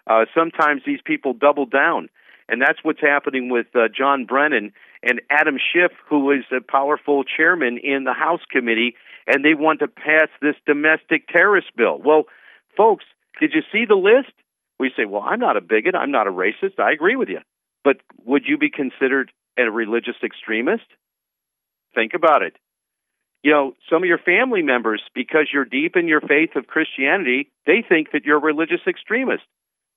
Uh, 0.08 0.26
sometimes 0.36 0.82
these 0.86 1.00
people 1.06 1.34
double 1.34 1.66
down, 1.66 2.10
and 2.50 2.62
that's 2.62 2.80
what's 2.84 3.00
happening 3.00 3.50
with 3.50 3.68
uh, 3.76 3.88
John 3.96 4.26
Brennan 4.26 4.74
and 5.02 5.22
Adam 5.30 5.58
Schiff, 5.58 5.92
who 6.10 6.32
is 6.32 6.44
a 6.52 6.60
powerful 6.60 7.24
chairman 7.24 7.78
in 7.78 8.04
the 8.04 8.14
House 8.14 8.42
committee, 8.52 8.96
and 9.28 9.46
they 9.46 9.54
want 9.54 9.80
to 9.80 9.88
pass 9.88 10.28
this 10.42 10.56
domestic 10.66 11.28
terrorist 11.28 11.68
bill. 11.78 12.02
Well, 12.04 12.24
folks, 12.76 13.06
did 13.40 13.54
you 13.54 13.62
see 13.72 13.86
the 13.86 13.96
list? 13.96 14.34
We 14.80 14.92
say, 14.98 15.06
well, 15.06 15.22
I'm 15.22 15.40
not 15.40 15.58
a 15.58 15.62
bigot, 15.62 15.96
I'm 15.96 16.12
not 16.12 16.28
a 16.28 16.32
racist. 16.32 16.80
I 16.80 16.92
agree 16.92 17.16
with 17.16 17.30
you. 17.30 17.40
But 17.84 17.98
would 18.26 18.44
you 18.46 18.58
be 18.58 18.70
considered 18.70 19.32
a 19.58 19.70
religious 19.70 20.16
extremist? 20.24 20.86
Think 21.96 22.14
about 22.14 22.42
it. 22.42 22.56
You 23.44 23.52
know, 23.52 23.74
some 23.90 24.04
of 24.04 24.08
your 24.08 24.18
family 24.18 24.62
members, 24.62 25.02
because 25.14 25.50
you're 25.52 25.66
deep 25.66 25.96
in 25.96 26.08
your 26.08 26.22
faith 26.22 26.56
of 26.56 26.66
Christianity, 26.66 27.52
they 27.66 27.84
think 27.88 28.12
that 28.14 28.24
you're 28.24 28.38
a 28.38 28.42
religious 28.42 28.80
extremist. 28.88 29.44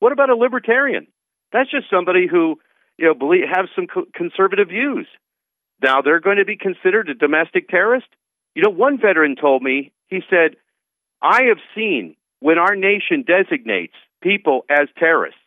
What 0.01 0.13
about 0.13 0.31
a 0.31 0.37
libertarian? 0.37 1.07
That's 1.53 1.71
just 1.71 1.89
somebody 1.89 2.27
who, 2.27 2.59
you 2.99 3.07
know, 3.07 3.15
believe 3.15 3.45
have 3.51 3.67
some 3.75 3.87
co- 3.87 4.07
conservative 4.15 4.69
views. 4.69 5.07
Now 5.83 6.03
they're 6.03 6.21
going 6.21 6.39
to 6.39 6.45
be 6.45 6.57
considered 6.57 7.09
a 7.09 7.15
domestic 7.15 7.69
terrorist. 7.69 8.09
You 8.55 8.63
know, 8.63 8.71
one 8.71 8.99
veteran 8.99 9.37
told 9.37 9.63
me, 9.63 9.93
he 10.09 10.21
said, 10.29 10.57
I 11.23 11.45
have 11.45 11.59
seen 11.75 12.17
when 12.41 12.59
our 12.59 12.75
nation 12.75 13.25
designates 13.27 13.95
people 14.23 14.65
as 14.71 14.89
terrorists, 14.99 15.41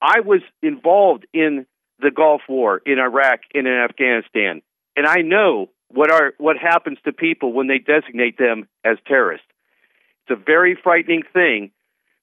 I 0.00 0.20
was 0.20 0.40
involved 0.62 1.26
in 1.32 1.66
the 2.00 2.10
Gulf 2.10 2.42
War 2.48 2.80
in 2.84 2.98
Iraq 2.98 3.40
and 3.54 3.66
in 3.66 3.72
Afghanistan, 3.72 4.62
and 4.94 5.06
I 5.06 5.22
know 5.22 5.70
what 5.88 6.10
are 6.10 6.34
what 6.38 6.56
happens 6.56 6.98
to 7.04 7.12
people 7.12 7.52
when 7.52 7.68
they 7.68 7.78
designate 7.78 8.38
them 8.38 8.68
as 8.84 8.98
terrorists. 9.06 9.46
It's 10.28 10.40
a 10.40 10.44
very 10.44 10.76
frightening 10.82 11.22
thing 11.32 11.70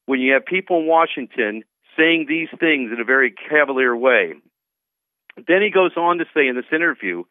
when 0.05 0.19
you 0.19 0.33
have 0.33 0.45
people 0.45 0.79
in 0.79 0.87
Washington 0.87 1.63
saying 1.97 2.25
these 2.27 2.49
things 2.59 2.91
in 2.91 2.99
a 2.99 3.05
very 3.05 3.33
cavalier 3.49 3.95
way. 3.95 4.33
Then 5.35 5.61
he 5.61 5.69
goes 5.71 5.91
on 5.95 6.17
to 6.19 6.25
say 6.33 6.47
in 6.47 6.55
this 6.55 6.65
interview, 6.71 7.23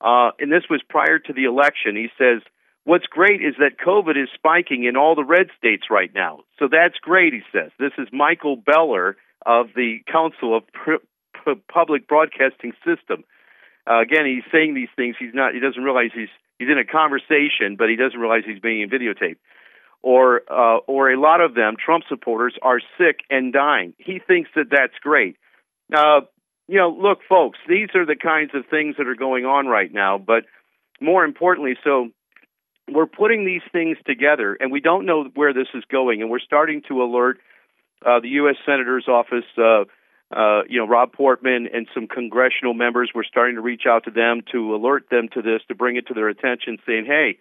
uh, 0.00 0.30
and 0.38 0.52
this 0.52 0.64
was 0.70 0.80
prior 0.88 1.18
to 1.18 1.32
the 1.32 1.44
election, 1.44 1.96
he 1.96 2.08
says, 2.16 2.42
What's 2.88 3.04
great 3.04 3.42
is 3.42 3.54
that 3.58 3.76
COVID 3.86 4.16
is 4.16 4.30
spiking 4.32 4.84
in 4.84 4.96
all 4.96 5.14
the 5.14 5.22
red 5.22 5.48
states 5.58 5.88
right 5.90 6.10
now. 6.14 6.44
So 6.58 6.68
that's 6.72 6.96
great, 7.02 7.34
he 7.34 7.42
says. 7.52 7.70
This 7.78 7.92
is 7.98 8.08
Michael 8.14 8.56
Beller 8.56 9.18
of 9.44 9.66
the 9.76 9.98
Council 10.10 10.56
of 10.56 10.62
P- 10.72 11.52
Public 11.70 12.08
Broadcasting 12.08 12.72
System. 12.86 13.24
Uh, 13.86 14.00
again, 14.00 14.24
he's 14.24 14.50
saying 14.50 14.72
these 14.72 14.88
things. 14.96 15.16
He's 15.18 15.34
not. 15.34 15.52
He 15.52 15.60
doesn't 15.60 15.82
realize 15.82 16.12
he's 16.14 16.30
he's 16.58 16.70
in 16.70 16.78
a 16.78 16.84
conversation, 16.86 17.76
but 17.76 17.90
he 17.90 17.96
doesn't 17.96 18.18
realize 18.18 18.44
he's 18.46 18.58
being 18.58 18.88
videotaped. 18.88 19.36
Or 20.00 20.40
uh, 20.50 20.78
or 20.86 21.12
a 21.12 21.20
lot 21.20 21.42
of 21.42 21.52
them, 21.54 21.76
Trump 21.76 22.04
supporters, 22.08 22.54
are 22.62 22.80
sick 22.96 23.20
and 23.28 23.52
dying. 23.52 23.92
He 23.98 24.18
thinks 24.18 24.48
that 24.56 24.70
that's 24.70 24.96
great. 25.02 25.36
Uh, 25.94 26.22
you 26.68 26.78
know, 26.78 26.88
look, 26.88 27.18
folks, 27.28 27.58
these 27.68 27.90
are 27.94 28.06
the 28.06 28.16
kinds 28.16 28.52
of 28.54 28.64
things 28.70 28.96
that 28.96 29.06
are 29.06 29.14
going 29.14 29.44
on 29.44 29.66
right 29.66 29.92
now. 29.92 30.16
But 30.16 30.44
more 31.02 31.26
importantly, 31.26 31.76
so 31.84 32.08
we're 32.92 33.06
putting 33.06 33.44
these 33.44 33.62
things 33.72 33.96
together, 34.06 34.56
and 34.60 34.72
we 34.72 34.80
don't 34.80 35.06
know 35.06 35.24
where 35.34 35.52
this 35.52 35.68
is 35.74 35.84
going, 35.90 36.22
and 36.22 36.30
we're 36.30 36.40
starting 36.40 36.82
to 36.88 37.02
alert 37.02 37.38
uh, 38.04 38.20
the 38.20 38.28
U.S. 38.28 38.56
Senator's 38.64 39.08
office. 39.08 39.44
Uh, 39.56 39.84
uh, 40.30 40.62
you 40.68 40.78
know, 40.78 40.86
Rob 40.86 41.12
Portman 41.12 41.68
and 41.72 41.88
some 41.94 42.06
congressional 42.06 42.74
members. 42.74 43.10
We're 43.14 43.24
starting 43.24 43.54
to 43.56 43.62
reach 43.62 43.84
out 43.88 44.04
to 44.04 44.10
them 44.10 44.42
to 44.52 44.74
alert 44.74 45.06
them 45.10 45.28
to 45.32 45.40
this, 45.40 45.62
to 45.68 45.74
bring 45.74 45.96
it 45.96 46.06
to 46.08 46.14
their 46.14 46.28
attention, 46.28 46.78
saying, 46.86 47.06
"Hey, 47.06 47.38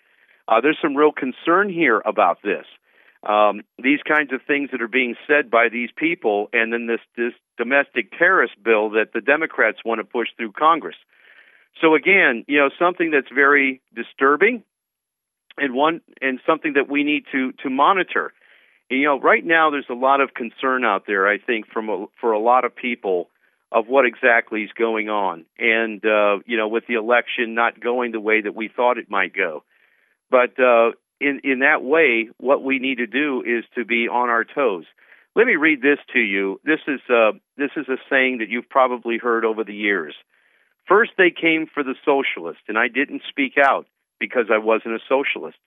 uh, 0.47 0.61
there's 0.61 0.77
some 0.81 0.95
real 0.95 1.11
concern 1.11 1.69
here 1.69 2.01
about 2.05 2.41
this." 2.43 2.65
Um, 3.23 3.61
these 3.77 3.99
kinds 4.07 4.31
of 4.31 4.41
things 4.43 4.69
that 4.71 4.81
are 4.81 4.87
being 4.87 5.15
said 5.27 5.49
by 5.49 5.67
these 5.69 5.89
people, 5.97 6.49
and 6.53 6.71
then 6.71 6.87
this 6.87 7.01
this 7.17 7.33
domestic 7.57 8.17
terrorist 8.17 8.53
bill 8.63 8.91
that 8.91 9.11
the 9.13 9.21
Democrats 9.21 9.79
want 9.83 9.99
to 9.99 10.05
push 10.05 10.29
through 10.37 10.53
Congress. 10.53 10.95
So 11.81 11.93
again, 11.93 12.45
you 12.47 12.57
know, 12.57 12.69
something 12.79 13.11
that's 13.11 13.29
very 13.33 13.81
disturbing, 13.93 14.63
and 15.57 15.73
one 15.73 16.01
and 16.21 16.39
something 16.45 16.73
that 16.73 16.89
we 16.89 17.03
need 17.03 17.23
to 17.31 17.51
to 17.63 17.69
monitor. 17.69 18.33
You 18.89 19.03
know, 19.03 19.19
right 19.19 19.45
now 19.45 19.69
there's 19.69 19.89
a 19.89 19.93
lot 19.93 20.21
of 20.21 20.33
concern 20.33 20.85
out 20.85 21.03
there. 21.05 21.27
I 21.27 21.37
think 21.39 21.67
from 21.67 21.89
a, 21.89 22.05
for 22.21 22.31
a 22.31 22.39
lot 22.39 22.63
of 22.63 22.75
people 22.75 23.29
of 23.71 23.87
what 23.87 24.05
exactly 24.05 24.63
is 24.63 24.69
going 24.77 25.09
on, 25.09 25.45
and 25.59 26.03
uh, 26.05 26.39
you 26.45 26.55
know, 26.55 26.69
with 26.69 26.85
the 26.87 26.93
election 26.93 27.53
not 27.53 27.79
going 27.79 28.11
the 28.11 28.19
way 28.19 28.41
that 28.41 28.55
we 28.55 28.69
thought 28.73 28.97
it 28.97 29.09
might 29.09 29.33
go. 29.35 29.63
But 30.31 30.57
uh, 30.59 30.91
in 31.19 31.41
in 31.43 31.59
that 31.59 31.83
way, 31.83 32.29
what 32.37 32.63
we 32.63 32.79
need 32.79 32.99
to 32.99 33.07
do 33.07 33.43
is 33.45 33.65
to 33.75 33.83
be 33.83 34.07
on 34.07 34.29
our 34.29 34.45
toes. 34.45 34.85
Let 35.35 35.45
me 35.45 35.55
read 35.55 35.81
this 35.81 35.99
to 36.13 36.19
you. 36.19 36.59
This 36.63 36.79
is 36.87 37.01
uh, 37.09 37.33
this 37.57 37.71
is 37.75 37.87
a 37.89 37.97
saying 38.09 38.37
that 38.39 38.49
you've 38.49 38.69
probably 38.69 39.17
heard 39.17 39.43
over 39.43 39.63
the 39.63 39.75
years. 39.75 40.15
First, 40.87 41.11
they 41.17 41.31
came 41.31 41.67
for 41.71 41.83
the 41.83 41.95
socialist, 42.05 42.61
and 42.69 42.77
I 42.77 42.87
didn't 42.87 43.21
speak 43.27 43.53
out 43.61 43.85
because 44.20 44.45
I 44.51 44.57
wasn't 44.57 44.95
a 44.95 44.99
socialist. 45.07 45.57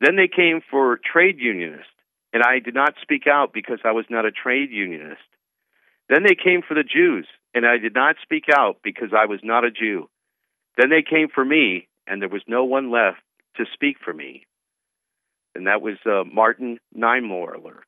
Then 0.00 0.16
they 0.16 0.28
came 0.28 0.60
for 0.70 0.98
trade 0.98 1.38
unionists, 1.38 1.86
and 2.32 2.42
I 2.42 2.58
did 2.58 2.74
not 2.74 2.94
speak 3.02 3.26
out 3.26 3.52
because 3.52 3.78
I 3.84 3.92
was 3.92 4.06
not 4.10 4.26
a 4.26 4.32
trade 4.32 4.70
unionist. 4.70 5.22
Then 6.08 6.22
they 6.22 6.34
came 6.34 6.62
for 6.66 6.74
the 6.74 6.82
Jews, 6.84 7.26
and 7.54 7.64
I 7.64 7.78
did 7.78 7.94
not 7.94 8.16
speak 8.22 8.44
out 8.54 8.78
because 8.82 9.10
I 9.16 9.26
was 9.26 9.40
not 9.42 9.64
a 9.64 9.70
Jew. 9.70 10.08
Then 10.76 10.90
they 10.90 11.02
came 11.02 11.28
for 11.32 11.44
me, 11.44 11.88
and 12.06 12.20
there 12.20 12.28
was 12.28 12.42
no 12.46 12.64
one 12.64 12.90
left 12.90 13.20
to 13.56 13.64
speak 13.72 13.96
for 14.04 14.12
me 14.12 14.46
and 15.54 15.66
that 15.66 15.82
was 15.82 15.96
uh, 16.06 16.24
Martin 16.24 16.78
Niemöller. 16.96 17.78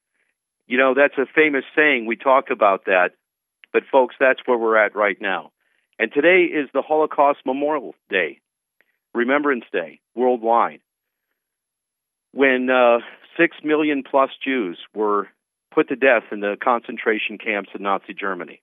You 0.66 0.78
know, 0.78 0.94
that's 0.94 1.18
a 1.18 1.26
famous 1.32 1.64
saying. 1.74 2.06
We 2.06 2.16
talk 2.16 2.50
about 2.50 2.86
that, 2.86 3.10
but 3.72 3.82
folks, 3.90 4.14
that's 4.18 4.40
where 4.46 4.58
we're 4.58 4.76
at 4.76 4.96
right 4.96 5.16
now. 5.20 5.52
And 5.98 6.12
today 6.12 6.44
is 6.44 6.68
the 6.72 6.82
Holocaust 6.82 7.40
Memorial 7.46 7.94
Day, 8.10 8.40
Remembrance 9.16 9.64
Day, 9.72 10.00
worldwide, 10.14 10.80
when 12.32 12.68
uh, 12.68 12.98
six 13.38 13.56
million 13.64 14.02
plus 14.08 14.30
Jews 14.44 14.78
were 14.94 15.28
put 15.74 15.88
to 15.88 15.96
death 15.96 16.24
in 16.32 16.40
the 16.40 16.56
concentration 16.62 17.38
camps 17.38 17.70
in 17.74 17.82
Nazi 17.82 18.12
Germany. 18.12 18.60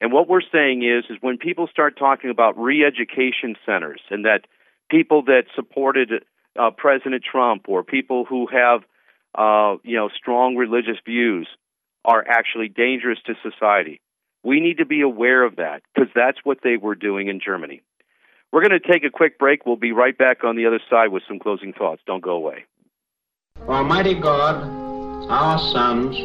And 0.00 0.12
what 0.12 0.28
we're 0.28 0.42
saying 0.52 0.82
is, 0.82 1.04
is 1.08 1.18
when 1.20 1.38
people 1.38 1.68
start 1.68 1.96
talking 1.96 2.30
about 2.30 2.58
re-education 2.58 3.54
centers 3.64 4.00
and 4.10 4.24
that 4.24 4.46
people 4.90 5.22
that 5.26 5.44
supported 5.54 6.24
uh, 6.58 6.70
President 6.76 7.22
Trump 7.22 7.68
or 7.68 7.84
people 7.84 8.24
who 8.24 8.48
have 8.48 8.82
uh, 9.36 9.76
you 9.84 9.96
know 9.96 10.08
strong 10.16 10.56
religious 10.56 10.98
views 11.06 11.48
are 12.04 12.24
actually 12.26 12.68
dangerous 12.68 13.20
to 13.26 13.34
society. 13.48 14.00
We 14.42 14.58
need 14.58 14.78
to 14.78 14.86
be 14.86 15.02
aware 15.02 15.44
of 15.44 15.56
that 15.56 15.82
because 15.94 16.10
that's 16.12 16.38
what 16.42 16.58
they 16.64 16.76
were 16.76 16.96
doing 16.96 17.28
in 17.28 17.40
Germany. 17.40 17.82
We're 18.52 18.60
going 18.60 18.78
to 18.78 18.92
take 18.92 19.04
a 19.04 19.10
quick 19.10 19.38
break. 19.38 19.64
We'll 19.64 19.76
be 19.76 19.92
right 19.92 20.16
back 20.16 20.44
on 20.44 20.56
the 20.56 20.66
other 20.66 20.80
side 20.90 21.08
with 21.08 21.22
some 21.26 21.38
closing 21.38 21.72
thoughts. 21.72 22.02
Don't 22.06 22.22
go 22.22 22.32
away. 22.32 22.64
Almighty 23.66 24.14
God, 24.14 24.62
our 25.30 25.58
sons, 25.72 26.16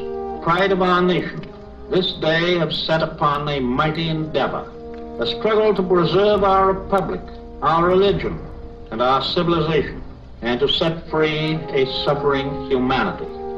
pride 0.43 0.71
of 0.71 0.81
our 0.81 1.01
nation, 1.01 1.47
this 1.89 2.13
day 2.13 2.57
have 2.57 2.73
set 2.73 3.01
upon 3.01 3.47
a 3.47 3.59
mighty 3.59 4.09
endeavor, 4.09 4.69
a 5.21 5.27
struggle 5.27 5.73
to 5.73 5.83
preserve 5.83 6.43
our 6.43 6.73
republic, 6.73 7.21
our 7.61 7.87
religion, 7.87 8.39
and 8.91 9.01
our 9.01 9.23
civilization 9.23 10.03
and 10.41 10.59
to 10.59 10.67
set 10.67 11.09
free 11.09 11.55
a 11.55 11.85
suffering 12.03 12.69
humanity. 12.69 13.36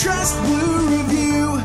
Trust 0.00 0.40
Blue 0.44 0.96
Review. 0.96 1.60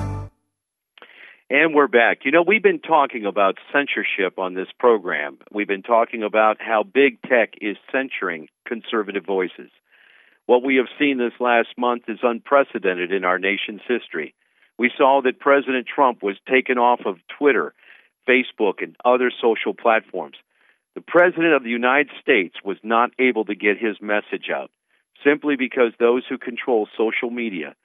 And 1.52 1.76
we're 1.76 1.88
back. 1.88 2.22
You 2.26 2.32
know, 2.32 2.42
we've 2.42 2.64
been 2.64 2.80
talking 2.80 3.28
about 3.28 3.60
censorship 3.72 4.40
on 4.40 4.56
this 4.56 4.70
program. 4.80 5.38
We've 5.52 5.68
been 5.68 5.84
talking 5.84 6.24
about 6.24 6.58
how 6.60 6.82
big 6.82 7.22
tech 7.22 7.54
is 7.62 7.78
censoring 7.92 8.48
conservative 8.66 9.24
voices. 9.24 9.70
What 10.48 10.64
we 10.64 10.78
have 10.78 10.88
seen 10.98 11.20
this 11.20 11.40
last 11.40 11.78
month 11.78 12.06
is 12.08 12.18
unprecedented 12.24 13.12
in 13.12 13.24
our 13.24 13.38
nation's 13.38 13.82
history. 13.88 14.34
We 14.80 14.90
saw 14.98 15.22
that 15.24 15.40
President 15.40 15.86
Trump 15.86 16.24
was 16.24 16.38
taken 16.50 16.80
off 16.80 17.02
of 17.06 17.18
Twitter, 17.38 17.76
Facebook, 18.28 18.82
and 18.82 18.96
other 19.06 19.32
social 19.40 19.76
platforms. 19.76 20.38
The 20.96 21.02
President 21.02 21.54
of 21.54 21.62
the 21.62 21.70
United 21.70 22.10
States 22.20 22.56
was 22.66 22.78
not 22.82 23.12
able 23.20 23.46
to 23.46 23.54
get 23.54 23.78
his 23.78 23.98
message 24.02 24.50
out 24.52 24.72
simply 25.24 25.56
because 25.56 25.94
those 26.00 26.24
who 26.28 26.40
control 26.40 26.88
social 26.98 27.30
media 27.30 27.76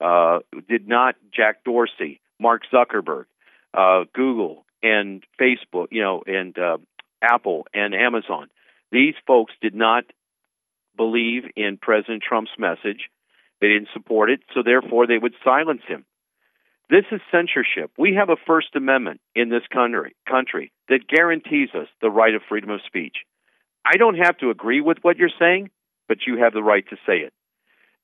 uh, 0.00 0.40
did 0.68 0.88
not, 0.88 1.16
Jack 1.34 1.64
Dorsey, 1.64 2.20
Mark 2.38 2.62
Zuckerberg, 2.72 3.26
uh, 3.74 4.04
Google, 4.14 4.64
and 4.82 5.22
Facebook, 5.40 5.88
you 5.90 6.02
know, 6.02 6.22
and 6.26 6.58
uh, 6.58 6.78
Apple 7.22 7.66
and 7.74 7.94
Amazon. 7.94 8.48
These 8.92 9.14
folks 9.26 9.52
did 9.60 9.74
not 9.74 10.04
believe 10.96 11.44
in 11.56 11.78
President 11.80 12.22
Trump's 12.26 12.50
message. 12.58 13.10
They 13.60 13.68
didn't 13.68 13.88
support 13.92 14.30
it, 14.30 14.40
so 14.54 14.62
therefore 14.64 15.06
they 15.06 15.18
would 15.18 15.34
silence 15.44 15.82
him. 15.86 16.04
This 16.88 17.04
is 17.12 17.20
censorship. 17.30 17.92
We 17.96 18.14
have 18.18 18.30
a 18.30 18.36
First 18.46 18.74
Amendment 18.74 19.20
in 19.34 19.48
this 19.48 19.62
country, 19.72 20.16
country 20.28 20.72
that 20.88 21.06
guarantees 21.06 21.68
us 21.72 21.86
the 22.02 22.10
right 22.10 22.34
of 22.34 22.42
freedom 22.48 22.70
of 22.70 22.80
speech. 22.84 23.18
I 23.84 23.96
don't 23.96 24.16
have 24.16 24.36
to 24.38 24.50
agree 24.50 24.80
with 24.80 24.98
what 25.02 25.16
you're 25.16 25.30
saying, 25.38 25.70
but 26.08 26.18
you 26.26 26.38
have 26.38 26.52
the 26.52 26.62
right 26.62 26.84
to 26.90 26.96
say 27.06 27.18
it. 27.18 27.32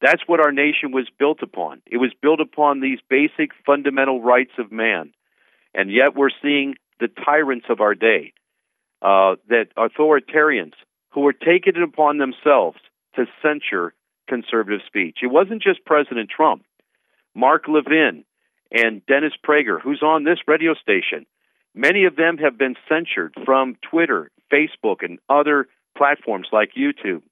That's 0.01 0.23
what 0.27 0.41
our 0.41 0.53
nation 0.53 0.93
was 0.93 1.09
built 1.19 1.43
upon. 1.43 1.81
It 1.87 1.97
was 1.97 2.13
built 2.21 2.41
upon 2.41 2.81
these 2.81 2.99
basic 3.09 3.51
fundamental 3.65 4.21
rights 4.21 4.53
of 4.59 4.71
man. 4.71 5.13
And 5.75 5.91
yet 5.91 6.15
we're 6.15 6.31
seeing 6.43 6.75
the 7.01 7.09
tyrants 7.09 7.67
of 7.69 7.81
our 7.81 7.95
day, 7.95 8.33
uh, 9.03 9.37
that 9.49 9.69
authoritarians 9.77 10.73
who 11.11 11.27
are 11.27 11.33
taking 11.33 11.77
it 11.77 11.83
upon 11.83 12.19
themselves 12.19 12.79
to 13.15 13.27
censure 13.43 13.95
conservative 14.29 14.81
speech. 14.87 15.19
It 15.23 15.29
wasn't 15.29 15.63
just 15.63 15.85
President 15.85 16.31
Trump. 16.31 16.65
Mark 17.35 17.69
Levin 17.69 18.25
and 18.71 19.05
Dennis 19.07 19.33
Prager, 19.47 19.81
who's 19.81 20.03
on 20.03 20.25
this 20.25 20.39
radio 20.47 20.75
station, 20.75 21.27
many 21.75 22.05
of 22.05 22.17
them 22.17 22.39
have 22.39 22.59
been 22.59 22.75
censored 22.89 23.35
from 23.45 23.77
Twitter, 23.89 24.31
Facebook, 24.53 24.97
and 25.03 25.19
other 25.29 25.69
platforms 25.97 26.49
like 26.53 26.71
YouTube. 26.77 27.23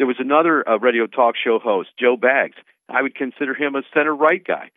There 0.00 0.06
was 0.06 0.16
another 0.18 0.66
uh, 0.66 0.78
radio 0.78 1.06
talk 1.06 1.34
show 1.36 1.58
host, 1.58 1.90
Joe 2.00 2.16
Pags. 2.16 2.54
I 2.88 3.02
would 3.02 3.14
consider 3.14 3.52
him 3.52 3.74
a 3.74 3.82
center 3.92 4.16
right 4.16 4.42
guy. 4.42 4.70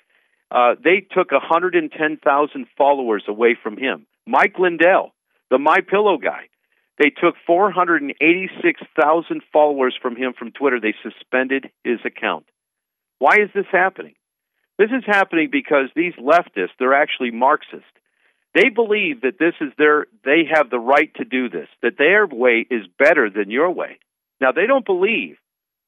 Uh, 0.52 0.76
they 0.84 1.00
took 1.00 1.32
110,000 1.32 2.68
followers 2.78 3.24
away 3.26 3.56
from 3.64 3.78
him. 3.78 4.06
Mike 4.28 4.60
Lindell, 4.60 5.14
the 5.50 5.60
My 5.60 5.78
Pillow 5.80 6.18
guy, 6.18 6.50
they 7.00 7.10
took 7.10 7.36
486,000 7.48 9.42
followers 9.54 9.98
from 10.02 10.18
him 10.18 10.34
from 10.38 10.52
Twitter. 10.52 10.82
They 10.82 10.94
suspended 11.02 11.72
his 11.86 12.00
account. 12.04 12.46
Why 13.20 13.36
is 13.42 13.50
this 13.56 13.68
happening? 13.72 14.16
This 14.78 14.90
is 14.90 15.06
happening 15.06 15.48
because 15.50 15.88
these 15.96 16.16
leftists, 16.16 16.76
they're 16.80 17.02
actually 17.02 17.32
Marxist. 17.32 17.86
They 18.54 18.68
believe 18.68 19.22
that 19.22 19.40
this 19.40 19.56
is 19.62 19.72
their 19.78 20.08
they 20.26 20.50
have 20.54 20.70
the 20.70 20.80
right 20.80 21.14
to 21.16 21.24
do 21.24 21.48
this, 21.48 21.70
that 21.82 21.98
their 21.98 22.28
way 22.28 22.68
is 22.70 22.88
better 23.00 23.30
than 23.30 23.50
your 23.50 23.72
way. 23.72 24.00
Now 24.44 24.52
they 24.52 24.68
don't 24.68 24.86
believe 24.86 25.38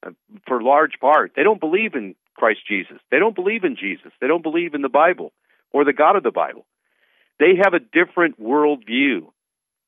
uh, 0.06 0.12
for 0.48 0.62
large 0.62 0.94
part, 1.02 1.34
they 1.36 1.44
don't 1.44 1.60
believe 1.60 1.94
in 1.94 2.16
Christ 2.36 2.62
Jesus. 2.66 3.00
They 3.12 3.20
don't 3.20 3.36
believe 3.36 3.66
in 3.66 3.76
Jesus. 3.76 4.14
They 4.22 4.28
don't 4.28 4.44
believe 4.44 4.74
in 4.74 4.82
the 4.82 4.90
Bible 4.90 5.34
or 5.74 5.84
the 5.84 5.92
God 5.92 6.16
of 6.16 6.24
the 6.24 6.32
Bible. 6.32 6.66
They 7.38 7.56
have 7.62 7.74
a 7.74 7.80
different 7.80 8.40
worldview. 8.42 9.28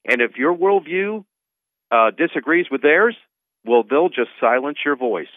And 0.05 0.21
if 0.21 0.35
your 0.35 0.53
worldview 0.53 1.23
uh, 1.91 2.11
disagrees 2.11 2.65
with 2.69 2.81
theirs, 2.81 3.15
well, 3.65 3.83
they'll 3.89 4.09
just 4.09 4.31
silence 4.41 4.79
your 4.83 4.97
voice. 4.97 5.31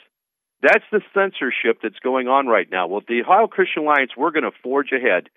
That's 0.61 0.85
the 0.91 1.01
censorship 1.15 1.79
that's 1.83 2.01
going 2.03 2.27
on 2.27 2.49
right 2.49 2.69
now. 2.69 2.89
Well, 2.89 3.03
the 3.07 3.23
Ohio 3.23 3.47
Christian 3.47 3.85
Alliance, 3.85 4.11
we're 4.17 4.33
going 4.33 4.45
to 4.45 4.59
forge 4.63 4.91
ahead. 4.93 5.29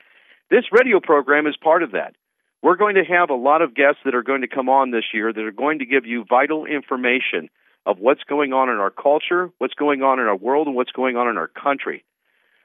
This 0.49 0.65
radio 0.71 0.99
program 0.99 1.45
is 1.45 1.55
part 1.61 1.83
of 1.83 1.91
that. 1.91 2.15
We're 2.63 2.75
going 2.75 2.95
to 2.95 3.03
have 3.03 3.29
a 3.29 3.35
lot 3.35 3.61
of 3.61 3.75
guests 3.75 4.01
that 4.05 4.15
are 4.15 4.23
going 4.23 4.41
to 4.41 4.47
come 4.47 4.69
on 4.69 4.89
this 4.89 5.05
year 5.13 5.31
that 5.31 5.43
are 5.43 5.51
going 5.51 5.79
to 5.79 5.85
give 5.85 6.05
you 6.05 6.25
vital 6.27 6.65
information 6.65 7.49
of 7.85 7.99
what's 7.99 8.23
going 8.23 8.53
on 8.53 8.69
in 8.69 8.77
our 8.77 8.89
culture, 8.89 9.49
what's 9.57 9.73
going 9.73 10.01
on 10.01 10.19
in 10.19 10.25
our 10.25 10.35
world, 10.35 10.67
and 10.67 10.75
what's 10.75 10.91
going 10.91 11.15
on 11.17 11.27
in 11.27 11.37
our 11.37 11.47
country. 11.47 12.03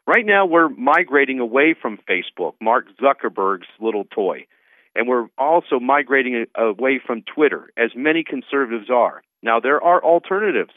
Right 0.07 0.25
now, 0.25 0.47
we're 0.47 0.69
migrating 0.69 1.39
away 1.39 1.75
from 1.81 1.99
Facebook, 2.09 2.55
Mark 2.61 2.87
Zuckerberg's 3.01 3.67
little 3.81 4.05
toy. 4.05 4.47
And 4.95 5.07
we're 5.07 5.27
also 5.37 5.79
migrating 5.81 6.47
away 6.57 7.01
from 7.05 7.23
Twitter, 7.23 7.71
as 7.77 7.91
many 7.95 8.25
conservatives 8.25 8.91
are. 8.91 9.23
Now, 9.43 9.61
there 9.61 9.83
are 9.83 10.03
alternatives 10.03 10.73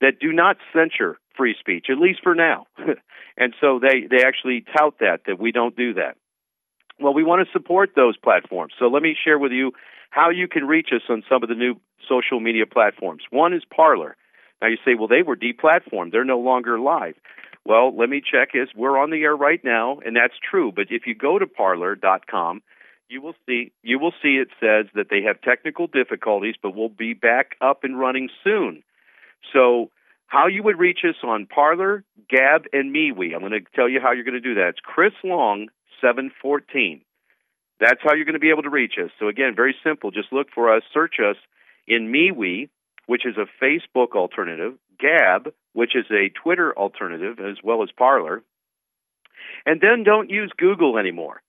that 0.00 0.18
do 0.20 0.32
not 0.32 0.56
censure 0.72 1.18
free 1.36 1.54
speech, 1.58 1.86
at 1.90 1.98
least 1.98 2.20
for 2.22 2.34
now. 2.34 2.66
and 3.36 3.54
so 3.60 3.78
they, 3.78 4.06
they 4.10 4.24
actually 4.24 4.64
tout 4.76 4.98
that, 5.00 5.20
that 5.26 5.38
we 5.38 5.52
don't 5.52 5.76
do 5.76 5.94
that. 5.94 6.16
Well, 7.02 7.14
we 7.14 7.24
want 7.24 7.46
to 7.46 7.52
support 7.52 7.90
those 7.96 8.16
platforms. 8.16 8.74
So 8.78 8.86
let 8.86 9.02
me 9.02 9.16
share 9.22 9.38
with 9.38 9.52
you 9.52 9.72
how 10.10 10.30
you 10.30 10.46
can 10.46 10.66
reach 10.66 10.90
us 10.94 11.02
on 11.08 11.22
some 11.28 11.42
of 11.42 11.48
the 11.48 11.54
new 11.54 11.74
social 12.08 12.40
media 12.40 12.66
platforms. 12.66 13.22
One 13.30 13.52
is 13.52 13.62
Parler. 13.74 14.16
Now 14.60 14.68
you 14.68 14.76
say, 14.84 14.94
well, 14.94 15.08
they 15.08 15.22
were 15.22 15.36
deplatformed. 15.36 16.12
They're 16.12 16.24
no 16.24 16.38
longer 16.38 16.78
live. 16.78 17.14
Well, 17.64 17.96
let 17.96 18.08
me 18.08 18.20
check. 18.20 18.50
Is 18.54 18.68
we're 18.76 18.98
on 18.98 19.10
the 19.10 19.22
air 19.22 19.36
right 19.36 19.62
now, 19.64 19.98
and 20.04 20.16
that's 20.16 20.34
true. 20.38 20.72
But 20.74 20.86
if 20.90 21.06
you 21.06 21.14
go 21.14 21.38
to 21.38 21.46
Parler.com, 21.46 22.62
you 23.08 23.22
will 23.22 23.34
see 23.46 23.72
you 23.82 23.98
will 23.98 24.12
see 24.22 24.36
it 24.36 24.48
says 24.58 24.86
that 24.94 25.08
they 25.10 25.22
have 25.22 25.40
technical 25.40 25.86
difficulties, 25.86 26.54
but 26.60 26.74
we'll 26.74 26.88
be 26.88 27.14
back 27.14 27.56
up 27.60 27.84
and 27.84 27.98
running 27.98 28.28
soon. 28.42 28.82
So 29.52 29.90
how 30.26 30.46
you 30.46 30.62
would 30.62 30.78
reach 30.78 31.00
us 31.04 31.16
on 31.22 31.46
Parler, 31.46 32.04
Gab, 32.28 32.64
and 32.72 32.94
MeWe. 32.94 33.34
I'm 33.34 33.40
going 33.40 33.52
to 33.52 33.60
tell 33.74 33.88
you 33.88 34.00
how 34.00 34.12
you're 34.12 34.24
going 34.24 34.34
to 34.34 34.40
do 34.40 34.54
that. 34.54 34.70
It's 34.70 34.80
Chris 34.82 35.12
Long 35.22 35.68
714. 36.02 37.00
That's 37.80 38.00
how 38.02 38.14
you're 38.14 38.26
going 38.26 38.34
to 38.34 38.38
be 38.38 38.50
able 38.50 38.64
to 38.64 38.70
reach 38.70 38.94
us. 39.02 39.10
So 39.18 39.28
again, 39.28 39.54
very 39.56 39.74
simple. 39.82 40.10
Just 40.10 40.32
look 40.32 40.48
for 40.54 40.74
us, 40.74 40.82
search 40.92 41.14
us 41.18 41.36
in 41.88 42.12
MeWe, 42.12 42.68
which 43.06 43.24
is 43.24 43.36
a 43.36 43.64
Facebook 43.64 44.12
alternative, 44.14 44.74
Gab, 45.00 45.52
which 45.72 45.96
is 45.96 46.04
a 46.10 46.28
Twitter 46.28 46.76
alternative, 46.76 47.38
as 47.40 47.56
well 47.64 47.82
as 47.82 47.88
Parler. 47.96 48.42
And 49.66 49.80
then 49.80 50.04
don't 50.04 50.30
use 50.30 50.52
Google 50.56 50.98
anymore. 50.98 51.42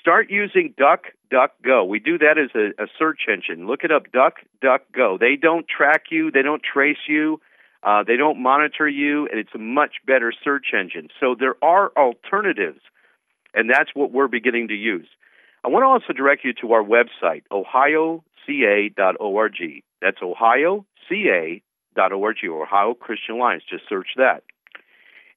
Start 0.00 0.30
using 0.30 0.74
DuckDuckGo. 0.78 1.88
We 1.88 1.98
do 1.98 2.18
that 2.18 2.36
as 2.38 2.50
a, 2.54 2.82
a 2.82 2.86
search 2.98 3.22
engine. 3.28 3.66
Look 3.66 3.84
it 3.84 3.90
up, 3.90 4.04
DuckDuckGo. 4.12 5.18
They 5.18 5.36
don't 5.40 5.66
track 5.66 6.04
you, 6.10 6.30
they 6.30 6.42
don't 6.42 6.62
trace 6.62 6.98
you, 7.08 7.40
uh, 7.82 8.02
they 8.06 8.16
don't 8.16 8.42
monitor 8.42 8.88
you, 8.88 9.26
and 9.28 9.38
it's 9.38 9.54
a 9.54 9.58
much 9.58 9.96
better 10.06 10.32
search 10.42 10.66
engine. 10.78 11.08
So 11.20 11.34
there 11.38 11.56
are 11.62 11.90
alternatives, 11.96 12.80
and 13.54 13.70
that's 13.70 13.90
what 13.94 14.12
we're 14.12 14.28
beginning 14.28 14.68
to 14.68 14.74
use. 14.74 15.08
I 15.64 15.68
want 15.68 15.82
to 15.82 15.86
also 15.86 16.12
direct 16.12 16.44
you 16.44 16.52
to 16.60 16.72
our 16.72 16.82
website, 16.82 17.44
ohioca.org. 17.50 18.22
That's 20.02 20.18
ohioca.org 20.18 20.84
or 22.44 22.62
Ohio 22.62 22.94
Christian 22.94 23.36
Alliance. 23.36 23.62
Just 23.68 23.88
search 23.88 24.08
that. 24.16 24.42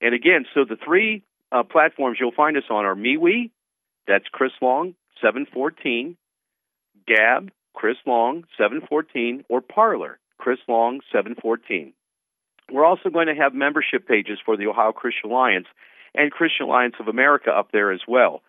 And 0.01 0.13
again, 0.13 0.45
so 0.53 0.65
the 0.65 0.75
three 0.83 1.23
uh, 1.51 1.63
platforms 1.63 2.17
you'll 2.19 2.31
find 2.31 2.57
us 2.57 2.63
on 2.69 2.85
are 2.85 2.95
MeWe, 2.95 3.51
that's 4.07 4.25
Chris 4.31 4.51
Long, 4.61 4.95
714, 5.21 6.17
Gab, 7.07 7.51
Chris 7.73 7.97
Long, 8.05 8.43
714, 8.57 9.45
or 9.49 9.61
Parler, 9.61 10.19
Chris 10.37 10.59
Long, 10.67 10.99
714. 11.11 11.93
We're 12.71 12.85
also 12.85 13.09
going 13.09 13.27
to 13.27 13.35
have 13.35 13.53
membership 13.53 14.07
pages 14.07 14.39
for 14.45 14.57
the 14.57 14.67
Ohio 14.67 14.91
Christian 14.91 15.31
Alliance 15.31 15.67
and 16.17 16.31
Christian 16.31 16.65
Alliance 16.65 16.95
of 16.99 17.07
America 17.07 17.51
up 17.51 17.71
there 17.71 17.91
as 17.91 18.01
well. 18.07 18.41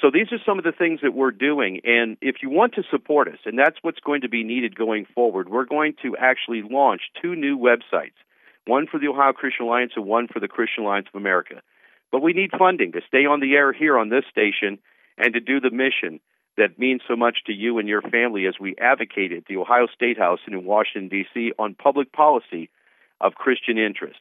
So 0.00 0.10
these 0.10 0.32
are 0.32 0.38
some 0.46 0.58
of 0.58 0.64
the 0.64 0.72
things 0.72 1.00
that 1.02 1.12
we're 1.12 1.30
doing. 1.30 1.80
And 1.84 2.16
if 2.22 2.36
you 2.42 2.48
want 2.48 2.74
to 2.74 2.82
support 2.90 3.28
us, 3.28 3.38
and 3.44 3.58
that's 3.58 3.76
what's 3.82 4.00
going 4.00 4.22
to 4.22 4.28
be 4.28 4.44
needed 4.44 4.74
going 4.76 5.06
forward, 5.14 5.48
we're 5.48 5.66
going 5.66 5.94
to 6.02 6.16
actually 6.16 6.62
launch 6.62 7.02
two 7.20 7.34
new 7.34 7.58
websites 7.58 8.16
one 8.66 8.86
for 8.86 9.00
the 9.00 9.08
Ohio 9.08 9.32
Christian 9.32 9.66
Alliance 9.66 9.92
and 9.96 10.04
one 10.04 10.28
for 10.28 10.38
the 10.38 10.46
Christian 10.46 10.84
Alliance 10.84 11.08
of 11.12 11.18
America. 11.18 11.62
But 12.12 12.22
we 12.22 12.32
need 12.32 12.50
funding 12.56 12.92
to 12.92 13.00
stay 13.08 13.24
on 13.24 13.40
the 13.40 13.54
air 13.54 13.72
here 13.72 13.98
on 13.98 14.10
this 14.10 14.24
station 14.30 14.78
and 15.18 15.34
to 15.34 15.40
do 15.40 15.60
the 15.60 15.70
mission 15.70 16.20
that 16.56 16.78
means 16.78 17.00
so 17.08 17.16
much 17.16 17.38
to 17.46 17.52
you 17.52 17.78
and 17.78 17.88
your 17.88 18.02
family 18.02 18.46
as 18.46 18.54
we 18.60 18.76
advocate 18.76 19.32
at 19.32 19.46
the 19.46 19.56
Ohio 19.56 19.86
State 19.94 20.18
House 20.18 20.40
and 20.46 20.54
in 20.54 20.64
Washington, 20.64 21.08
D.C. 21.08 21.52
on 21.58 21.74
public 21.74 22.12
policy 22.12 22.68
of 23.20 23.34
Christian 23.34 23.78
interest. 23.78 24.18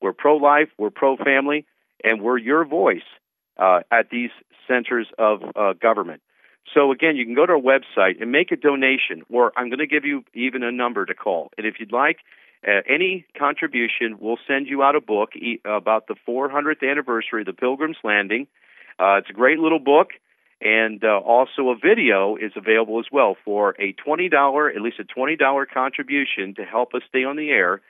We're 0.00 0.12
pro 0.12 0.36
life, 0.36 0.68
we're 0.78 0.90
pro 0.90 1.16
family, 1.16 1.66
and 2.04 2.20
we're 2.22 2.38
your 2.38 2.64
voice 2.64 3.02
uh, 3.58 3.80
at 3.90 4.10
these 4.10 4.30
centers 4.66 5.06
of 5.18 5.42
uh, 5.54 5.72
government. 5.74 6.22
So 6.74 6.92
again, 6.92 7.16
you 7.16 7.24
can 7.24 7.34
go 7.34 7.46
to 7.46 7.54
our 7.54 7.60
website 7.60 8.20
and 8.20 8.30
make 8.30 8.52
a 8.52 8.56
donation, 8.56 9.22
or 9.30 9.52
I'm 9.56 9.68
going 9.68 9.78
to 9.78 9.86
give 9.86 10.04
you 10.04 10.24
even 10.34 10.62
a 10.62 10.70
number 10.70 11.04
to 11.04 11.14
call. 11.14 11.50
And 11.58 11.66
if 11.66 11.80
you'd 11.80 11.92
like 11.92 12.18
uh, 12.66 12.82
any 12.88 13.26
contribution, 13.36 14.18
we'll 14.20 14.38
send 14.46 14.66
you 14.66 14.82
out 14.82 14.94
a 14.94 15.00
book 15.00 15.30
about 15.64 16.06
the 16.06 16.14
400th 16.28 16.88
anniversary 16.88 17.42
of 17.42 17.46
the 17.46 17.52
Pilgrim's 17.52 17.96
Landing. 18.04 18.46
Uh, 18.98 19.16
it's 19.16 19.30
a 19.30 19.32
great 19.32 19.58
little 19.58 19.78
book, 19.78 20.10
and 20.60 21.02
uh, 21.02 21.18
also 21.18 21.70
a 21.70 21.76
video 21.76 22.36
is 22.36 22.52
available 22.54 23.00
as 23.00 23.06
well 23.10 23.36
for 23.44 23.70
a 23.80 23.94
$20, 24.06 24.76
at 24.76 24.82
least 24.82 25.00
a 25.00 25.04
$20 25.04 25.64
contribution 25.72 26.54
to 26.56 26.64
help 26.64 26.94
us 26.94 27.02
stay 27.08 27.24
on 27.24 27.36
the 27.36 27.48
air. 27.48 27.80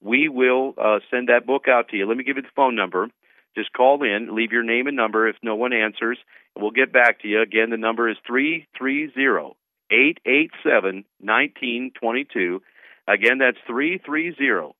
We 0.00 0.28
will 0.28 0.74
uh, 0.76 0.98
send 1.10 1.28
that 1.28 1.46
book 1.46 1.64
out 1.68 1.88
to 1.88 1.96
you. 1.96 2.06
Let 2.06 2.18
me 2.18 2.24
give 2.24 2.36
you 2.36 2.42
the 2.42 2.48
phone 2.54 2.76
number. 2.76 3.08
Just 3.56 3.72
call 3.72 4.02
in, 4.02 4.34
leave 4.34 4.52
your 4.52 4.62
name 4.62 4.86
and 4.86 4.96
number 4.96 5.28
if 5.28 5.36
no 5.42 5.56
one 5.56 5.72
answers, 5.72 6.18
we'll 6.56 6.70
get 6.70 6.92
back 6.92 7.20
to 7.22 7.28
you. 7.28 7.42
Again, 7.42 7.70
the 7.70 7.76
number 7.76 8.08
is 8.08 8.16
330 8.26 9.56
887 9.90 11.04
1922. 11.20 12.62
Again, 13.08 13.38
that's 13.38 13.56
330 13.66 14.74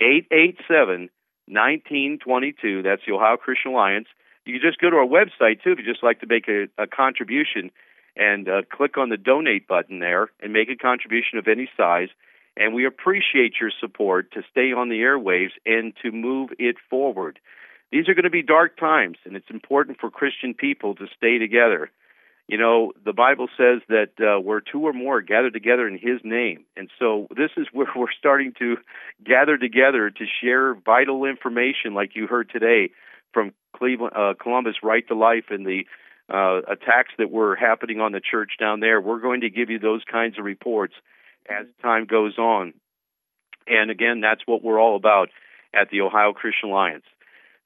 887 0.00 1.10
1922. 1.48 2.82
That's 2.82 3.02
the 3.06 3.14
Ohio 3.14 3.36
Christian 3.36 3.72
Alliance. 3.72 4.08
You 4.44 4.54
can 4.54 4.62
just 4.62 4.80
go 4.80 4.90
to 4.90 4.96
our 4.96 5.06
website, 5.06 5.62
too, 5.62 5.72
if 5.72 5.78
you'd 5.78 5.92
just 5.92 6.02
like 6.02 6.20
to 6.20 6.26
make 6.26 6.48
a, 6.48 6.68
a 6.78 6.86
contribution 6.86 7.70
and 8.16 8.48
uh, 8.48 8.62
click 8.72 8.96
on 8.96 9.10
the 9.10 9.16
donate 9.16 9.68
button 9.68 9.98
there 9.98 10.30
and 10.40 10.52
make 10.52 10.70
a 10.70 10.76
contribution 10.76 11.38
of 11.38 11.48
any 11.48 11.68
size. 11.76 12.08
And 12.56 12.72
we 12.72 12.86
appreciate 12.86 13.54
your 13.60 13.70
support 13.80 14.32
to 14.32 14.42
stay 14.50 14.72
on 14.72 14.88
the 14.88 15.00
airwaves 15.00 15.50
and 15.66 15.92
to 16.02 16.10
move 16.10 16.50
it 16.58 16.76
forward. 16.88 17.38
These 17.92 18.08
are 18.08 18.14
going 18.14 18.24
to 18.24 18.30
be 18.30 18.42
dark 18.42 18.78
times, 18.78 19.18
and 19.24 19.36
it's 19.36 19.50
important 19.50 19.98
for 20.00 20.10
Christian 20.10 20.54
people 20.54 20.94
to 20.96 21.06
stay 21.16 21.38
together. 21.38 21.90
You 22.48 22.58
know, 22.58 22.92
the 23.04 23.12
Bible 23.12 23.48
says 23.56 23.80
that 23.88 24.10
uh, 24.20 24.40
where 24.40 24.60
two 24.60 24.86
or 24.86 24.92
more 24.92 25.18
are 25.18 25.22
gathered 25.22 25.52
together 25.52 25.88
in 25.88 25.94
His 25.94 26.20
name. 26.22 26.64
And 26.76 26.88
so 26.98 27.26
this 27.30 27.50
is 27.56 27.66
where 27.72 27.88
we're 27.96 28.12
starting 28.16 28.52
to 28.58 28.76
gather 29.24 29.58
together 29.58 30.10
to 30.10 30.24
share 30.40 30.74
vital 30.74 31.24
information 31.24 31.94
like 31.94 32.14
you 32.14 32.26
heard 32.26 32.50
today 32.50 32.90
from 33.32 33.52
Cleveland, 33.76 34.14
uh, 34.16 34.34
Columbus 34.40 34.76
Right 34.82 35.06
to 35.08 35.14
Life 35.14 35.46
and 35.50 35.66
the 35.66 35.86
uh, 36.32 36.60
attacks 36.70 37.12
that 37.18 37.30
were 37.30 37.56
happening 37.56 38.00
on 38.00 38.12
the 38.12 38.20
church 38.20 38.52
down 38.58 38.80
there. 38.80 39.00
We're 39.00 39.20
going 39.20 39.40
to 39.42 39.50
give 39.50 39.70
you 39.70 39.78
those 39.78 40.02
kinds 40.10 40.38
of 40.38 40.44
reports 40.44 40.94
as 41.48 41.66
time 41.82 42.06
goes 42.06 42.38
on. 42.38 42.74
And 43.66 43.90
again, 43.90 44.20
that's 44.20 44.42
what 44.46 44.62
we're 44.62 44.80
all 44.80 44.96
about 44.96 45.28
at 45.74 45.90
the 45.90 46.00
Ohio 46.00 46.32
Christian 46.32 46.70
Alliance. 46.70 47.04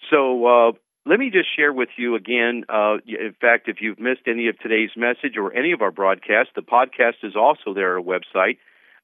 So 0.08 0.46
uh, 0.46 0.72
let 1.06 1.18
me 1.18 1.30
just 1.30 1.48
share 1.56 1.72
with 1.72 1.88
you 1.96 2.14
again. 2.14 2.64
Uh, 2.68 2.98
in 3.06 3.34
fact, 3.40 3.68
if 3.68 3.76
you've 3.80 3.98
missed 3.98 4.22
any 4.26 4.48
of 4.48 4.58
today's 4.58 4.90
message 4.96 5.36
or 5.36 5.52
any 5.52 5.72
of 5.72 5.82
our 5.82 5.90
broadcasts, 5.90 6.52
the 6.54 6.62
podcast 6.62 7.22
is 7.22 7.34
also 7.36 7.74
there 7.74 7.98
on 7.98 8.06
our 8.06 8.18
website, 8.18 8.58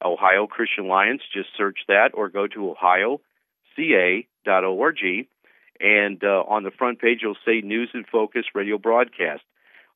Ohio 0.05 0.47
Christian 0.47 0.85
Alliance. 0.85 1.23
Just 1.33 1.49
search 1.57 1.79
that 1.89 2.11
or 2.15 2.29
go 2.29 2.47
to 2.47 2.75
ohioca.org. 2.75 3.19
And 5.79 6.25
uh, 6.25 6.43
on 6.49 6.63
the 6.63 6.71
front 6.71 7.01
page, 7.01 7.19
you'll 7.23 7.37
say 7.45 7.61
News 7.61 7.91
in 7.93 8.05
Focus 8.11 8.45
Radio 8.55 8.79
Broadcast. 8.79 9.43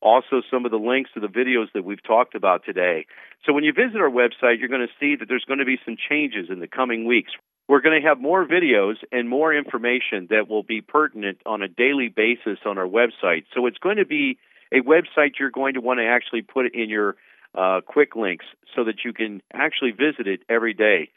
Also, 0.03 0.40
some 0.51 0.64
of 0.64 0.70
the 0.70 0.78
links 0.78 1.11
to 1.12 1.20
the 1.20 1.26
videos 1.26 1.66
that 1.74 1.84
we've 1.84 2.03
talked 2.03 2.34
about 2.34 2.64
today. 2.64 3.07
So, 3.44 3.53
when 3.53 3.64
you 3.64 3.72
visit 3.74 4.01
our 4.01 4.11
website, 4.11 4.59
you're 4.59 4.68
going 4.68 4.86
to 4.86 4.94
see 4.98 5.16
that 5.16 5.26
there's 5.28 5.44
going 5.44 5.59
to 5.59 5.66
be 5.66 5.78
some 5.84 5.96
changes 6.09 6.48
in 6.51 6.61
the 6.61 6.66
coming 6.66 7.07
weeks. 7.07 7.32
We're 7.71 7.83
going 7.83 8.03
to 8.03 8.09
have 8.09 8.21
more 8.21 8.45
videos 8.45 8.97
and 9.12 9.29
more 9.29 9.55
information 9.55 10.27
that 10.31 10.49
will 10.49 10.64
be 10.64 10.81
pertinent 10.81 11.39
on 11.47 11.62
a 11.62 11.68
daily 11.68 12.09
basis 12.09 12.59
on 12.66 12.79
our 12.79 12.87
website. 12.87 13.45
So, 13.55 13.66
it's 13.66 13.79
going 13.79 13.99
to 13.99 14.05
be 14.05 14.39
a 14.73 14.81
website 14.81 15.39
you're 15.39 15.53
going 15.53 15.75
to 15.75 15.81
want 15.81 16.01
to 16.01 16.05
actually 16.05 16.43
put 16.43 16.75
in 16.75 16.91
your 16.91 17.14
uh, 17.55 17.81
quick 17.87 18.16
links 18.16 18.45
so 18.75 18.83
that 18.83 19.05
you 19.05 19.12
can 19.12 19.41
actually 19.53 19.93
visit 19.93 20.27
it 20.27 20.41
every 20.49 20.75
day. 20.75 21.11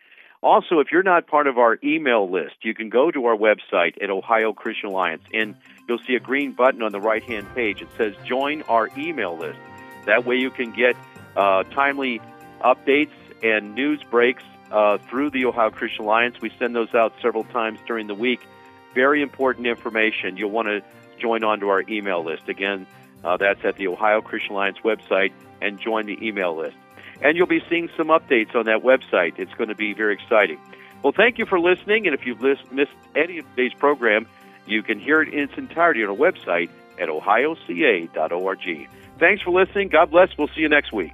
Also, 0.43 0.79
if 0.79 0.91
you're 0.91 1.01
not 1.01 1.25
part 1.25 1.47
of 1.47 1.57
our 1.57 1.79
email 1.83 2.31
list, 2.31 2.57
you 2.61 2.75
can 2.75 2.89
go 2.89 3.09
to 3.09 3.25
our 3.25 3.35
website 3.35 3.99
at 3.99 4.11
Ohio 4.11 4.53
Christian 4.53 4.89
Alliance 4.89 5.23
and 5.33 5.55
you'll 5.89 6.03
see 6.05 6.13
a 6.13 6.19
green 6.19 6.51
button 6.51 6.83
on 6.83 6.91
the 6.91 7.01
right 7.01 7.23
hand 7.23 7.47
page. 7.55 7.81
It 7.81 7.87
says 7.97 8.13
Join 8.27 8.61
Our 8.69 8.91
Email 8.95 9.35
List. 9.35 9.57
That 10.05 10.23
way 10.23 10.35
you 10.35 10.51
can 10.51 10.71
get 10.71 10.95
uh, 11.35 11.63
timely 11.63 12.21
updates 12.63 13.09
and 13.41 13.73
news 13.73 14.03
breaks 14.11 14.43
uh, 14.73 14.97
through 14.97 15.29
the 15.29 15.45
Ohio 15.45 15.69
Christian 15.69 16.03
Alliance. 16.03 16.35
We 16.41 16.51
send 16.59 16.75
those 16.75 16.93
out 16.93 17.13
several 17.21 17.45
times 17.45 17.79
during 17.87 18.07
the 18.07 18.15
week. 18.15 18.41
Very 18.93 19.21
important 19.21 19.67
information. 19.67 20.35
You'll 20.35 20.51
want 20.51 20.67
to 20.67 20.81
join 21.17 21.45
onto 21.45 21.69
our 21.69 21.83
email 21.87 22.25
list. 22.25 22.49
Again, 22.49 22.85
uh, 23.23 23.37
that's 23.37 23.63
at 23.63 23.77
the 23.77 23.87
Ohio 23.87 24.21
Christian 24.21 24.51
Alliance 24.51 24.79
website 24.83 25.31
and 25.61 25.79
join 25.79 26.05
the 26.05 26.17
email 26.21 26.57
list 26.57 26.75
and 27.23 27.37
you'll 27.37 27.47
be 27.47 27.63
seeing 27.69 27.89
some 27.95 28.07
updates 28.07 28.53
on 28.53 28.65
that 28.65 28.83
website. 28.83 29.39
It's 29.39 29.53
going 29.53 29.69
to 29.69 29.75
be 29.75 29.93
very 29.93 30.13
exciting. 30.13 30.59
Well, 31.01 31.13
thank 31.15 31.37
you 31.37 31.45
for 31.45 31.59
listening, 31.59 32.05
and 32.05 32.13
if 32.13 32.25
you've 32.25 32.41
missed 32.41 32.91
any 33.15 33.39
of 33.39 33.49
today's 33.55 33.73
program, 33.73 34.27
you 34.65 34.83
can 34.83 34.99
hear 34.99 35.21
it 35.21 35.33
in 35.33 35.39
its 35.39 35.57
entirety 35.57 36.03
on 36.03 36.09
our 36.09 36.15
website 36.15 36.69
at 36.99 37.09
ohioca.org. 37.09 38.89
Thanks 39.19 39.41
for 39.41 39.51
listening. 39.51 39.89
God 39.89 40.11
bless. 40.11 40.29
We'll 40.37 40.47
see 40.49 40.61
you 40.61 40.69
next 40.69 40.93
week. 40.93 41.13